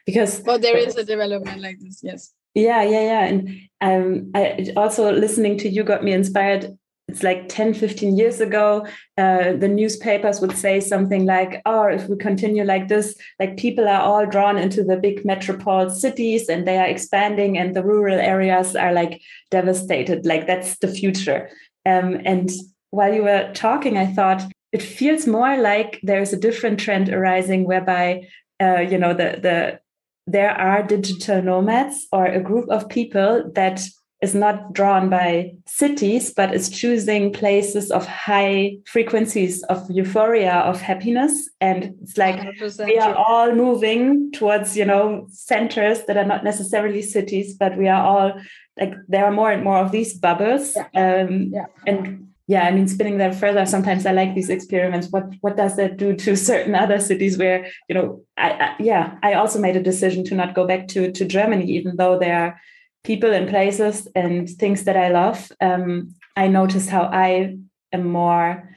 Because 0.05 0.39
but 0.39 0.61
there 0.61 0.77
is 0.77 0.95
a 0.95 1.03
development 1.03 1.61
like 1.61 1.79
this, 1.79 2.01
yes. 2.03 2.31
Yeah, 2.53 2.83
yeah, 2.83 3.01
yeah. 3.01 3.25
And 3.25 3.61
um, 3.81 4.31
I 4.33 4.71
also 4.77 5.11
listening 5.11 5.57
to 5.59 5.69
you 5.69 5.83
got 5.83 6.03
me 6.03 6.13
inspired. 6.13 6.77
It's 7.07 7.21
like 7.21 7.49
10, 7.49 7.75
15 7.75 8.17
years 8.17 8.41
ago, 8.41 8.87
uh, 9.17 9.53
the 9.53 9.67
newspapers 9.67 10.41
would 10.41 10.57
say 10.57 10.79
something 10.79 11.25
like, 11.25 11.61
oh, 11.65 11.85
if 11.85 12.07
we 12.09 12.17
continue 12.17 12.63
like 12.63 12.87
this, 12.87 13.15
like 13.39 13.57
people 13.57 13.87
are 13.87 14.01
all 14.01 14.25
drawn 14.25 14.57
into 14.57 14.83
the 14.83 14.97
big 14.97 15.23
metropole 15.23 15.91
cities 15.91 16.49
and 16.49 16.67
they 16.67 16.79
are 16.79 16.87
expanding 16.87 17.59
and 17.59 17.75
the 17.75 17.83
rural 17.83 18.19
areas 18.19 18.75
are 18.75 18.91
like 18.91 19.21
devastated. 19.51 20.25
Like 20.25 20.47
that's 20.47 20.79
the 20.79 20.87
future. 20.87 21.49
Um, 21.85 22.21
and 22.25 22.49
while 22.89 23.13
you 23.13 23.23
were 23.23 23.51
talking, 23.53 23.97
I 23.97 24.07
thought, 24.07 24.43
it 24.75 24.83
feels 24.83 25.25
more 25.25 25.55
like 25.57 25.99
there's 26.03 26.33
a 26.33 26.43
different 26.47 26.77
trend 26.81 27.07
arising 27.07 27.63
whereby 27.63 28.27
uh, 28.61 28.81
you 28.91 28.97
know 28.97 29.13
the 29.13 29.29
the 29.47 29.79
there 30.27 30.51
are 30.51 30.83
digital 30.83 31.41
nomads 31.41 32.07
or 32.11 32.25
a 32.25 32.41
group 32.41 32.67
of 32.69 32.89
people 32.89 33.49
that 33.55 33.79
is 34.21 34.35
not 34.35 34.73
drawn 34.73 35.09
by 35.09 35.51
cities 35.65 36.33
but 36.33 36.53
is 36.53 36.69
choosing 36.69 37.31
places 37.31 37.89
of 37.89 38.05
high 38.05 38.75
frequencies 38.85 39.63
of 39.73 39.79
euphoria 39.89 40.55
of 40.71 40.81
happiness 40.81 41.33
and 41.61 41.93
it's 42.01 42.17
like 42.17 42.37
we 42.79 42.97
are 42.97 43.15
all 43.15 43.55
moving 43.55 44.29
towards 44.31 44.75
you 44.75 44.85
know 44.91 45.25
centers 45.29 46.03
that 46.05 46.17
are 46.17 46.31
not 46.33 46.43
necessarily 46.43 47.01
cities 47.01 47.53
but 47.53 47.77
we 47.77 47.87
are 47.87 48.03
all 48.03 48.33
like 48.79 48.93
there 49.07 49.25
are 49.25 49.31
more 49.31 49.51
and 49.51 49.63
more 49.63 49.77
of 49.77 49.91
these 49.91 50.13
bubbles 50.27 50.75
yeah. 50.75 51.21
Um, 51.21 51.51
yeah. 51.53 51.67
and 51.87 52.27
yeah, 52.47 52.63
I 52.63 52.71
mean, 52.71 52.87
spinning 52.87 53.17
that 53.17 53.33
further, 53.33 53.65
sometimes 53.65 54.05
I 54.05 54.11
like 54.11 54.35
these 54.35 54.51
experiments. 54.51 55.07
What 55.09 55.33
what 55.41 55.57
does 55.57 55.75
that 55.77 55.97
do 55.97 56.15
to 56.15 56.35
certain 56.51 56.75
other 56.75 56.99
cities 56.99 57.37
where 57.37 57.67
you 57.89 57.95
know, 57.95 58.21
I, 58.37 58.51
I, 58.51 58.75
yeah, 58.79 59.17
I 59.23 59.33
also 59.33 59.59
made 59.59 59.75
a 59.75 59.83
decision 59.83 60.23
to 60.25 60.35
not 60.35 60.53
go 60.53 60.67
back 60.67 60.87
to 60.89 61.11
to 61.11 61.25
Germany, 61.25 61.65
even 61.71 61.95
though 61.95 62.19
there 62.19 62.39
are 62.39 62.61
people 63.03 63.33
and 63.33 63.49
places 63.49 64.07
and 64.15 64.49
things 64.49 64.83
that 64.83 64.97
I 64.97 65.09
love. 65.09 65.51
Um, 65.61 66.15
I 66.35 66.47
noticed 66.47 66.89
how 66.89 67.03
I 67.03 67.55
am 67.93 68.07
more, 68.11 68.69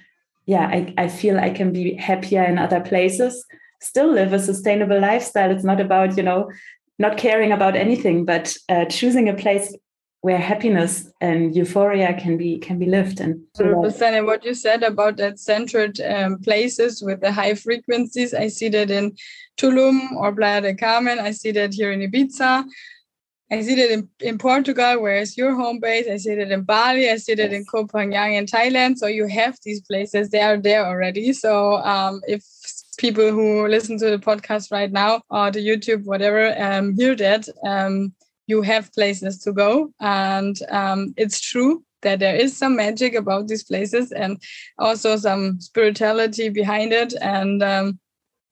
yeah, 0.46 0.66
I, 0.66 0.94
I 0.96 1.08
feel 1.08 1.38
I 1.38 1.50
can 1.50 1.72
be 1.72 1.94
happier 1.94 2.44
in 2.44 2.58
other 2.58 2.80
places. 2.80 3.44
Still 3.80 4.12
live 4.12 4.32
a 4.32 4.38
sustainable 4.38 5.00
lifestyle. 5.00 5.50
It's 5.50 5.64
not 5.64 5.80
about 5.80 6.16
you 6.16 6.22
know 6.22 6.50
not 6.98 7.18
caring 7.18 7.52
about 7.52 7.76
anything, 7.76 8.24
but 8.24 8.56
uh, 8.70 8.86
choosing 8.86 9.28
a 9.28 9.34
place 9.34 9.74
where 10.20 10.38
happiness 10.38 11.10
and 11.20 11.54
euphoria 11.54 12.12
can 12.18 12.36
be 12.36 12.58
can 12.58 12.78
be 12.78 12.86
lived 12.86 13.20
and 13.20 13.40
percent 13.54 14.16
and 14.16 14.26
what 14.26 14.44
you 14.44 14.54
said 14.54 14.82
about 14.82 15.16
that 15.16 15.38
centered 15.38 16.00
um, 16.00 16.38
places 16.40 17.02
with 17.02 17.20
the 17.20 17.30
high 17.30 17.54
frequencies 17.54 18.34
i 18.34 18.48
see 18.48 18.68
that 18.68 18.90
in 18.90 19.14
tulum 19.56 20.12
or 20.16 20.34
playa 20.34 20.60
del 20.60 20.74
carmen 20.74 21.18
i 21.18 21.30
see 21.30 21.52
that 21.52 21.72
here 21.72 21.92
in 21.92 22.00
ibiza 22.00 22.64
I 23.50 23.62
see 23.62 23.76
that 23.76 23.90
in, 23.90 24.08
in 24.20 24.36
Portugal, 24.36 25.00
where 25.00 25.16
is 25.16 25.38
your 25.38 25.54
home 25.54 25.80
base. 25.80 26.06
I 26.06 26.18
see 26.18 26.34
that 26.34 26.50
in 26.50 26.62
Bali. 26.64 27.08
I 27.08 27.16
see 27.16 27.34
that 27.34 27.52
in 27.52 27.64
Koh 27.64 27.86
Phangan 27.86 28.36
in 28.36 28.44
Thailand. 28.44 28.98
So 28.98 29.06
you 29.06 29.26
have 29.26 29.56
these 29.64 29.80
places; 29.80 30.28
they 30.28 30.42
are 30.42 30.58
there 30.58 30.84
already. 30.84 31.32
So 31.32 31.76
um, 31.76 32.20
if 32.28 32.44
people 32.98 33.30
who 33.30 33.66
listen 33.66 33.96
to 33.98 34.10
the 34.10 34.18
podcast 34.18 34.70
right 34.70 34.92
now 34.92 35.22
or 35.30 35.50
the 35.50 35.66
YouTube, 35.66 36.04
whatever, 36.04 36.54
um, 36.60 36.94
hear 36.96 37.14
that, 37.16 37.48
um, 37.64 38.12
you 38.48 38.62
have 38.62 38.92
places 38.92 39.38
to 39.40 39.52
go. 39.52 39.92
And 40.00 40.58
um, 40.70 41.14
it's 41.16 41.40
true 41.40 41.84
that 42.02 42.18
there 42.18 42.34
is 42.34 42.56
some 42.56 42.74
magic 42.76 43.14
about 43.14 43.46
these 43.46 43.62
places 43.62 44.10
and 44.10 44.40
also 44.78 45.16
some 45.16 45.60
spirituality 45.60 46.48
behind 46.48 46.92
it. 46.92 47.14
And 47.20 47.62
um, 47.62 48.00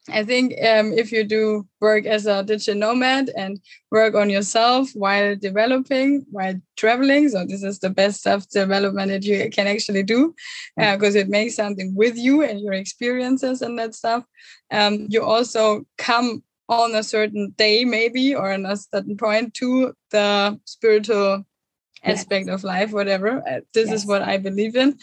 I 0.08 0.22
think 0.24 0.52
um, 0.64 0.92
if 0.92 1.10
you 1.10 1.24
do 1.24 1.66
work 1.80 2.06
as 2.06 2.26
a 2.26 2.42
digital 2.42 2.78
nomad 2.78 3.30
and 3.36 3.58
work 3.90 4.14
on 4.14 4.30
yourself 4.30 4.90
while 4.94 5.34
developing, 5.34 6.26
while 6.30 6.54
traveling, 6.76 7.28
so 7.28 7.44
this 7.44 7.62
is 7.62 7.78
the 7.78 7.90
best 7.90 8.22
self 8.22 8.48
development 8.50 9.10
that 9.10 9.24
you 9.24 9.50
can 9.50 9.66
actually 9.66 10.02
do 10.02 10.34
because 10.76 11.16
uh, 11.16 11.20
it 11.20 11.28
makes 11.28 11.56
something 11.56 11.94
with 11.94 12.16
you 12.16 12.42
and 12.42 12.60
your 12.60 12.74
experiences 12.74 13.62
and 13.62 13.78
that 13.78 13.94
stuff. 13.94 14.24
Um, 14.70 15.06
you 15.08 15.24
also 15.24 15.84
come 15.98 16.42
on 16.68 16.94
a 16.94 17.02
certain 17.02 17.54
day 17.56 17.84
maybe 17.84 18.34
or 18.34 18.52
on 18.52 18.66
a 18.66 18.76
certain 18.76 19.16
point 19.16 19.54
to 19.54 19.94
the 20.10 20.58
spiritual 20.64 21.44
yes. 22.04 22.20
aspect 22.20 22.48
of 22.48 22.64
life 22.64 22.92
whatever 22.92 23.38
uh, 23.48 23.60
this 23.72 23.88
yes. 23.88 24.02
is 24.02 24.06
what 24.06 24.22
i 24.22 24.36
believe 24.36 24.76
in 24.76 24.96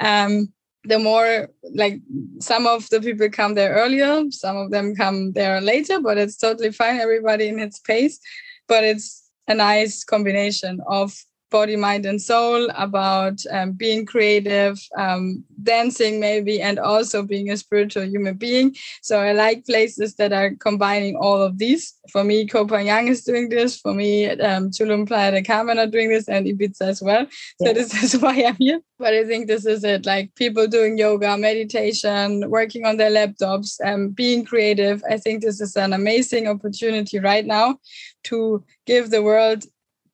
um, 0.00 0.52
the 0.84 0.98
more 0.98 1.48
like 1.74 2.00
some 2.40 2.66
of 2.66 2.88
the 2.88 3.00
people 3.00 3.28
come 3.28 3.54
there 3.54 3.74
earlier 3.74 4.24
some 4.30 4.56
of 4.56 4.70
them 4.70 4.94
come 4.94 5.32
there 5.32 5.60
later 5.60 6.00
but 6.00 6.16
it's 6.16 6.36
totally 6.36 6.72
fine 6.72 6.98
everybody 6.98 7.48
in 7.48 7.58
its 7.58 7.78
pace 7.80 8.18
but 8.66 8.82
it's 8.82 9.30
a 9.48 9.54
nice 9.54 10.04
combination 10.04 10.80
of 10.86 11.12
body, 11.50 11.76
mind, 11.76 12.06
and 12.06 12.20
soul, 12.20 12.68
about 12.76 13.40
um, 13.50 13.72
being 13.72 14.06
creative, 14.06 14.80
um, 14.96 15.44
dancing 15.62 16.20
maybe, 16.20 16.60
and 16.62 16.78
also 16.78 17.22
being 17.22 17.50
a 17.50 17.56
spiritual 17.56 18.04
human 18.04 18.34
being. 18.34 18.74
So 19.02 19.20
I 19.20 19.32
like 19.32 19.66
places 19.66 20.14
that 20.16 20.32
are 20.32 20.54
combining 20.54 21.16
all 21.16 21.42
of 21.42 21.58
these. 21.58 21.94
For 22.10 22.24
me, 22.24 22.46
Phangan 22.46 23.08
is 23.08 23.24
doing 23.24 23.48
this. 23.48 23.78
For 23.78 23.92
me, 23.92 24.30
um, 24.30 24.70
Tulum 24.70 25.06
Playa 25.06 25.32
del 25.32 25.42
Carmen 25.42 25.78
are 25.78 25.86
doing 25.86 26.08
this, 26.08 26.28
and 26.28 26.46
Ibiza 26.46 26.82
as 26.82 27.02
well. 27.02 27.26
So 27.60 27.68
yeah. 27.68 27.72
this 27.72 27.94
is 28.02 28.20
why 28.20 28.44
I'm 28.44 28.56
here. 28.56 28.80
But 28.98 29.14
I 29.14 29.24
think 29.24 29.46
this 29.46 29.66
is 29.66 29.84
it. 29.84 30.06
Like 30.06 30.34
people 30.34 30.66
doing 30.66 30.98
yoga, 30.98 31.36
meditation, 31.36 32.48
working 32.50 32.84
on 32.84 32.96
their 32.96 33.10
laptops, 33.10 33.78
um, 33.84 34.10
being 34.10 34.44
creative. 34.44 35.02
I 35.10 35.16
think 35.16 35.42
this 35.42 35.60
is 35.60 35.76
an 35.76 35.92
amazing 35.92 36.46
opportunity 36.48 37.18
right 37.18 37.46
now 37.46 37.78
to 38.24 38.64
give 38.86 39.10
the 39.10 39.22
world 39.22 39.64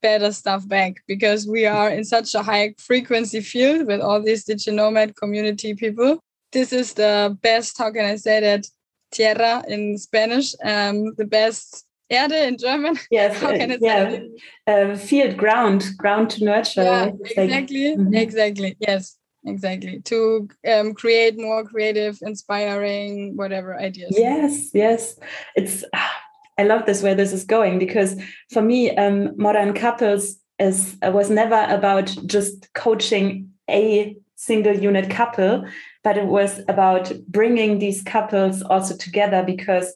better 0.06 0.32
stuff 0.32 0.62
back 0.76 0.92
because 1.12 1.40
we 1.56 1.62
are 1.66 1.90
in 1.96 2.04
such 2.04 2.34
a 2.34 2.42
high 2.50 2.68
frequency 2.78 3.40
field 3.40 3.80
with 3.88 4.00
all 4.06 4.20
these 4.22 4.44
digital 4.44 4.76
nomad 4.80 5.10
community 5.22 5.74
people. 5.74 6.10
This 6.52 6.72
is 6.72 6.88
the 6.94 7.36
best, 7.42 7.78
how 7.78 7.90
can 7.90 8.04
I 8.04 8.16
say 8.16 8.40
that? 8.40 8.62
Tierra 9.12 9.64
in 9.68 9.98
Spanish, 9.98 10.48
um, 10.72 10.96
the 11.20 11.28
best 11.38 11.84
Erde 12.10 12.40
in 12.48 12.56
German. 12.58 12.94
Yes, 13.10 13.40
how 13.40 13.50
can 13.58 13.72
I 13.72 13.78
say 13.78 14.28
yeah. 14.66 14.72
Uh, 14.72 14.96
field, 14.96 15.36
ground, 15.36 15.80
ground 15.96 16.30
to 16.32 16.44
nurture. 16.44 16.82
Yeah, 16.82 17.06
exactly, 17.36 17.84
like, 17.88 17.98
mm 17.98 18.06
-hmm. 18.06 18.22
exactly. 18.24 18.70
Yes, 18.88 19.02
exactly 19.46 20.00
to 20.10 20.48
um, 20.72 20.94
create 21.02 21.34
more 21.48 21.62
creative 21.72 22.14
inspiring 22.30 23.36
whatever 23.40 23.70
ideas 23.88 24.12
yes 24.18 24.52
yes 24.74 25.00
it's 25.54 25.84
I 26.58 26.64
love 26.64 26.86
this 26.86 27.02
where 27.02 27.14
this 27.14 27.32
is 27.32 27.44
going 27.44 27.78
because 27.78 28.20
for 28.50 28.62
me, 28.62 28.96
um, 28.96 29.36
modern 29.36 29.74
couples 29.74 30.36
is 30.58 30.96
uh, 31.06 31.10
was 31.10 31.30
never 31.30 31.66
about 31.68 32.06
just 32.26 32.72
coaching 32.74 33.50
a 33.68 34.16
single 34.36 34.74
unit 34.74 35.10
couple, 35.10 35.66
but 36.02 36.16
it 36.16 36.26
was 36.26 36.60
about 36.68 37.12
bringing 37.28 37.78
these 37.78 38.02
couples 38.02 38.62
also 38.62 38.96
together 38.96 39.42
because 39.42 39.94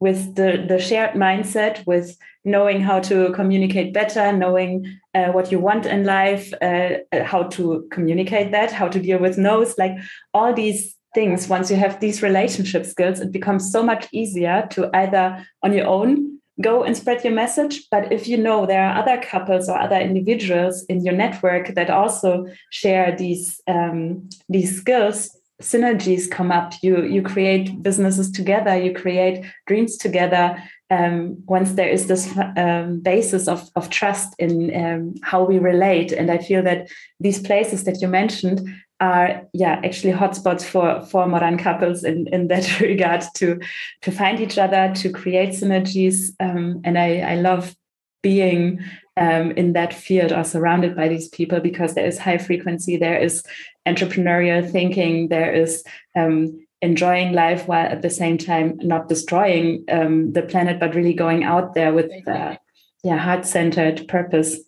with 0.00 0.34
the 0.36 0.64
the 0.68 0.78
shared 0.78 1.14
mindset, 1.14 1.86
with 1.86 2.16
knowing 2.44 2.80
how 2.80 3.00
to 3.00 3.32
communicate 3.32 3.92
better, 3.92 4.32
knowing 4.32 4.98
uh, 5.14 5.26
what 5.32 5.52
you 5.52 5.58
want 5.58 5.84
in 5.84 6.04
life, 6.04 6.52
uh, 6.62 6.90
uh 7.12 7.24
how 7.24 7.42
to 7.42 7.86
communicate 7.90 8.52
that, 8.52 8.72
how 8.72 8.88
to 8.88 9.00
deal 9.00 9.18
with 9.18 9.36
no's, 9.36 9.76
like 9.76 9.92
all 10.32 10.54
these 10.54 10.97
things 11.14 11.48
once 11.48 11.70
you 11.70 11.76
have 11.76 12.00
these 12.00 12.22
relationship 12.22 12.84
skills 12.84 13.20
it 13.20 13.32
becomes 13.32 13.70
so 13.70 13.82
much 13.82 14.06
easier 14.12 14.66
to 14.70 14.90
either 14.94 15.44
on 15.62 15.72
your 15.72 15.86
own 15.86 16.38
go 16.60 16.82
and 16.82 16.96
spread 16.96 17.22
your 17.24 17.32
message 17.32 17.86
but 17.90 18.12
if 18.12 18.26
you 18.26 18.36
know 18.36 18.66
there 18.66 18.84
are 18.84 19.00
other 19.00 19.20
couples 19.22 19.68
or 19.68 19.78
other 19.78 19.96
individuals 19.96 20.84
in 20.86 21.04
your 21.04 21.14
network 21.14 21.74
that 21.74 21.90
also 21.90 22.46
share 22.70 23.16
these 23.16 23.60
um, 23.66 24.28
these 24.48 24.76
skills 24.76 25.36
synergies 25.62 26.30
come 26.30 26.52
up 26.52 26.72
you 26.82 27.02
you 27.04 27.22
create 27.22 27.82
businesses 27.82 28.30
together 28.30 28.76
you 28.76 28.92
create 28.92 29.44
dreams 29.66 29.96
together 29.96 30.56
um, 30.90 31.42
once 31.46 31.72
there 31.72 31.88
is 31.88 32.06
this 32.06 32.36
um, 32.56 33.00
basis 33.00 33.46
of, 33.46 33.68
of 33.76 33.90
trust 33.90 34.34
in 34.38 34.74
um, 34.74 35.14
how 35.22 35.44
we 35.44 35.58
relate. 35.58 36.12
And 36.12 36.30
I 36.30 36.38
feel 36.38 36.62
that 36.62 36.88
these 37.20 37.40
places 37.40 37.84
that 37.84 38.00
you 38.00 38.08
mentioned 38.08 38.66
are 39.00 39.46
yeah 39.52 39.80
actually 39.84 40.12
hotspots 40.12 40.64
for 40.64 41.04
for 41.06 41.26
modern 41.26 41.56
couples 41.56 42.04
in 42.04 42.26
in 42.28 42.48
that 42.48 42.80
regard 42.80 43.22
to 43.34 43.60
to 44.02 44.10
find 44.10 44.40
each 44.40 44.58
other 44.58 44.92
to 44.96 45.10
create 45.10 45.50
synergies. 45.50 46.32
Um, 46.40 46.80
and 46.84 46.98
i 46.98 47.20
i 47.20 47.34
love 47.36 47.74
being 48.22 48.80
um, 49.16 49.52
in 49.52 49.72
that 49.74 49.94
field 49.94 50.32
or 50.32 50.44
surrounded 50.44 50.96
by 50.96 51.08
these 51.08 51.28
people 51.28 51.60
because 51.60 51.94
there 51.94 52.06
is 52.06 52.18
high 52.18 52.38
frequency 52.38 52.96
there 52.96 53.18
is 53.18 53.44
entrepreneurial 53.86 54.68
thinking 54.70 55.28
there 55.28 55.52
is 55.52 55.84
um, 56.16 56.58
enjoying 56.82 57.32
life 57.32 57.66
while 57.66 57.86
at 57.86 58.02
the 58.02 58.10
same 58.10 58.38
time 58.38 58.78
not 58.82 59.08
destroying 59.08 59.84
um, 59.90 60.32
the 60.32 60.42
planet 60.42 60.78
but 60.78 60.94
really 60.94 61.14
going 61.14 61.44
out 61.44 61.74
there 61.74 61.92
with 61.92 62.10
uh, 62.28 62.56
yeah 63.04 63.18
heart 63.18 63.46
centered 63.46 64.06
purpose. 64.08 64.58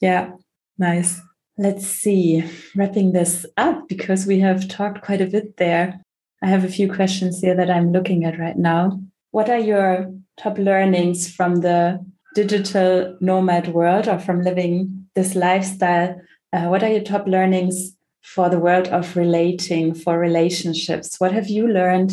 Yeah 0.00 0.32
nice 0.78 1.20
Let's 1.60 1.88
see, 1.88 2.44
wrapping 2.76 3.10
this 3.10 3.44
up 3.56 3.88
because 3.88 4.26
we 4.26 4.38
have 4.38 4.68
talked 4.68 5.02
quite 5.02 5.20
a 5.20 5.26
bit 5.26 5.56
there. 5.56 6.00
I 6.40 6.46
have 6.46 6.62
a 6.62 6.68
few 6.68 6.92
questions 6.92 7.40
here 7.40 7.56
that 7.56 7.68
I'm 7.68 7.90
looking 7.90 8.24
at 8.24 8.38
right 8.38 8.56
now. 8.56 9.00
What 9.32 9.50
are 9.50 9.58
your 9.58 10.14
top 10.36 10.56
learnings 10.56 11.28
from 11.28 11.56
the 11.56 11.98
digital 12.36 13.16
nomad 13.20 13.74
world 13.74 14.06
or 14.06 14.20
from 14.20 14.42
living 14.42 15.08
this 15.16 15.34
lifestyle? 15.34 16.20
Uh, 16.52 16.66
what 16.66 16.84
are 16.84 16.90
your 16.90 17.02
top 17.02 17.26
learnings 17.26 17.92
for 18.22 18.48
the 18.48 18.60
world 18.60 18.86
of 18.88 19.16
relating, 19.16 19.94
for 19.94 20.16
relationships? 20.16 21.18
What 21.18 21.32
have 21.32 21.48
you 21.48 21.66
learned 21.66 22.12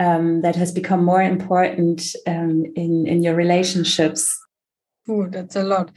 um, 0.00 0.42
that 0.42 0.56
has 0.56 0.72
become 0.72 1.04
more 1.04 1.22
important 1.22 2.02
um, 2.26 2.64
in, 2.74 3.06
in 3.06 3.22
your 3.22 3.36
relationships? 3.36 4.36
Oh, 5.08 5.28
that's 5.28 5.54
a 5.54 5.62
lot. 5.62 5.92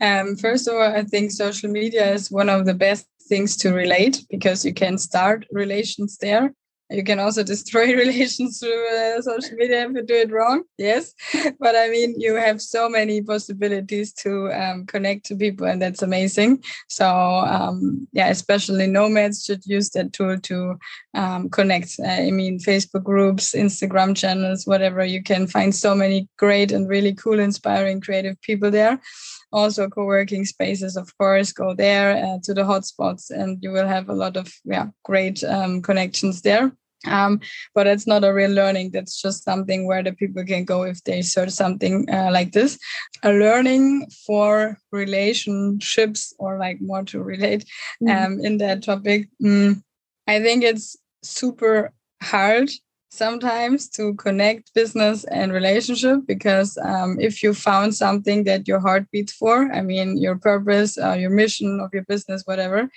Um, 0.00 0.36
first 0.36 0.68
of 0.68 0.74
all, 0.74 0.82
I 0.82 1.02
think 1.02 1.30
social 1.30 1.70
media 1.70 2.12
is 2.12 2.30
one 2.30 2.48
of 2.48 2.66
the 2.66 2.74
best 2.74 3.06
things 3.28 3.56
to 3.58 3.72
relate 3.72 4.24
because 4.30 4.64
you 4.64 4.72
can 4.72 4.98
start 4.98 5.46
relations 5.52 6.18
there. 6.18 6.52
You 6.90 7.04
can 7.04 7.18
also 7.18 7.42
destroy 7.52 7.94
relations 7.94 8.60
through 8.60 8.88
uh, 8.88 9.20
social 9.20 9.56
media 9.56 9.86
if 9.86 9.94
you 9.94 10.02
do 10.02 10.14
it 10.14 10.30
wrong. 10.30 10.62
Yes. 10.78 11.14
But 11.60 11.76
I 11.76 11.90
mean, 11.90 12.14
you 12.18 12.34
have 12.36 12.62
so 12.62 12.88
many 12.88 13.20
possibilities 13.20 14.12
to 14.24 14.50
um, 14.52 14.86
connect 14.86 15.26
to 15.26 15.36
people, 15.36 15.66
and 15.66 15.82
that's 15.82 16.02
amazing. 16.02 16.62
So, 16.88 17.06
um, 17.06 18.08
yeah, 18.12 18.28
especially 18.28 18.86
nomads 18.86 19.44
should 19.44 19.66
use 19.66 19.90
that 19.90 20.12
tool 20.12 20.38
to 20.38 20.78
um, 21.14 21.50
connect. 21.50 21.96
I 22.06 22.30
mean, 22.30 22.58
Facebook 22.58 23.04
groups, 23.04 23.54
Instagram 23.54 24.16
channels, 24.16 24.66
whatever. 24.66 25.04
You 25.04 25.22
can 25.22 25.46
find 25.46 25.74
so 25.74 25.94
many 25.94 26.28
great 26.38 26.72
and 26.72 26.88
really 26.88 27.14
cool, 27.14 27.38
inspiring, 27.38 28.00
creative 28.00 28.40
people 28.40 28.70
there 28.70 28.98
also 29.52 29.88
co-working 29.88 30.44
spaces 30.44 30.96
of 30.96 31.16
course 31.18 31.52
go 31.52 31.74
there 31.74 32.16
uh, 32.24 32.38
to 32.42 32.54
the 32.54 32.62
hotspots 32.62 33.30
and 33.30 33.58
you 33.62 33.70
will 33.70 33.86
have 33.86 34.08
a 34.08 34.14
lot 34.14 34.36
of 34.36 34.52
yeah 34.64 34.86
great 35.04 35.42
um, 35.44 35.82
connections 35.82 36.42
there 36.42 36.72
um, 37.06 37.40
but 37.74 37.86
it's 37.86 38.06
not 38.06 38.24
a 38.24 38.32
real 38.32 38.50
learning 38.50 38.90
that's 38.90 39.20
just 39.22 39.44
something 39.44 39.86
where 39.86 40.02
the 40.02 40.12
people 40.12 40.44
can 40.44 40.64
go 40.64 40.82
if 40.82 41.02
they 41.04 41.22
search 41.22 41.50
something 41.50 42.08
uh, 42.10 42.30
like 42.32 42.52
this 42.52 42.78
a 43.22 43.32
learning 43.32 44.06
for 44.26 44.78
relationships 44.90 46.34
or 46.38 46.58
like 46.58 46.78
more 46.80 47.04
to 47.04 47.22
relate 47.22 47.64
mm-hmm. 48.02 48.08
um, 48.08 48.32
mm-hmm. 48.32 48.46
in 48.46 48.58
that 48.58 48.82
topic 48.82 49.28
mm, 49.42 49.80
i 50.26 50.40
think 50.40 50.64
it's 50.64 50.96
super 51.22 51.92
hard 52.22 52.70
sometimes 53.10 53.88
to 53.88 54.14
connect 54.14 54.74
business 54.74 55.24
and 55.24 55.52
relationship 55.52 56.20
because 56.26 56.76
um, 56.84 57.18
if 57.18 57.42
you 57.42 57.54
found 57.54 57.94
something 57.94 58.44
that 58.44 58.68
your 58.68 58.80
heart 58.80 59.10
beats 59.10 59.32
for 59.32 59.72
i 59.72 59.80
mean 59.80 60.18
your 60.18 60.36
purpose 60.36 60.98
uh, 60.98 61.14
your 61.14 61.30
mission 61.30 61.80
of 61.80 61.90
your 61.92 62.04
business 62.04 62.42
whatever 62.44 62.88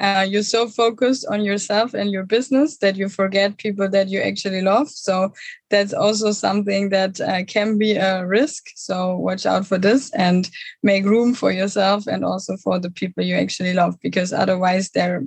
uh, 0.00 0.26
you're 0.26 0.42
so 0.42 0.66
focused 0.66 1.26
on 1.30 1.44
yourself 1.44 1.92
and 1.92 2.10
your 2.10 2.24
business 2.24 2.78
that 2.78 2.96
you 2.96 3.08
forget 3.08 3.58
people 3.58 3.88
that 3.90 4.08
you 4.08 4.20
actually 4.20 4.62
love. 4.62 4.88
So 4.88 5.32
that's 5.68 5.92
also 5.92 6.32
something 6.32 6.88
that 6.88 7.20
uh, 7.20 7.44
can 7.44 7.76
be 7.76 7.96
a 7.96 8.26
risk. 8.26 8.70
So 8.76 9.16
watch 9.16 9.44
out 9.44 9.66
for 9.66 9.76
this 9.76 10.10
and 10.14 10.48
make 10.82 11.04
room 11.04 11.34
for 11.34 11.52
yourself 11.52 12.06
and 12.06 12.24
also 12.24 12.56
for 12.56 12.78
the 12.78 12.90
people 12.90 13.22
you 13.22 13.36
actually 13.36 13.74
love 13.74 13.96
because 14.00 14.32
otherwise 14.32 14.90
they're 14.90 15.22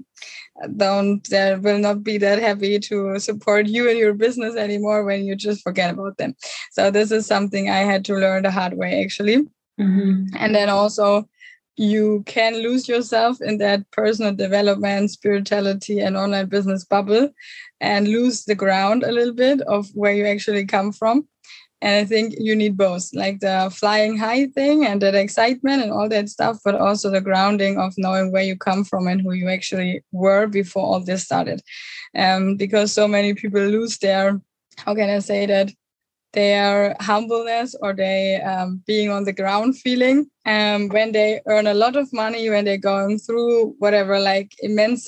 don't 0.78 1.28
they 1.30 1.55
will 1.55 1.80
not 1.80 2.03
be 2.03 2.19
that 2.19 2.39
happy 2.39 2.80
to 2.80 3.17
support 3.19 3.65
you 3.65 3.89
and 3.89 3.97
your 3.97 4.13
business 4.13 4.55
anymore 4.55 5.03
when 5.03 5.26
you 5.26 5.36
just 5.36 5.61
forget 5.61 5.93
about 5.93 6.17
them. 6.17 6.36
So 6.71 6.91
this 6.91 7.11
is 7.11 7.26
something 7.26 7.69
i 7.69 7.80
had 7.80 8.05
to 8.05 8.15
learn 8.15 8.43
the 8.43 8.51
hard 8.51 8.78
way 8.78 9.03
actually. 9.03 9.47
Mm-hmm. 9.80 10.36
and 10.38 10.53
then 10.53 10.69
also 10.69 11.28
you 11.76 12.24
can 12.26 12.61
lose 12.61 12.88
yourself 12.88 13.41
in 13.41 13.57
that 13.57 13.89
personal 13.91 14.34
development 14.34 15.11
spirituality 15.11 15.99
and 15.99 16.15
online 16.15 16.47
business 16.47 16.86
bubble 16.86 17.30
and 17.82 18.07
lose 18.07 18.45
the 18.45 18.55
ground 18.55 19.03
a 19.03 19.11
little 19.11 19.34
bit 19.34 19.61
of 19.61 19.88
where 19.93 20.13
you 20.13 20.26
actually 20.26 20.65
come 20.65 20.91
from 20.91 21.28
and 21.84 21.97
I 21.97 22.05
think 22.05 22.36
you 22.38 22.55
need 22.55 22.78
both, 22.78 23.09
like 23.13 23.41
the 23.41 23.69
flying 23.76 24.17
high 24.17 24.45
thing 24.45 24.86
and 24.86 25.01
that 25.01 25.15
excitement 25.15 25.84
and 25.84 25.91
all 25.91 26.07
that 26.07 26.30
stuff, 26.30 26.59
but 26.63 26.76
also 26.76 27.09
the 27.09 27.19
grounding 27.19 27.78
of 27.78 27.93
knowing 27.97 28.32
where 28.32 28.41
you 28.41 28.55
come 28.55 28.86
from 28.86 29.05
and 29.05 29.19
who 29.19 29.34
you 29.34 29.49
actually 29.49 30.01
were 30.13 30.47
before 30.47 30.86
all 30.86 31.01
this 31.01 31.26
started. 31.26 31.61
Um, 32.17 32.55
because 32.55 32.93
so 32.93 33.05
many 33.05 33.34
people 33.34 33.59
lose 33.59 33.97
their, 33.97 34.39
how 34.78 34.95
can 34.95 35.09
I 35.09 35.19
say 35.19 35.45
that? 35.45 35.71
Their 36.34 36.95
humbleness 36.99 37.75
or 37.79 37.93
they 37.93 38.41
um, 38.41 38.81
being 38.88 39.11
on 39.11 39.23
the 39.23 39.34
ground 39.34 39.77
feeling 39.77 40.29
um, 40.45 40.89
when 40.89 41.11
they 41.11 41.41
earn 41.47 41.67
a 41.67 41.75
lot 41.75 41.95
of 41.95 42.11
money, 42.11 42.49
when 42.49 42.65
they're 42.65 42.77
going 42.77 43.19
through 43.19 43.75
whatever, 43.77 44.19
like 44.19 44.51
immense 44.59 45.07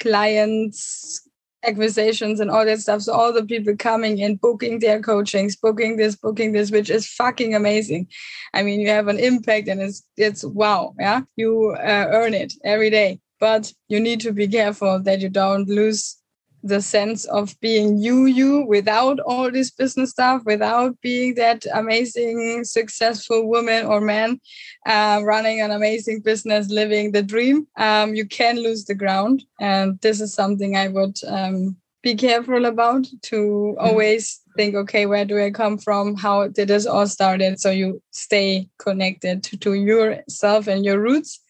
clients, 0.00 1.28
acquisitions 1.64 2.40
and 2.40 2.50
all 2.50 2.64
that 2.64 2.80
stuff. 2.80 3.02
So 3.02 3.12
all 3.12 3.32
the 3.32 3.44
people 3.44 3.76
coming 3.76 4.18
in, 4.18 4.36
booking 4.36 4.78
their 4.78 5.00
coachings, 5.00 5.56
booking 5.56 5.96
this, 5.96 6.16
booking 6.16 6.52
this, 6.52 6.70
which 6.70 6.90
is 6.90 7.06
fucking 7.06 7.54
amazing. 7.54 8.08
I 8.54 8.62
mean, 8.62 8.80
you 8.80 8.88
have 8.88 9.08
an 9.08 9.18
impact 9.18 9.68
and 9.68 9.80
it's 9.80 10.02
it's 10.16 10.44
wow, 10.44 10.94
yeah. 10.98 11.22
You 11.36 11.76
uh, 11.78 12.06
earn 12.10 12.34
it 12.34 12.52
every 12.64 12.90
day, 12.90 13.20
but 13.40 13.72
you 13.88 14.00
need 14.00 14.20
to 14.20 14.32
be 14.32 14.48
careful 14.48 15.00
that 15.02 15.20
you 15.20 15.28
don't 15.28 15.68
lose 15.68 16.16
the 16.62 16.82
sense 16.82 17.24
of 17.26 17.58
being 17.60 17.98
you 17.98 18.26
you 18.26 18.64
without 18.66 19.20
all 19.20 19.50
this 19.50 19.70
business 19.70 20.10
stuff 20.10 20.42
without 20.44 21.00
being 21.00 21.34
that 21.34 21.64
amazing 21.74 22.64
successful 22.64 23.48
woman 23.48 23.86
or 23.86 24.00
man 24.00 24.40
uh, 24.86 25.20
running 25.24 25.60
an 25.60 25.70
amazing 25.70 26.20
business 26.20 26.68
living 26.68 27.12
the 27.12 27.22
dream 27.22 27.66
um, 27.76 28.14
you 28.14 28.26
can 28.26 28.56
lose 28.56 28.84
the 28.84 28.94
ground. 28.94 29.44
And 29.60 30.00
this 30.00 30.20
is 30.20 30.34
something 30.34 30.76
i 30.76 30.88
would 30.88 31.18
um, 31.26 31.76
be 32.02 32.14
careful 32.14 32.64
about 32.66 33.06
to 33.22 33.36
mm-hmm. 33.36 33.84
always 33.84 34.40
think 34.56 34.74
okay 34.74 35.06
where 35.06 35.24
do 35.24 35.40
i 35.40 35.50
come 35.50 35.78
from? 35.78 36.16
How 36.16 36.48
did 36.48 36.68
this 36.68 36.86
all 36.86 37.06
started? 37.06 37.60
So 37.60 37.70
you 37.70 38.02
stay 38.10 38.68
connected 38.78 39.42
to, 39.44 39.56
to 39.58 39.74
yourself 39.74 40.66
and 40.66 40.84
your 40.84 41.00
roots 41.00 41.40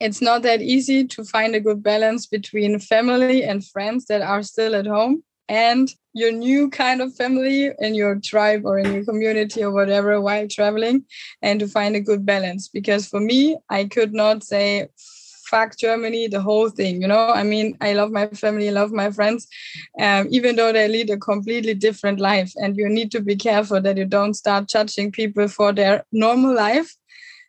it's 0.00 0.22
not 0.22 0.42
that 0.42 0.62
easy 0.62 1.06
to 1.06 1.24
find 1.24 1.54
a 1.54 1.60
good 1.60 1.82
balance 1.82 2.26
between 2.26 2.78
family 2.78 3.44
and 3.44 3.66
friends 3.66 4.06
that 4.06 4.22
are 4.22 4.42
still 4.42 4.74
at 4.74 4.86
home 4.86 5.22
and 5.48 5.94
your 6.14 6.32
new 6.32 6.70
kind 6.70 7.00
of 7.00 7.14
family 7.14 7.70
in 7.78 7.94
your 7.94 8.18
tribe 8.18 8.64
or 8.64 8.78
in 8.78 8.92
your 8.92 9.04
community 9.04 9.62
or 9.62 9.70
whatever 9.70 10.20
while 10.20 10.48
traveling 10.48 11.04
and 11.42 11.60
to 11.60 11.68
find 11.68 11.94
a 11.94 12.00
good 12.00 12.24
balance. 12.24 12.68
Because 12.68 13.06
for 13.06 13.20
me 13.20 13.56
i 13.68 13.84
could 13.84 14.12
not 14.12 14.42
say 14.42 14.88
fuck 15.50 15.76
germany 15.76 16.28
the 16.28 16.40
whole 16.40 16.70
thing 16.70 17.02
you 17.02 17.08
know? 17.08 17.26
I 17.26 17.42
mean 17.42 17.76
i 17.80 17.92
love 17.92 18.12
my 18.12 18.28
family 18.28 18.68
I 18.68 18.72
love 18.72 18.92
my 18.92 19.10
friends 19.10 19.48
um, 20.00 20.28
even 20.30 20.56
though 20.56 20.72
they 20.72 20.86
lead 20.88 21.10
a 21.10 21.18
completely 21.18 21.74
different 21.74 22.20
life. 22.20 22.52
And 22.56 22.76
you 22.76 22.88
need 22.88 23.10
to 23.12 23.20
be 23.20 23.36
careful 23.36 23.80
that 23.80 23.96
you 23.96 24.04
don't 24.04 24.34
start 24.34 24.68
judging 24.68 25.10
people 25.12 25.48
for 25.48 25.72
their 25.72 26.04
normal 26.12 26.54
life 26.54 26.96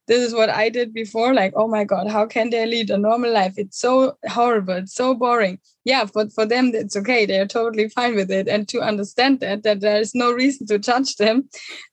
this 0.08 0.22
is 0.22 0.34
what 0.34 0.49
I 0.49 0.70
did 0.70 0.93
before. 0.93 1.34
Like, 1.34 1.54
oh 1.56 1.68
my 1.68 1.84
God, 1.84 2.08
how 2.08 2.26
can 2.26 2.49
they 2.49 2.66
lead 2.66 2.89
a 2.89 2.97
normal 2.97 3.32
life? 3.32 3.54
It's 3.58 3.80
so 3.80 4.18
horrible. 4.28 4.76
It's 4.76 4.95
so 4.95 5.14
boring. 5.14 5.60
Yeah, 5.86 6.06
but 6.14 6.34
for 6.34 6.45
them, 6.45 6.72
it's 6.74 6.95
okay. 6.97 7.26
They're 7.26 7.47
totally 7.47 7.89
fine 7.89 8.16
with 8.16 8.32
it. 8.32 8.47
And 8.47 8.68
to 8.70 8.82
understand 8.82 9.39
that, 9.39 9.64
that 9.64 9.80
there 9.82 9.99
is 9.99 10.14
no 10.14 10.32
reason 10.32 10.68
to 10.68 10.80
judge 10.80 11.16
them, 11.16 11.49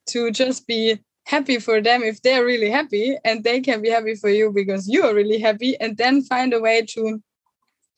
to 0.09 0.31
just 0.31 0.67
be 0.67 0.99
happy 1.27 1.59
for 1.59 1.81
them 1.83 2.03
if 2.03 2.23
they're 2.23 2.45
really 2.45 2.71
happy 2.71 3.17
and 3.23 3.45
they 3.45 3.61
can 3.61 3.83
be 3.83 3.91
happy 3.91 4.15
for 4.15 4.31
you 4.31 4.51
because 4.51 4.89
you 4.89 5.05
are 5.05 5.15
really 5.15 5.39
happy 5.39 5.79
and 5.79 5.99
then 5.99 6.23
find 6.23 6.55
a 6.55 6.61
way 6.61 6.81
to 6.81 7.23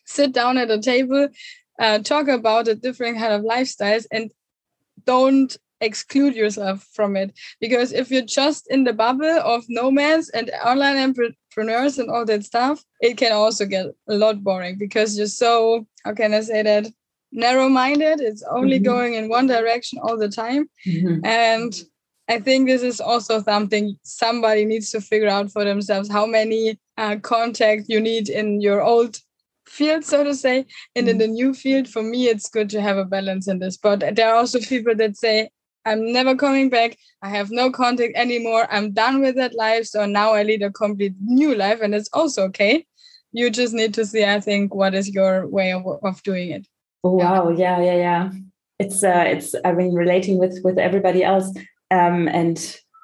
sit 0.05 0.33
down 0.33 0.59
at 0.59 0.69
a 0.69 0.81
table 0.81 1.29
uh, 1.79 2.01
talk 2.01 2.27
about 2.27 2.67
a 2.67 2.75
different 2.75 3.19
kind 3.19 3.33
of 3.33 3.43
lifestyles 3.43 4.05
and 4.11 4.33
don't 5.07 5.57
exclude 5.81 6.35
yourself 6.35 6.87
from 6.93 7.17
it 7.17 7.33
because 7.61 7.93
if 7.93 8.11
you're 8.11 8.23
just 8.23 8.71
in 8.71 8.85
the 8.85 8.93
bubble 8.93 9.25
of 9.27 9.65
nomads 9.69 10.29
and 10.31 10.51
online 10.65 10.97
entrepreneurs 10.97 11.99
and 11.99 12.11
all 12.11 12.25
that 12.25 12.45
stuff 12.45 12.83
it 13.01 13.17
can 13.17 13.33
also 13.33 13.65
get 13.65 13.87
a 14.09 14.15
lot 14.15 14.43
boring 14.43 14.77
because 14.79 15.17
you're 15.17 15.27
so 15.27 15.87
how 16.05 16.13
can 16.13 16.35
i 16.35 16.41
say 16.41 16.63
that 16.63 16.87
narrow 17.33 17.69
minded 17.69 18.21
it's 18.21 18.43
only 18.51 18.77
mm-hmm. 18.77 18.93
going 18.93 19.15
in 19.15 19.29
one 19.29 19.47
direction 19.47 19.99
all 20.03 20.19
the 20.19 20.29
time 20.29 20.69
mm-hmm. 20.87 21.25
and 21.25 21.83
I 22.29 22.39
think 22.39 22.69
this 22.69 22.83
is 22.83 23.01
also 23.01 23.43
something 23.43 23.99
somebody 24.05 24.65
needs 24.65 24.93
to 24.93 25.01
figure 25.01 25.29
out 25.29 25.51
for 25.51 25.65
themselves 25.65 26.09
how 26.09 26.27
many 26.27 26.79
uh, 26.97 27.17
contacts 27.17 27.87
you 27.89 28.01
need 28.01 28.29
in 28.29 28.61
your 28.61 28.83
old 28.83 29.19
field, 29.67 30.05
so 30.05 30.23
to 30.23 30.35
say, 30.35 30.67
and 30.95 31.09
in 31.09 31.17
mm. 31.17 31.21
the 31.21 31.27
new 31.27 31.53
field. 31.55 31.89
For 31.89 32.03
me, 32.05 32.29
it's 32.29 32.49
good 32.49 32.71
to 32.71 32.81
have 32.81 32.99
a 32.99 33.05
balance 33.05 33.49
in 33.49 33.59
this. 33.59 33.77
But 33.77 34.15
there 34.15 34.29
are 34.31 34.37
also 34.37 34.61
people 34.61 34.95
that 34.95 35.17
say, 35.17 35.51
I'm 35.91 36.13
never 36.13 36.37
coming 36.37 36.71
back. 36.71 36.97
I 37.21 37.29
have 37.29 37.51
no 37.51 37.71
contact 37.71 38.13
anymore. 38.17 38.69
I'm 38.71 38.93
done 38.93 39.21
with 39.21 39.35
that 39.37 39.55
life. 39.55 39.87
So 39.87 40.07
now 40.07 40.33
I 40.33 40.45
lead 40.45 40.63
a 40.63 40.71
complete 40.71 41.15
new 41.21 41.55
life, 41.55 41.81
and 41.83 41.95
it's 41.95 42.09
also 42.13 42.45
okay. 42.45 42.87
You 43.33 43.51
just 43.51 43.75
need 43.75 43.93
to 43.95 44.07
see, 44.07 44.25
I 44.25 44.41
think, 44.41 44.75
what 44.75 44.95
is 44.95 45.09
your 45.09 45.47
way 45.49 45.73
of, 45.73 45.85
of 46.03 46.23
doing 46.23 46.51
it. 46.51 46.67
Oh, 47.03 47.15
wow. 47.15 47.51
Yeah, 47.51 47.83
yeah, 47.83 47.97
yeah. 47.97 48.31
It's 48.79 49.05
uh 49.05 49.25
it's 49.27 49.55
I 49.65 49.73
mean 49.73 49.93
relating 49.95 50.39
with 50.39 50.59
with 50.65 50.79
everybody 50.79 51.23
else 51.23 51.53
um, 51.91 52.29
and 52.29 52.57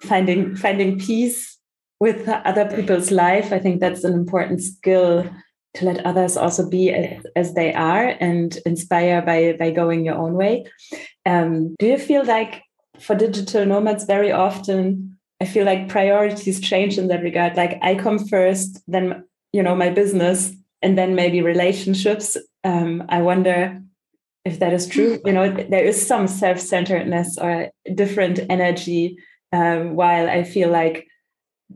finding 0.05 0.57
finding 0.57 0.99
peace 0.99 1.59
with 2.01 2.29
other 2.29 2.65
people's 2.75 3.11
life. 3.11 3.53
I 3.53 3.59
think 3.59 3.81
that's 3.81 4.05
an 4.05 4.15
important 4.15 4.63
skill 4.63 5.29
to 5.75 5.85
let 5.85 6.05
others 6.07 6.37
also 6.37 6.69
be 6.69 6.91
as, 6.91 7.27
as 7.37 7.55
they 7.55 7.75
are 7.75 8.17
and 8.21 8.57
inspire 8.65 9.21
by 9.21 9.57
by 9.59 9.71
going 9.71 10.05
your 10.05 10.17
own 10.17 10.35
way. 10.35 10.65
Um, 11.27 11.75
do 11.79 11.87
you 11.87 11.99
feel 11.99 12.25
like 12.25 12.63
for 13.01 13.15
digital 13.15 13.67
nomads 13.67 14.05
very 14.05 14.33
often 14.33 15.17
I 15.41 15.45
feel 15.45 15.67
like 15.67 15.91
priorities 15.91 16.61
change 16.61 16.97
in 16.97 17.09
that 17.09 17.23
regard. 17.23 17.59
Like 17.59 17.79
I 17.83 17.95
come 17.95 18.19
first, 18.19 18.81
then 18.89 19.23
you 19.53 19.63
know 19.63 19.77
my 19.77 19.91
business, 19.91 20.51
and 20.81 20.97
then 20.97 21.15
maybe 21.15 21.43
relationships. 21.43 22.39
Um, 22.65 23.05
I 23.11 23.21
wonder 23.21 23.83
if 24.47 24.61
that 24.61 24.73
is 24.73 24.87
true 24.87 25.21
you 25.27 25.33
know 25.33 25.51
there 25.51 25.85
is 25.85 26.07
some 26.07 26.29
self-centeredness 26.29 27.37
or 27.37 27.69
different 27.95 28.39
energy 28.49 29.19
um, 29.53 29.97
while 29.97 30.29
i 30.29 30.45
feel 30.45 30.71
like 30.71 31.07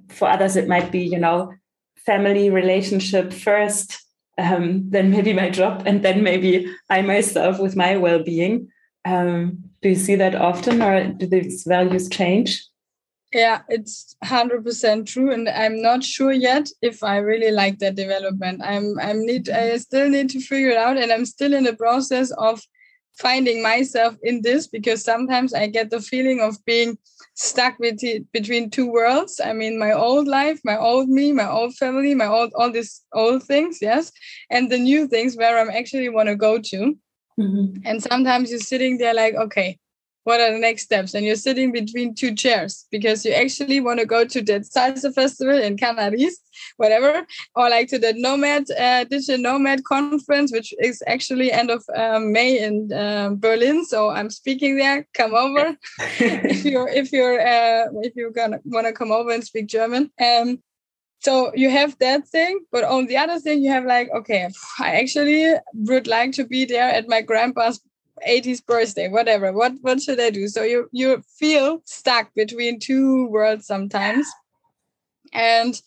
for 0.09 0.29
others 0.29 0.55
it 0.55 0.69
might 0.69 0.93
be 0.93 1.01
you 1.01 1.19
know 1.19 1.53
family 1.97 2.49
relationship 2.49 3.33
first 3.33 4.01
um, 4.39 4.89
then 4.89 5.11
maybe 5.11 5.33
my 5.33 5.51
job 5.51 5.83
and 5.85 6.05
then 6.05 6.23
maybe 6.23 6.73
i 6.89 7.03
myself 7.03 7.59
with 7.59 7.75
my 7.75 7.97
well-being 7.97 8.69
um, 9.05 9.65
do 9.83 9.89
you 9.89 9.95
see 9.95 10.17
that 10.17 10.35
often 10.35 10.83
or 10.83 11.09
do 11.09 11.27
these 11.27 11.65
values 11.65 12.09
change? 12.09 12.65
Yeah 13.33 13.63
it's 13.69 14.17
100% 14.25 15.07
true 15.07 15.33
and 15.33 15.49
i'm 15.49 15.81
not 15.81 16.03
sure 16.03 16.33
yet 16.33 16.69
if 16.83 17.05
i 17.05 17.17
really 17.19 17.53
like 17.53 17.79
that 17.79 17.95
development. 17.95 18.61
I'm 18.65 18.99
i'm 19.01 19.25
need 19.25 19.49
i 19.49 19.77
still 19.77 20.09
need 20.09 20.31
to 20.31 20.41
figure 20.41 20.71
it 20.71 20.77
out 20.77 20.97
and 20.97 21.13
i'm 21.13 21.25
still 21.25 21.55
in 21.55 21.65
the 21.65 21.77
process 21.77 22.33
of 22.33 22.61
finding 23.19 23.63
myself 23.63 24.17
in 24.23 24.43
this 24.43 24.67
because 24.67 25.05
sometimes 25.05 25.55
i 25.55 25.69
get 25.69 25.91
the 25.91 26.01
feeling 26.01 26.41
of 26.41 26.57
being 26.65 26.99
stuck 27.35 27.79
with 27.79 28.03
it, 28.03 28.31
between 28.33 28.69
two 28.69 28.91
worlds. 28.91 29.41
I 29.43 29.53
mean 29.53 29.79
my 29.79 29.93
old 29.93 30.27
life 30.27 30.61
my 30.65 30.77
old 30.77 31.09
me 31.09 31.33
my 31.33 31.49
old 31.49 31.75
family 31.77 32.15
my 32.15 32.27
old 32.27 32.53
all 32.55 32.73
these 32.73 33.01
old 33.15 33.45
things 33.45 33.79
yes 33.81 34.11
and 34.51 34.71
the 34.71 34.79
new 34.79 35.07
things 35.07 35.37
where 35.37 35.57
i'm 35.59 35.71
actually 35.71 36.09
want 36.09 36.29
to 36.29 36.35
go 36.35 36.59
to 36.59 36.97
mm-hmm. 37.41 37.81
and 37.85 38.03
sometimes 38.03 38.51
you're 38.51 38.61
sitting 38.61 38.99
there 38.99 39.15
like 39.15 39.35
okay 39.35 39.79
what 40.25 40.41
are 40.41 40.53
the 40.53 40.59
next 40.59 40.83
steps? 40.83 41.15
And 41.15 41.25
you're 41.25 41.37
sitting 41.37 41.73
between 41.73 42.15
two 42.15 42.35
chairs 42.35 42.87
because 42.91 43.25
you 43.25 43.33
actually 43.33 43.81
want 43.81 44.01
to 44.01 44.07
go 44.07 44.25
to 44.25 44.43
the 44.43 44.61
salsa 44.61 45.15
festival 45.15 45.59
in 45.59 45.77
canaris 45.77 46.35
whatever 46.77 47.27
or 47.55 47.71
like 47.71 47.89
to 47.89 47.99
the 47.99 48.13
nomad 48.15 48.65
uh, 48.79 49.05
digital 49.05 49.39
nomad 49.39 49.85
conference 49.85 50.53
which 50.53 50.75
is 50.79 51.03
actually 51.07 51.51
end 51.51 51.71
of 51.71 51.83
um, 51.97 52.33
may 52.33 52.59
in 52.63 52.93
uh, 52.93 53.31
berlin. 53.35 53.85
So 53.85 54.11
i'm 54.11 54.31
speaking 54.31 54.77
there. 54.77 55.07
Come 55.15 55.35
over. 55.35 55.77
If 56.21 56.65
you're 56.65 56.89
if 56.89 57.13
you're 57.13 57.41
uh, 57.41 57.87
if 58.03 58.15
you're 58.15 58.31
gonna 58.31 58.61
want 58.65 58.87
to 58.87 58.93
come 58.93 59.13
over 59.13 59.31
and 59.31 59.45
speak 59.45 59.67
german. 59.67 60.11
Um, 60.21 60.63
so 61.21 61.53
you 61.55 61.71
have 61.71 61.97
that 61.99 62.27
thing 62.27 62.61
but 62.73 62.85
on 62.85 63.07
the 63.07 63.17
other 63.17 63.39
thing 63.39 63.63
you 63.63 63.71
have 63.71 63.85
like 63.85 64.11
okay 64.15 64.49
i 64.79 64.97
actually 64.97 65.55
would 65.75 66.07
like 66.07 66.33
to 66.33 66.45
be 66.45 66.65
there 66.65 66.91
at 66.91 67.09
my 67.09 67.21
grandpa's 67.23 67.81
80th 68.27 68.67
birthday 68.67 69.09
whatever. 69.09 69.53
What 69.53 69.73
what 69.81 70.01
should 70.01 70.21
i 70.21 70.31
do? 70.31 70.49
So 70.49 70.63
you 70.63 70.89
you 70.93 71.23
feel 71.39 71.83
stuck 71.85 72.35
between 72.35 72.79
two 72.79 73.27
worlds 73.29 73.67
sometimes. 73.67 74.27
And 75.33 75.81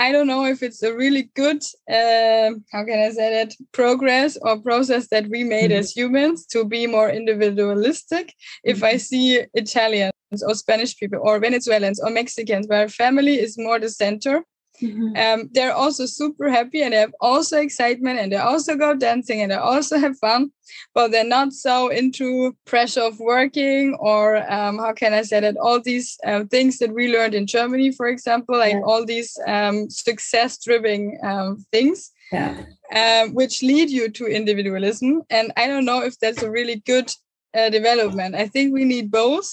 i 0.00 0.10
don't 0.10 0.26
know 0.26 0.44
if 0.44 0.62
it's 0.62 0.82
a 0.82 0.94
really 0.94 1.30
good 1.36 1.62
uh, 1.98 2.50
how 2.72 2.82
can 2.88 2.98
i 3.06 3.10
say 3.10 3.28
that 3.36 3.54
progress 3.72 4.36
or 4.42 4.60
process 4.60 5.08
that 5.08 5.28
we 5.28 5.44
made 5.44 5.70
mm-hmm. 5.70 5.80
as 5.80 5.92
humans 5.92 6.46
to 6.46 6.64
be 6.64 6.86
more 6.86 7.10
individualistic 7.10 8.26
mm-hmm. 8.28 8.70
if 8.72 8.82
i 8.82 8.94
mm-hmm. 8.94 9.08
see 9.10 9.44
italians 9.54 10.42
or 10.46 10.54
spanish 10.54 10.96
people 10.96 11.20
or 11.22 11.38
venezuelans 11.38 12.00
or 12.00 12.10
mexicans 12.10 12.66
where 12.66 12.88
family 12.88 13.36
is 13.38 13.58
more 13.58 13.78
the 13.78 13.90
center 13.90 14.42
Mm-hmm. 14.80 15.16
Um, 15.16 15.50
they're 15.52 15.74
also 15.74 16.06
super 16.06 16.50
happy 16.50 16.82
and 16.82 16.92
they 16.92 16.98
have 16.98 17.14
also 17.20 17.60
excitement 17.60 18.18
and 18.18 18.32
they 18.32 18.36
also 18.36 18.76
go 18.76 18.94
dancing 18.94 19.40
and 19.42 19.52
they 19.52 19.56
also 19.56 19.98
have 19.98 20.18
fun, 20.18 20.50
but 20.94 21.10
they're 21.10 21.24
not 21.24 21.52
so 21.52 21.88
into 21.88 22.56
pressure 22.64 23.02
of 23.02 23.18
working 23.20 23.96
or 24.00 24.38
um, 24.50 24.78
how 24.78 24.92
can 24.92 25.12
I 25.12 25.22
say 25.22 25.40
that 25.40 25.56
all 25.56 25.80
these 25.80 26.18
uh, 26.26 26.44
things 26.50 26.78
that 26.78 26.94
we 26.94 27.12
learned 27.12 27.34
in 27.34 27.46
Germany, 27.46 27.92
for 27.92 28.06
example, 28.08 28.58
like 28.58 28.74
yeah. 28.74 28.80
all 28.80 29.04
these 29.04 29.38
um, 29.46 29.90
success-driven 29.90 31.18
um, 31.22 31.64
things. 31.72 32.10
Yeah. 32.32 32.62
Um, 32.94 33.34
which 33.34 33.60
lead 33.60 33.90
you 33.90 34.08
to 34.08 34.26
individualism. 34.26 35.22
And 35.30 35.52
I 35.56 35.66
don't 35.66 35.84
know 35.84 36.00
if 36.02 36.16
that's 36.20 36.42
a 36.42 36.50
really 36.50 36.76
good 36.86 37.12
uh, 37.54 37.70
development. 37.70 38.36
I 38.36 38.46
think 38.46 38.72
we 38.72 38.84
need 38.84 39.10
both 39.10 39.48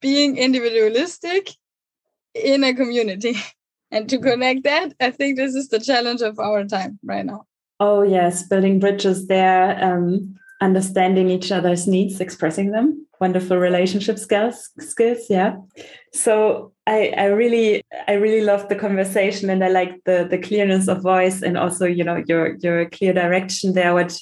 being 0.00 0.38
individualistic 0.38 1.50
in 2.34 2.64
a 2.64 2.74
community. 2.74 3.36
and 3.90 4.08
to 4.08 4.18
connect 4.18 4.64
that 4.64 4.92
i 5.00 5.10
think 5.10 5.36
this 5.36 5.54
is 5.54 5.68
the 5.68 5.80
challenge 5.80 6.22
of 6.22 6.38
our 6.38 6.64
time 6.64 6.98
right 7.04 7.26
now. 7.26 7.44
Oh 7.78 8.02
yes 8.02 8.42
building 8.48 8.80
bridges 8.80 9.26
there 9.26 9.82
um, 9.84 10.34
understanding 10.62 11.28
each 11.28 11.52
other's 11.52 11.86
needs 11.86 12.20
expressing 12.20 12.70
them 12.70 13.06
wonderful 13.20 13.58
relationship 13.58 14.18
skills 14.18 14.70
skills 14.78 15.26
yeah. 15.28 15.56
So 16.12 16.72
i 16.86 17.12
i 17.16 17.26
really 17.26 17.82
i 18.08 18.12
really 18.12 18.42
love 18.42 18.68
the 18.68 18.76
conversation 18.76 19.50
and 19.50 19.62
i 19.62 19.68
like 19.68 19.92
the 20.04 20.26
the 20.30 20.38
clearness 20.38 20.88
of 20.88 21.02
voice 21.02 21.42
and 21.42 21.58
also 21.58 21.84
you 21.84 22.04
know 22.04 22.22
your 22.26 22.56
your 22.60 22.88
clear 22.88 23.12
direction 23.12 23.74
there 23.74 23.92
what 23.92 24.18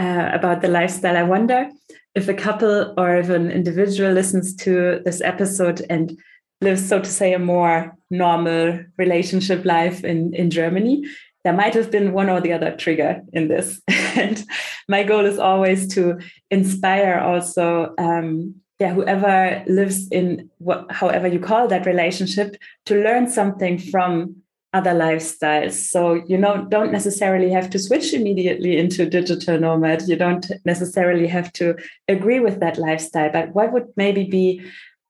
uh, 0.00 0.30
about 0.32 0.62
the 0.62 0.68
lifestyle. 0.68 1.16
I 1.16 1.22
wonder 1.22 1.68
if 2.14 2.28
a 2.28 2.34
couple 2.34 2.94
or 2.96 3.16
if 3.16 3.28
an 3.28 3.50
individual 3.50 4.12
listens 4.12 4.56
to 4.56 5.00
this 5.04 5.20
episode 5.20 5.84
and 5.90 6.18
lives, 6.60 6.86
so 6.86 7.00
to 7.00 7.08
say, 7.08 7.32
a 7.32 7.38
more 7.38 7.96
normal 8.10 8.80
relationship 8.98 9.64
life 9.64 10.04
in, 10.04 10.34
in 10.34 10.50
Germany, 10.50 11.04
there 11.44 11.52
might 11.54 11.74
have 11.74 11.90
been 11.90 12.12
one 12.12 12.28
or 12.28 12.40
the 12.40 12.52
other 12.52 12.76
trigger 12.76 13.22
in 13.32 13.48
this. 13.48 13.80
and 13.88 14.44
my 14.88 15.02
goal 15.02 15.24
is 15.24 15.38
always 15.38 15.88
to 15.94 16.18
inspire 16.50 17.18
also, 17.18 17.94
um, 17.98 18.54
yeah, 18.78 18.92
whoever 18.92 19.62
lives 19.66 20.08
in 20.08 20.50
what, 20.58 20.90
however 20.90 21.28
you 21.28 21.40
call 21.40 21.68
that 21.68 21.86
relationship, 21.86 22.56
to 22.86 23.02
learn 23.02 23.28
something 23.28 23.78
from 23.78 24.36
other 24.72 24.92
lifestyles. 24.92 25.72
So 25.72 26.14
you 26.14 26.38
know, 26.38 26.66
don't 26.68 26.92
necessarily 26.92 27.50
have 27.50 27.70
to 27.70 27.78
switch 27.78 28.14
immediately 28.14 28.78
into 28.78 29.08
digital 29.08 29.58
nomad. 29.58 30.02
You 30.08 30.16
don't 30.16 30.50
necessarily 30.64 31.26
have 31.26 31.52
to 31.54 31.76
agree 32.06 32.40
with 32.40 32.60
that 32.60 32.78
lifestyle. 32.78 33.32
But 33.32 33.54
what 33.54 33.72
would 33.72 33.88
maybe 33.96 34.24
be 34.24 34.62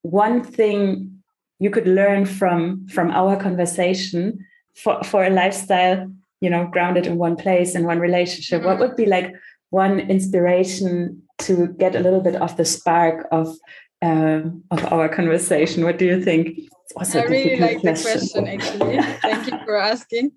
one 0.02 0.42
thing 0.42 1.19
you 1.60 1.70
could 1.70 1.86
learn 1.86 2.26
from 2.26 2.88
from 2.88 3.10
our 3.12 3.36
conversation 3.36 4.44
for, 4.74 5.02
for 5.04 5.24
a 5.24 5.30
lifestyle 5.30 6.10
you 6.40 6.50
know 6.50 6.66
grounded 6.66 7.06
in 7.06 7.16
one 7.16 7.36
place 7.36 7.74
in 7.74 7.84
one 7.84 8.00
relationship. 8.00 8.64
What 8.64 8.80
would 8.80 8.96
be 8.96 9.06
like 9.06 9.32
one 9.68 10.00
inspiration 10.00 11.22
to 11.38 11.68
get 11.78 11.94
a 11.94 12.00
little 12.00 12.20
bit 12.20 12.36
of 12.36 12.56
the 12.56 12.64
spark 12.64 13.28
of 13.30 13.56
um, 14.02 14.64
of 14.70 14.92
our 14.92 15.08
conversation? 15.08 15.84
What 15.84 15.98
do 15.98 16.06
you 16.06 16.22
think? 16.22 16.58
I 16.96 17.22
really 17.22 17.60
like 17.60 17.80
question. 17.80 18.44
the 18.44 18.48
question 18.48 18.48
actually. 18.48 19.02
Thank 19.22 19.50
you 19.50 19.58
for 19.64 19.76
asking. 19.76 20.32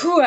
Whew, 0.00 0.24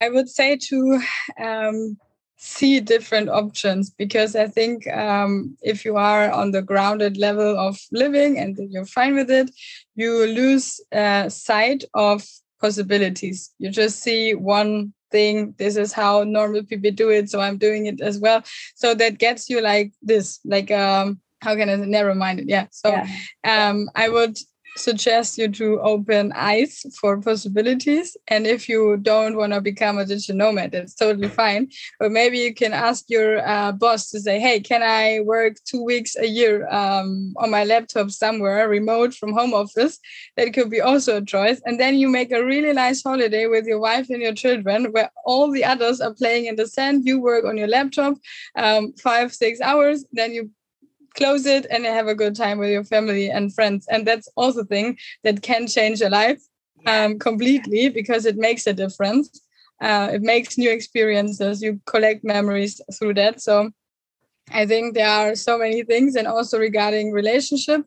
I 0.00 0.08
would 0.08 0.28
say 0.28 0.56
to 0.56 1.00
um, 1.40 1.98
see 2.44 2.78
different 2.78 3.30
options 3.30 3.88
because 3.88 4.36
I 4.36 4.46
think 4.46 4.86
um, 4.92 5.56
if 5.62 5.82
you 5.82 5.96
are 5.96 6.30
on 6.30 6.50
the 6.50 6.60
grounded 6.60 7.16
level 7.16 7.58
of 7.58 7.78
living 7.90 8.38
and 8.38 8.58
you're 8.70 8.84
fine 8.84 9.14
with 9.14 9.30
it, 9.30 9.50
you 9.94 10.26
lose 10.26 10.78
uh, 10.92 11.30
sight 11.30 11.84
of 11.94 12.22
possibilities. 12.60 13.50
You 13.58 13.70
just 13.70 14.00
see 14.00 14.34
one 14.34 14.92
thing. 15.10 15.54
This 15.56 15.76
is 15.76 15.94
how 15.94 16.24
normal 16.24 16.64
people 16.64 16.90
do 16.90 17.08
it, 17.08 17.30
so 17.30 17.40
I'm 17.40 17.56
doing 17.56 17.86
it 17.86 18.02
as 18.02 18.18
well. 18.18 18.42
So 18.74 18.94
that 18.94 19.18
gets 19.18 19.48
you 19.48 19.62
like 19.62 19.94
this, 20.02 20.38
like 20.44 20.70
um, 20.70 21.20
how 21.40 21.56
can 21.56 21.70
I 21.70 21.76
narrow 21.76 22.14
minded? 22.14 22.48
Yeah. 22.48 22.66
So 22.72 22.90
yeah. 22.90 23.06
um, 23.44 23.88
I 23.94 24.10
would 24.10 24.36
suggest 24.76 25.38
you 25.38 25.48
to 25.48 25.80
open 25.80 26.32
eyes 26.34 26.84
for 27.00 27.20
possibilities. 27.20 28.16
And 28.28 28.46
if 28.46 28.68
you 28.68 28.96
don't 29.00 29.36
want 29.36 29.52
to 29.52 29.60
become 29.60 29.98
a 29.98 30.04
digital 30.04 30.36
nomad, 30.36 30.72
that's 30.72 30.94
totally 30.94 31.28
fine. 31.28 31.70
But 31.98 32.12
maybe 32.12 32.38
you 32.38 32.54
can 32.54 32.72
ask 32.72 33.04
your 33.08 33.46
uh, 33.46 33.72
boss 33.72 34.10
to 34.10 34.20
say, 34.20 34.40
hey, 34.40 34.60
can 34.60 34.82
I 34.82 35.20
work 35.20 35.56
two 35.64 35.82
weeks 35.82 36.16
a 36.16 36.26
year 36.26 36.68
um, 36.68 37.34
on 37.36 37.50
my 37.50 37.64
laptop 37.64 38.10
somewhere, 38.10 38.68
remote 38.68 39.14
from 39.14 39.32
home 39.32 39.54
office? 39.54 39.98
That 40.36 40.52
could 40.52 40.70
be 40.70 40.80
also 40.80 41.18
a 41.18 41.24
choice. 41.24 41.60
And 41.64 41.78
then 41.78 41.96
you 41.96 42.08
make 42.08 42.32
a 42.32 42.44
really 42.44 42.72
nice 42.72 43.02
holiday 43.02 43.46
with 43.46 43.66
your 43.66 43.80
wife 43.80 44.10
and 44.10 44.22
your 44.22 44.34
children 44.34 44.86
where 44.92 45.10
all 45.24 45.50
the 45.50 45.64
others 45.64 46.00
are 46.00 46.14
playing 46.14 46.46
in 46.46 46.56
the 46.56 46.66
sand. 46.66 47.04
You 47.04 47.20
work 47.20 47.44
on 47.44 47.56
your 47.56 47.68
laptop 47.68 48.14
um, 48.56 48.92
five, 48.94 49.32
six 49.32 49.60
hours. 49.60 50.04
Then 50.12 50.32
you 50.32 50.50
close 51.14 51.46
it 51.46 51.66
and 51.70 51.84
have 51.84 52.08
a 52.08 52.14
good 52.14 52.36
time 52.36 52.58
with 52.58 52.70
your 52.70 52.84
family 52.84 53.30
and 53.30 53.54
friends. 53.54 53.86
And 53.88 54.06
that's 54.06 54.28
also 54.36 54.60
a 54.60 54.64
thing 54.64 54.98
that 55.22 55.42
can 55.42 55.66
change 55.66 56.00
your 56.00 56.10
life 56.10 56.40
um, 56.86 57.18
completely 57.18 57.88
because 57.88 58.26
it 58.26 58.36
makes 58.36 58.66
a 58.66 58.72
difference. 58.72 59.40
Uh, 59.80 60.10
it 60.12 60.22
makes 60.22 60.58
new 60.58 60.70
experiences. 60.70 61.62
You 61.62 61.80
collect 61.86 62.24
memories 62.24 62.80
through 62.98 63.14
that. 63.14 63.40
So 63.40 63.70
I 64.52 64.66
think 64.66 64.94
there 64.94 65.08
are 65.08 65.34
so 65.34 65.58
many 65.58 65.82
things, 65.82 66.16
and 66.16 66.26
also 66.26 66.58
regarding 66.58 67.12
relationship, 67.12 67.82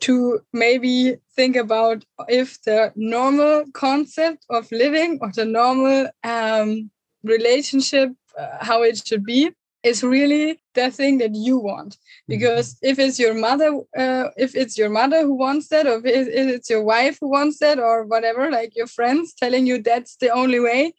to 0.00 0.40
maybe 0.52 1.16
think 1.36 1.56
about 1.56 2.04
if 2.28 2.60
the 2.62 2.92
normal 2.96 3.64
concept 3.72 4.44
of 4.50 4.70
living 4.72 5.18
or 5.22 5.30
the 5.34 5.44
normal 5.44 6.08
um, 6.24 6.90
relationship, 7.22 8.10
uh, 8.38 8.58
how 8.60 8.82
it 8.82 9.06
should 9.06 9.24
be, 9.24 9.50
is 9.84 10.02
really 10.02 10.60
the 10.74 10.90
thing 10.90 11.18
that 11.18 11.34
you 11.34 11.58
want 11.58 11.90
mm-hmm. 11.90 12.24
because 12.28 12.76
if 12.82 12.98
it's 12.98 13.18
your 13.18 13.34
mother 13.34 13.80
uh, 13.96 14.28
if 14.36 14.56
it's 14.56 14.76
your 14.76 14.90
mother 14.90 15.20
who 15.22 15.34
wants 15.34 15.68
that 15.68 15.86
or 15.86 15.98
if 16.04 16.26
it's 16.28 16.70
your 16.70 16.82
wife 16.82 17.18
who 17.20 17.28
wants 17.28 17.58
that 17.58 17.78
or 17.78 18.04
whatever 18.04 18.50
like 18.50 18.74
your 18.74 18.86
friends 18.86 19.34
telling 19.34 19.66
you 19.66 19.80
that's 19.82 20.16
the 20.16 20.30
only 20.30 20.58
way 20.58 20.92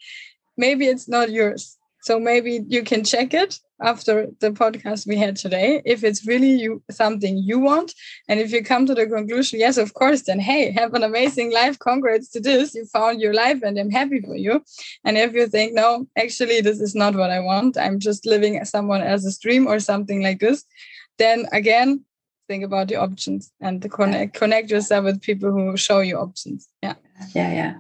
maybe 0.56 0.88
it's 0.88 1.10
not 1.10 1.32
yours 1.32 1.78
so 2.06 2.20
maybe 2.20 2.64
you 2.68 2.84
can 2.84 3.04
check 3.04 3.34
it 3.34 3.60
after 3.82 4.28
the 4.40 4.52
podcast 4.52 5.08
we 5.08 5.18
had 5.18 5.36
today 5.36 5.82
if 5.86 6.04
it's 6.04 6.28
really 6.28 6.52
you 6.52 6.84
something 6.92 7.36
you 7.36 7.58
want. 7.58 7.96
And 8.30 8.40
if 8.40 8.52
you 8.52 8.64
come 8.64 8.86
to 8.86 8.94
the 8.94 9.08
conclusion 9.08 9.60
yes 9.60 9.78
of 9.78 9.96
course 9.96 10.22
then 10.22 10.40
hey 10.40 10.72
have 10.72 10.94
an 10.94 11.02
amazing 11.02 11.52
life. 11.52 11.80
Congrats 11.80 12.30
to 12.34 12.40
this. 12.40 12.76
You 12.76 12.86
found 12.86 13.22
your 13.22 13.34
life 13.34 13.64
and 13.64 13.80
i'm 13.80 13.90
happy 13.90 14.22
for 14.22 14.36
you. 14.36 14.64
And 15.04 15.18
if 15.18 15.34
you 15.34 15.48
think 15.48 15.74
no 15.74 16.06
actually 16.16 16.62
this 16.62 16.80
is 16.80 16.94
not 16.94 17.16
what 17.16 17.32
i 17.32 17.40
want. 17.40 17.76
I'm 17.76 18.00
just 18.00 18.28
living 18.28 18.64
someone 18.66 19.02
else's 19.02 19.40
dream 19.40 19.66
or 19.66 19.80
something 19.80 20.22
like 20.22 20.40
this. 20.40 20.64
Then 21.18 21.48
again 21.52 22.06
think 22.48 22.64
about 22.64 22.88
the 22.88 22.98
options 22.98 23.52
and 23.60 23.82
connect 23.92 24.36
connect 24.36 24.70
yourself 24.70 25.06
with 25.06 25.24
people 25.24 25.52
who 25.52 25.76
show 25.76 26.02
you 26.02 26.18
options. 26.18 26.70
Yeah. 26.84 26.98
Yeah 27.34 27.52
yeah 27.52 27.74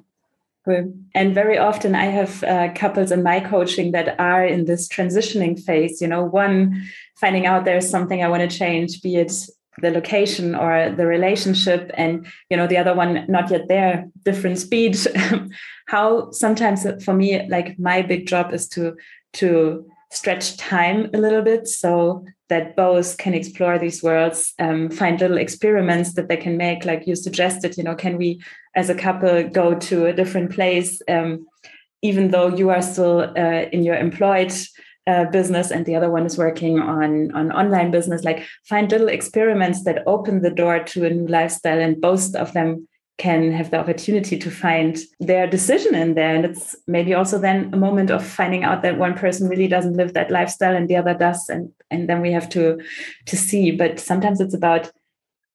and 0.67 1.33
very 1.35 1.57
often 1.57 1.95
I 1.95 2.05
have 2.05 2.43
uh, 2.43 2.73
couples 2.73 3.11
in 3.11 3.23
my 3.23 3.39
coaching 3.39 3.91
that 3.91 4.19
are 4.19 4.45
in 4.45 4.65
this 4.65 4.87
transitioning 4.87 5.61
phase. 5.61 6.01
You 6.01 6.07
know, 6.07 6.23
one 6.23 6.87
finding 7.17 7.45
out 7.45 7.65
there's 7.65 7.89
something 7.89 8.23
I 8.23 8.29
want 8.29 8.49
to 8.49 8.57
change, 8.57 9.01
be 9.01 9.17
it 9.17 9.33
the 9.81 9.91
location 9.91 10.55
or 10.55 10.89
the 10.89 11.05
relationship, 11.05 11.91
and 11.95 12.25
you 12.49 12.57
know, 12.57 12.67
the 12.67 12.77
other 12.77 12.95
one 12.95 13.25
not 13.27 13.51
yet 13.51 13.67
there, 13.67 14.07
different 14.23 14.57
speed. 14.57 14.97
How 15.87 16.31
sometimes 16.31 16.85
for 17.03 17.13
me, 17.13 17.47
like 17.49 17.77
my 17.77 18.01
big 18.01 18.27
job 18.27 18.53
is 18.53 18.67
to 18.69 18.95
to 19.33 19.85
stretch 20.11 20.57
time 20.57 21.09
a 21.13 21.17
little 21.17 21.41
bit 21.41 21.67
so 21.67 22.23
that 22.49 22.75
both 22.75 23.17
can 23.17 23.33
explore 23.33 23.79
these 23.79 24.03
worlds, 24.03 24.53
um, 24.59 24.89
find 24.89 25.19
little 25.19 25.37
experiments 25.37 26.13
that 26.13 26.29
they 26.29 26.37
can 26.37 26.57
make, 26.57 26.85
like 26.85 27.07
you 27.07 27.15
suggested. 27.15 27.77
You 27.77 27.83
know, 27.83 27.95
can 27.95 28.17
we 28.17 28.41
as 28.75 28.89
a 28.89 28.95
couple 28.95 29.47
go 29.49 29.75
to 29.75 30.05
a 30.05 30.13
different 30.13 30.51
place, 30.51 31.01
um, 31.09 31.47
even 32.01 32.29
though 32.29 32.47
you 32.47 32.69
are 32.69 32.81
still 32.81 33.33
uh, 33.35 33.65
in 33.71 33.83
your 33.83 33.95
employed 33.95 34.53
uh, 35.07 35.25
business 35.25 35.71
and 35.71 35.85
the 35.85 35.95
other 35.95 36.09
one 36.09 36.25
is 36.25 36.37
working 36.37 36.79
on 36.79 37.31
on 37.31 37.51
online 37.51 37.91
business? 37.91 38.23
Like 38.23 38.45
find 38.63 38.91
little 38.91 39.09
experiments 39.09 39.83
that 39.83 40.03
open 40.05 40.41
the 40.41 40.51
door 40.51 40.83
to 40.83 41.05
a 41.05 41.09
new 41.09 41.27
lifestyle, 41.27 41.79
and 41.79 41.99
both 41.99 42.35
of 42.35 42.53
them 42.53 42.87
can 43.17 43.51
have 43.51 43.71
the 43.71 43.79
opportunity 43.79 44.37
to 44.37 44.51
find 44.51 44.97
their 45.19 45.47
decision 45.47 45.95
in 45.95 46.15
there. 46.15 46.35
And 46.35 46.45
it's 46.45 46.75
maybe 46.87 47.13
also 47.13 47.39
then 47.39 47.73
a 47.73 47.77
moment 47.77 48.11
of 48.11 48.25
finding 48.25 48.63
out 48.63 48.81
that 48.81 48.97
one 48.97 49.13
person 49.13 49.47
really 49.47 49.67
doesn't 49.67 49.95
live 49.95 50.13
that 50.13 50.31
lifestyle 50.31 50.75
and 50.75 50.89
the 50.89 50.97
other 50.97 51.13
does. 51.13 51.49
And 51.49 51.71
and 51.89 52.09
then 52.09 52.21
we 52.21 52.31
have 52.31 52.49
to 52.49 52.79
to 53.25 53.37
see. 53.37 53.71
But 53.71 53.99
sometimes 53.99 54.41
it's 54.41 54.53
about 54.53 54.91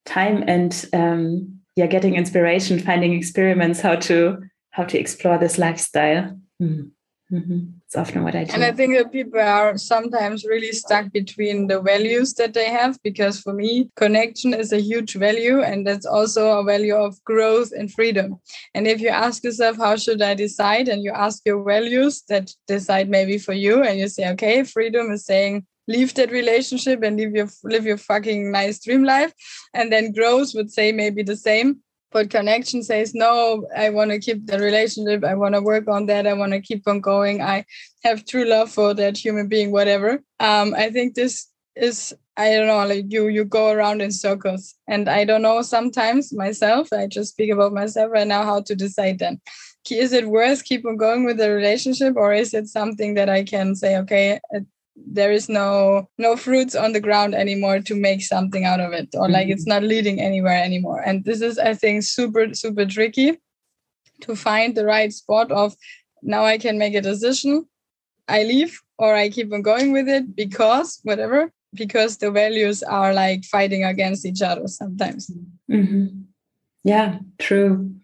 time 0.07 0.43
and 0.47 0.89
um, 0.93 1.61
yeah, 1.77 1.87
getting 1.87 2.15
inspiration, 2.15 2.79
finding 2.79 3.13
experiments 3.13 3.81
how 3.81 3.97
to 3.97 4.43
how 4.71 4.85
to 4.85 4.99
explore 4.99 5.39
this 5.39 5.59
lifestyle. 5.59 6.39
Mm. 6.63 6.91
Mm-hmm. 7.31 7.80
It's 7.91 7.97
often 7.97 8.23
what 8.23 8.37
I 8.37 8.45
do. 8.45 8.53
And 8.53 8.63
I 8.63 8.71
think 8.71 8.97
that 8.97 9.11
people 9.11 9.41
are 9.41 9.77
sometimes 9.77 10.45
really 10.45 10.71
stuck 10.71 11.11
between 11.11 11.67
the 11.67 11.81
values 11.81 12.35
that 12.35 12.55
they 12.55 12.71
have, 12.71 12.97
because 13.03 13.41
for 13.41 13.53
me, 13.53 13.91
connection 13.97 14.55
is 14.55 14.73
a 14.73 14.81
huge 14.81 15.15
value, 15.15 15.61
and 15.61 15.85
that's 15.85 16.07
also 16.07 16.61
a 16.61 16.63
value 16.63 16.95
of 16.95 17.17
growth 17.25 17.73
and 17.77 17.93
freedom. 17.93 18.39
And 18.77 18.87
if 18.87 19.01
you 19.01 19.09
ask 19.09 19.43
yourself, 19.43 19.77
how 19.77 19.97
should 19.97 20.23
I 20.23 20.35
decide? 20.35 20.87
And 20.87 21.03
you 21.03 21.11
ask 21.11 21.43
your 21.45 21.65
values 21.65 22.23
that 22.29 22.55
decide 22.69 23.09
maybe 23.11 23.39
for 23.39 23.55
you, 23.55 23.83
and 23.83 23.99
you 23.99 24.07
say, 24.07 24.31
okay, 24.35 24.63
freedom 24.63 25.11
is 25.11 25.27
saying, 25.27 25.67
leave 25.89 26.15
that 26.15 26.31
relationship 26.31 27.03
and 27.03 27.17
live 27.17 27.35
your 27.35 27.49
live 27.65 27.85
your 27.85 27.97
fucking 27.97 28.53
nice 28.53 28.79
dream 28.85 29.03
life 29.03 29.33
and 29.75 29.93
then 29.93 30.13
growth 30.13 30.53
would 30.55 30.71
say 30.71 30.93
maybe 30.93 31.25
the 31.25 31.35
same 31.35 31.81
but 32.11 32.31
connection 32.31 32.83
says 32.83 33.15
no 33.15 33.67
i 33.77 33.89
want 33.91 34.11
to 34.11 34.19
keep 34.19 34.47
the 34.47 34.59
relationship. 34.59 35.25
I 35.25 35.35
want 35.35 35.55
to 35.55 35.63
work 35.63 35.89
on 35.89 36.07
that. 36.07 36.27
I 36.27 36.33
want 36.33 36.53
to 36.53 36.61
keep 36.61 36.87
on 36.87 37.01
going. 37.01 37.41
I 37.43 37.65
have 38.05 38.25
true 38.25 38.45
love 38.45 38.71
for 38.71 38.95
that 38.95 39.17
human 39.17 39.49
being 39.49 39.71
whatever. 39.73 40.23
Um, 40.39 40.75
i 40.75 40.91
think 40.91 41.15
this 41.15 41.49
is 41.77 42.13
i 42.37 42.53
don't 42.55 42.67
know 42.67 42.87
like 42.87 43.07
you 43.09 43.29
you 43.29 43.45
go 43.45 43.71
around 43.71 44.03
in 44.03 44.11
circles. 44.11 44.75
And 44.89 45.09
i 45.09 45.25
don't 45.25 45.43
know 45.43 45.63
sometimes 45.63 46.33
myself 46.33 46.93
i 46.93 47.07
just 47.07 47.33
speak 47.33 47.51
about 47.51 47.73
myself 47.73 48.11
right 48.11 48.27
now 48.27 48.45
how 48.45 48.61
to 48.63 48.75
decide 48.75 49.19
then. 49.19 49.41
Is 49.91 50.13
it 50.13 50.29
worth 50.29 50.65
keep 50.65 50.85
on 50.87 50.97
going 50.97 51.25
with 51.25 51.39
the 51.39 51.51
relationship 51.51 52.15
or 52.17 52.33
is 52.33 52.55
it 52.55 52.69
something 52.69 53.15
that 53.15 53.29
i 53.29 53.43
can 53.43 53.75
say 53.75 53.97
okay 53.99 54.39
there 54.97 55.33
is 55.33 55.49
no 55.49 56.09
no 56.19 56.37
fruits 56.37 56.75
on 56.75 56.93
the 56.93 57.01
ground 57.01 57.35
anymore 57.35 57.81
to 57.81 57.95
make 57.95 58.23
something 58.23 58.65
out 58.65 58.81
of 58.81 58.93
it 58.93 59.09
or 59.15 59.29
like 59.29 59.49
it's 59.49 59.63
mm-hmm. 59.63 59.83
not 59.83 59.89
leading 59.89 60.21
anywhere 60.21 60.63
anymore 60.63 61.01
and 61.01 61.25
this 61.25 61.41
is 61.41 61.59
i 61.59 61.75
think 61.75 62.03
super 62.03 62.55
super 62.55 62.85
tricky 62.85 63.39
to 64.21 64.37
find 64.37 64.75
the 64.75 64.85
right 64.85 65.13
spot 65.13 65.51
of 65.53 65.75
now 66.23 66.45
i 66.45 66.59
can 66.59 66.79
make 66.79 66.95
a 66.95 67.01
decision 67.01 67.65
i 68.29 68.43
leave 68.43 68.81
or 68.99 69.15
i 69.15 69.29
keep 69.29 69.53
on 69.53 69.63
going 69.63 69.93
with 69.93 70.09
it 70.09 70.35
because 70.35 71.01
whatever 71.05 71.53
because 71.75 72.19
the 72.19 72.31
values 72.31 72.83
are 72.83 73.15
like 73.15 73.45
fighting 73.45 73.85
against 73.85 74.27
each 74.27 74.43
other 74.43 74.67
sometimes 74.67 75.31
mm-hmm. 75.71 76.07
yeah 76.85 77.19
true 77.39 77.95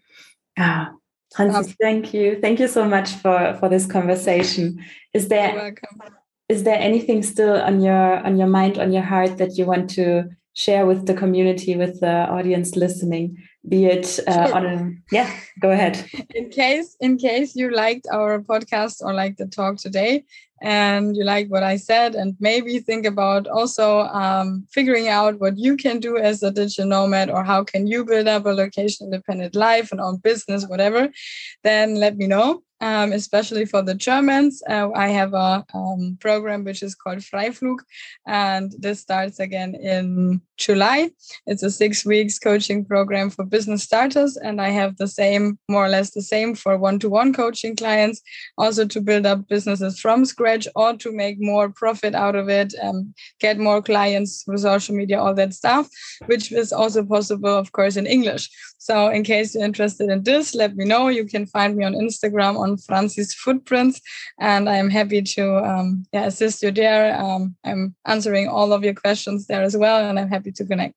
ah 0.57 0.91
Francis, 1.35 1.75
thank 1.79 2.15
you. 2.15 2.39
Thank 2.41 2.59
you 2.59 2.67
so 2.67 2.85
much 2.85 3.11
for, 3.11 3.55
for 3.59 3.69
this 3.69 3.85
conversation. 3.85 4.83
Is 5.13 5.27
there 5.27 5.75
is 6.49 6.63
there 6.63 6.79
anything 6.79 7.23
still 7.23 7.61
on 7.61 7.81
your 7.81 8.25
on 8.25 8.37
your 8.37 8.47
mind 8.47 8.77
on 8.77 8.91
your 8.91 9.03
heart 9.03 9.37
that 9.37 9.57
you 9.57 9.65
want 9.65 9.89
to 9.89 10.29
share 10.53 10.85
with 10.85 11.05
the 11.05 11.13
community 11.13 11.75
with 11.75 11.99
the 11.99 12.27
audience 12.29 12.75
listening 12.75 13.37
be 13.67 13.85
it 13.85 14.19
uh, 14.27 14.49
on 14.53 15.03
yeah 15.11 15.31
go 15.59 15.71
ahead. 15.71 16.03
In 16.33 16.49
case 16.49 16.95
in 16.99 17.17
case 17.17 17.55
you 17.55 17.69
liked 17.69 18.07
our 18.11 18.39
podcast 18.39 19.01
or 19.01 19.13
like 19.13 19.37
the 19.37 19.45
talk 19.45 19.77
today 19.77 20.23
and 20.61 21.15
you 21.15 21.23
like 21.23 21.47
what 21.49 21.61
i 21.61 21.75
said 21.77 22.15
and 22.15 22.35
maybe 22.39 22.79
think 22.79 23.05
about 23.05 23.47
also 23.47 23.99
um, 23.99 24.65
figuring 24.71 25.07
out 25.07 25.39
what 25.39 25.57
you 25.57 25.77
can 25.77 25.99
do 25.99 26.17
as 26.17 26.41
a 26.41 26.49
digital 26.49 26.87
nomad 26.87 27.29
or 27.29 27.43
how 27.43 27.63
can 27.63 27.85
you 27.85 28.03
build 28.03 28.27
up 28.27 28.45
a 28.45 28.49
location 28.49 29.05
independent 29.05 29.53
life 29.53 29.91
and 29.91 30.01
own 30.01 30.17
business 30.17 30.65
whatever 30.65 31.09
then 31.63 31.95
let 31.95 32.17
me 32.17 32.25
know 32.25 32.63
um, 32.81 33.11
especially 33.11 33.65
for 33.65 33.81
the 33.81 33.95
Germans. 33.95 34.61
Uh, 34.69 34.89
I 34.93 35.07
have 35.09 35.33
a 35.33 35.65
um, 35.73 36.17
program 36.19 36.63
which 36.63 36.83
is 36.83 36.95
called 36.95 37.19
Freiflug, 37.19 37.79
and 38.25 38.73
this 38.77 38.99
starts 38.99 39.39
again 39.39 39.75
in 39.75 40.41
July. 40.57 41.11
It's 41.45 41.63
a 41.63 41.71
six 41.71 42.05
weeks 42.05 42.39
coaching 42.39 42.83
program 42.85 43.29
for 43.29 43.45
business 43.45 43.83
starters, 43.83 44.37
and 44.37 44.61
I 44.61 44.69
have 44.69 44.97
the 44.97 45.07
same, 45.07 45.57
more 45.69 45.85
or 45.85 45.89
less 45.89 46.11
the 46.11 46.21
same, 46.21 46.55
for 46.55 46.77
one 46.77 46.99
to 46.99 47.09
one 47.09 47.33
coaching 47.33 47.75
clients, 47.75 48.21
also 48.57 48.85
to 48.85 49.01
build 49.01 49.25
up 49.25 49.47
businesses 49.47 49.99
from 49.99 50.25
scratch 50.25 50.67
or 50.75 50.95
to 50.97 51.11
make 51.11 51.37
more 51.39 51.69
profit 51.69 52.15
out 52.15 52.35
of 52.35 52.49
it, 52.49 52.73
um, 52.81 53.13
get 53.39 53.57
more 53.57 53.81
clients 53.81 54.43
through 54.43 54.57
social 54.57 54.95
media, 54.95 55.19
all 55.19 55.33
that 55.33 55.53
stuff, 55.53 55.87
which 56.25 56.51
is 56.51 56.73
also 56.73 57.03
possible, 57.03 57.55
of 57.55 57.71
course, 57.71 57.95
in 57.95 58.07
English. 58.07 58.49
So, 58.77 59.09
in 59.09 59.23
case 59.23 59.53
you're 59.53 59.65
interested 59.65 60.09
in 60.09 60.23
this, 60.23 60.55
let 60.55 60.75
me 60.75 60.85
know. 60.85 61.09
You 61.09 61.25
can 61.25 61.45
find 61.45 61.75
me 61.75 61.83
on 61.83 61.93
Instagram 61.93 62.57
on 62.57 62.66
Francis 62.75 63.33
Footprints, 63.33 64.01
and 64.39 64.67
I'm 64.67 64.89
happy 64.89 65.21
to 65.21 65.57
um, 65.63 66.05
yeah, 66.11 66.25
assist 66.25 66.61
you 66.61 66.71
there. 66.71 67.17
Um, 67.17 67.55
I'm 67.63 67.95
answering 68.05 68.49
all 68.49 68.73
of 68.73 68.83
your 68.83 68.95
questions 68.95 69.47
there 69.47 69.61
as 69.61 69.77
well, 69.77 70.09
and 70.09 70.19
I'm 70.19 70.27
happy 70.27 70.51
to 70.51 70.65
connect. 70.65 70.95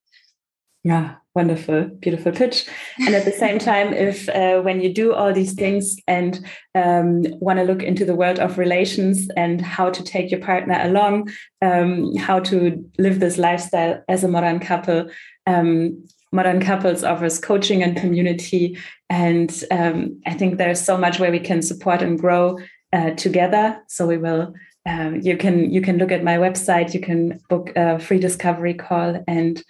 Yeah, 0.83 1.17
wonderful, 1.35 1.85
beautiful 2.01 2.33
pitch. 2.33 2.67
And 3.05 3.15
at 3.15 3.27
the 3.27 3.33
same 3.33 3.59
time, 3.59 3.93
if 3.93 4.29
uh, 4.31 4.63
when 4.63 4.81
you 4.81 4.93
do 4.93 5.13
all 5.13 5.31
these 5.31 5.53
things 5.53 5.97
and 6.09 6.43
um, 6.75 7.23
want 7.39 7.59
to 7.59 7.67
look 7.67 7.83
into 7.83 8.07
the 8.07 8.15
world 8.15 8.39
of 8.39 8.57
relations 8.57 9.29
and 9.37 9.61
how 9.61 9.91
to 9.91 10.03
take 10.03 10.31
your 10.31 10.41
partner 10.41 10.79
along, 10.81 11.31
um, 11.61 12.17
how 12.17 12.41
to 12.41 12.83
live 12.99 13.21
this 13.21 13.37
lifestyle 13.37 14.03
as 14.09 14.25
a 14.25 14.29
modern 14.29 14.59
couple, 14.59 15.11
um, 15.47 16.03
Modern 16.33 16.61
Couples 16.61 17.03
offers 17.05 17.39
coaching 17.39 17.83
and 17.83 17.97
community. 17.97 18.79
And 19.09 19.65
um, 19.71 20.21
I 20.27 20.35
think 20.35 20.59
there's 20.59 20.81
so 20.81 20.97
much 20.97 21.19
where 21.19 21.33
we 21.33 21.41
can 21.41 21.63
support 21.63 22.03
and 22.03 22.19
grow 22.19 22.59
uh, 22.93 23.11
together. 23.11 23.81
So 23.89 24.07
we 24.07 24.19
will. 24.19 24.55
Um, 24.87 25.21
you 25.21 25.37
can 25.37 25.71
you 25.71 25.83
can 25.83 25.99
look 25.99 26.11
at 26.11 26.25
my 26.25 26.39
website. 26.39 26.95
You 26.95 27.01
can 27.01 27.41
book 27.49 27.71
a 27.77 27.99
free 27.99 28.19
discovery 28.19 28.75
call 28.75 29.23
and 29.29 29.63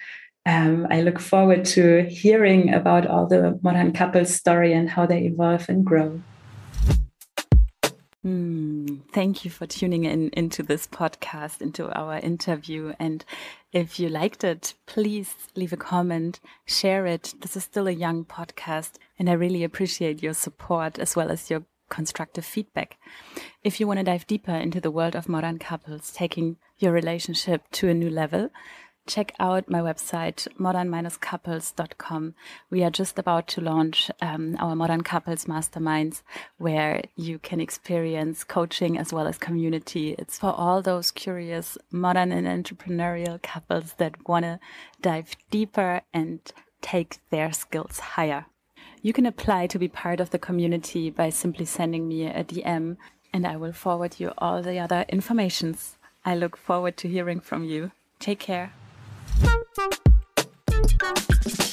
um, 0.46 0.86
I 0.90 1.02
look 1.02 1.18
forward 1.20 1.64
to 1.66 2.04
hearing 2.04 2.72
about 2.72 3.06
all 3.06 3.26
the 3.26 3.58
modern 3.62 3.92
couples 3.92 4.34
story 4.34 4.72
and 4.72 4.88
how 4.88 5.06
they 5.06 5.24
evolve 5.24 5.68
and 5.68 5.84
grow. 5.84 6.22
Mm, 8.24 9.00
thank 9.12 9.46
you 9.46 9.50
for 9.50 9.66
tuning 9.66 10.04
in 10.04 10.28
into 10.34 10.62
this 10.62 10.86
podcast, 10.86 11.62
into 11.62 11.90
our 11.98 12.18
interview. 12.18 12.92
And 12.98 13.24
if 13.72 13.98
you 13.98 14.10
liked 14.10 14.44
it, 14.44 14.74
please 14.86 15.34
leave 15.56 15.72
a 15.72 15.78
comment, 15.78 16.38
share 16.66 17.06
it. 17.06 17.32
This 17.40 17.56
is 17.56 17.64
still 17.64 17.88
a 17.88 17.92
young 17.92 18.26
podcast, 18.26 18.92
and 19.18 19.30
I 19.30 19.32
really 19.32 19.64
appreciate 19.64 20.22
your 20.22 20.34
support 20.34 20.98
as 20.98 21.16
well 21.16 21.30
as 21.30 21.48
your 21.48 21.64
constructive 21.88 22.44
feedback. 22.44 22.98
If 23.64 23.80
you 23.80 23.86
want 23.86 24.00
to 24.00 24.04
dive 24.04 24.26
deeper 24.26 24.52
into 24.52 24.80
the 24.80 24.90
world 24.90 25.16
of 25.16 25.28
modern 25.28 25.58
couples, 25.58 26.12
taking 26.12 26.56
your 26.78 26.92
relationship 26.92 27.62
to 27.72 27.88
a 27.88 27.94
new 27.94 28.10
level, 28.10 28.50
check 29.06 29.34
out 29.40 29.68
my 29.68 29.80
website, 29.80 30.46
modern-couples.com. 30.58 32.34
We 32.70 32.84
are 32.84 32.90
just 32.90 33.18
about 33.18 33.48
to 33.48 33.60
launch 33.60 34.10
um, 34.20 34.56
our 34.58 34.76
Modern 34.76 35.02
Couples 35.02 35.46
Masterminds, 35.46 36.22
where 36.58 37.02
you 37.16 37.38
can 37.38 37.60
experience 37.60 38.44
coaching 38.44 38.96
as 38.96 39.12
well 39.12 39.26
as 39.26 39.38
community. 39.38 40.14
It's 40.18 40.38
for 40.38 40.52
all 40.52 40.82
those 40.82 41.10
curious 41.10 41.76
modern 41.90 42.32
and 42.32 42.46
entrepreneurial 42.46 43.42
couples 43.42 43.94
that 43.94 44.28
want 44.28 44.44
to 44.44 44.60
dive 45.00 45.36
deeper 45.50 46.02
and 46.12 46.40
take 46.80 47.18
their 47.30 47.52
skills 47.52 47.98
higher. 47.98 48.46
You 49.02 49.12
can 49.12 49.26
apply 49.26 49.66
to 49.68 49.78
be 49.78 49.88
part 49.88 50.20
of 50.20 50.30
the 50.30 50.38
community 50.38 51.10
by 51.10 51.30
simply 51.30 51.64
sending 51.64 52.06
me 52.06 52.26
a 52.26 52.44
DM, 52.44 52.96
and 53.32 53.46
I 53.46 53.56
will 53.56 53.72
forward 53.72 54.20
you 54.20 54.32
all 54.38 54.62
the 54.62 54.78
other 54.78 55.04
informations. 55.08 55.96
I 56.24 56.34
look 56.34 56.56
forward 56.56 56.96
to 56.98 57.08
hearing 57.08 57.40
from 57.40 57.64
you. 57.64 57.92
Take 58.18 58.40
care. 58.40 58.72
Thank 59.42 59.62
you. 61.60 61.69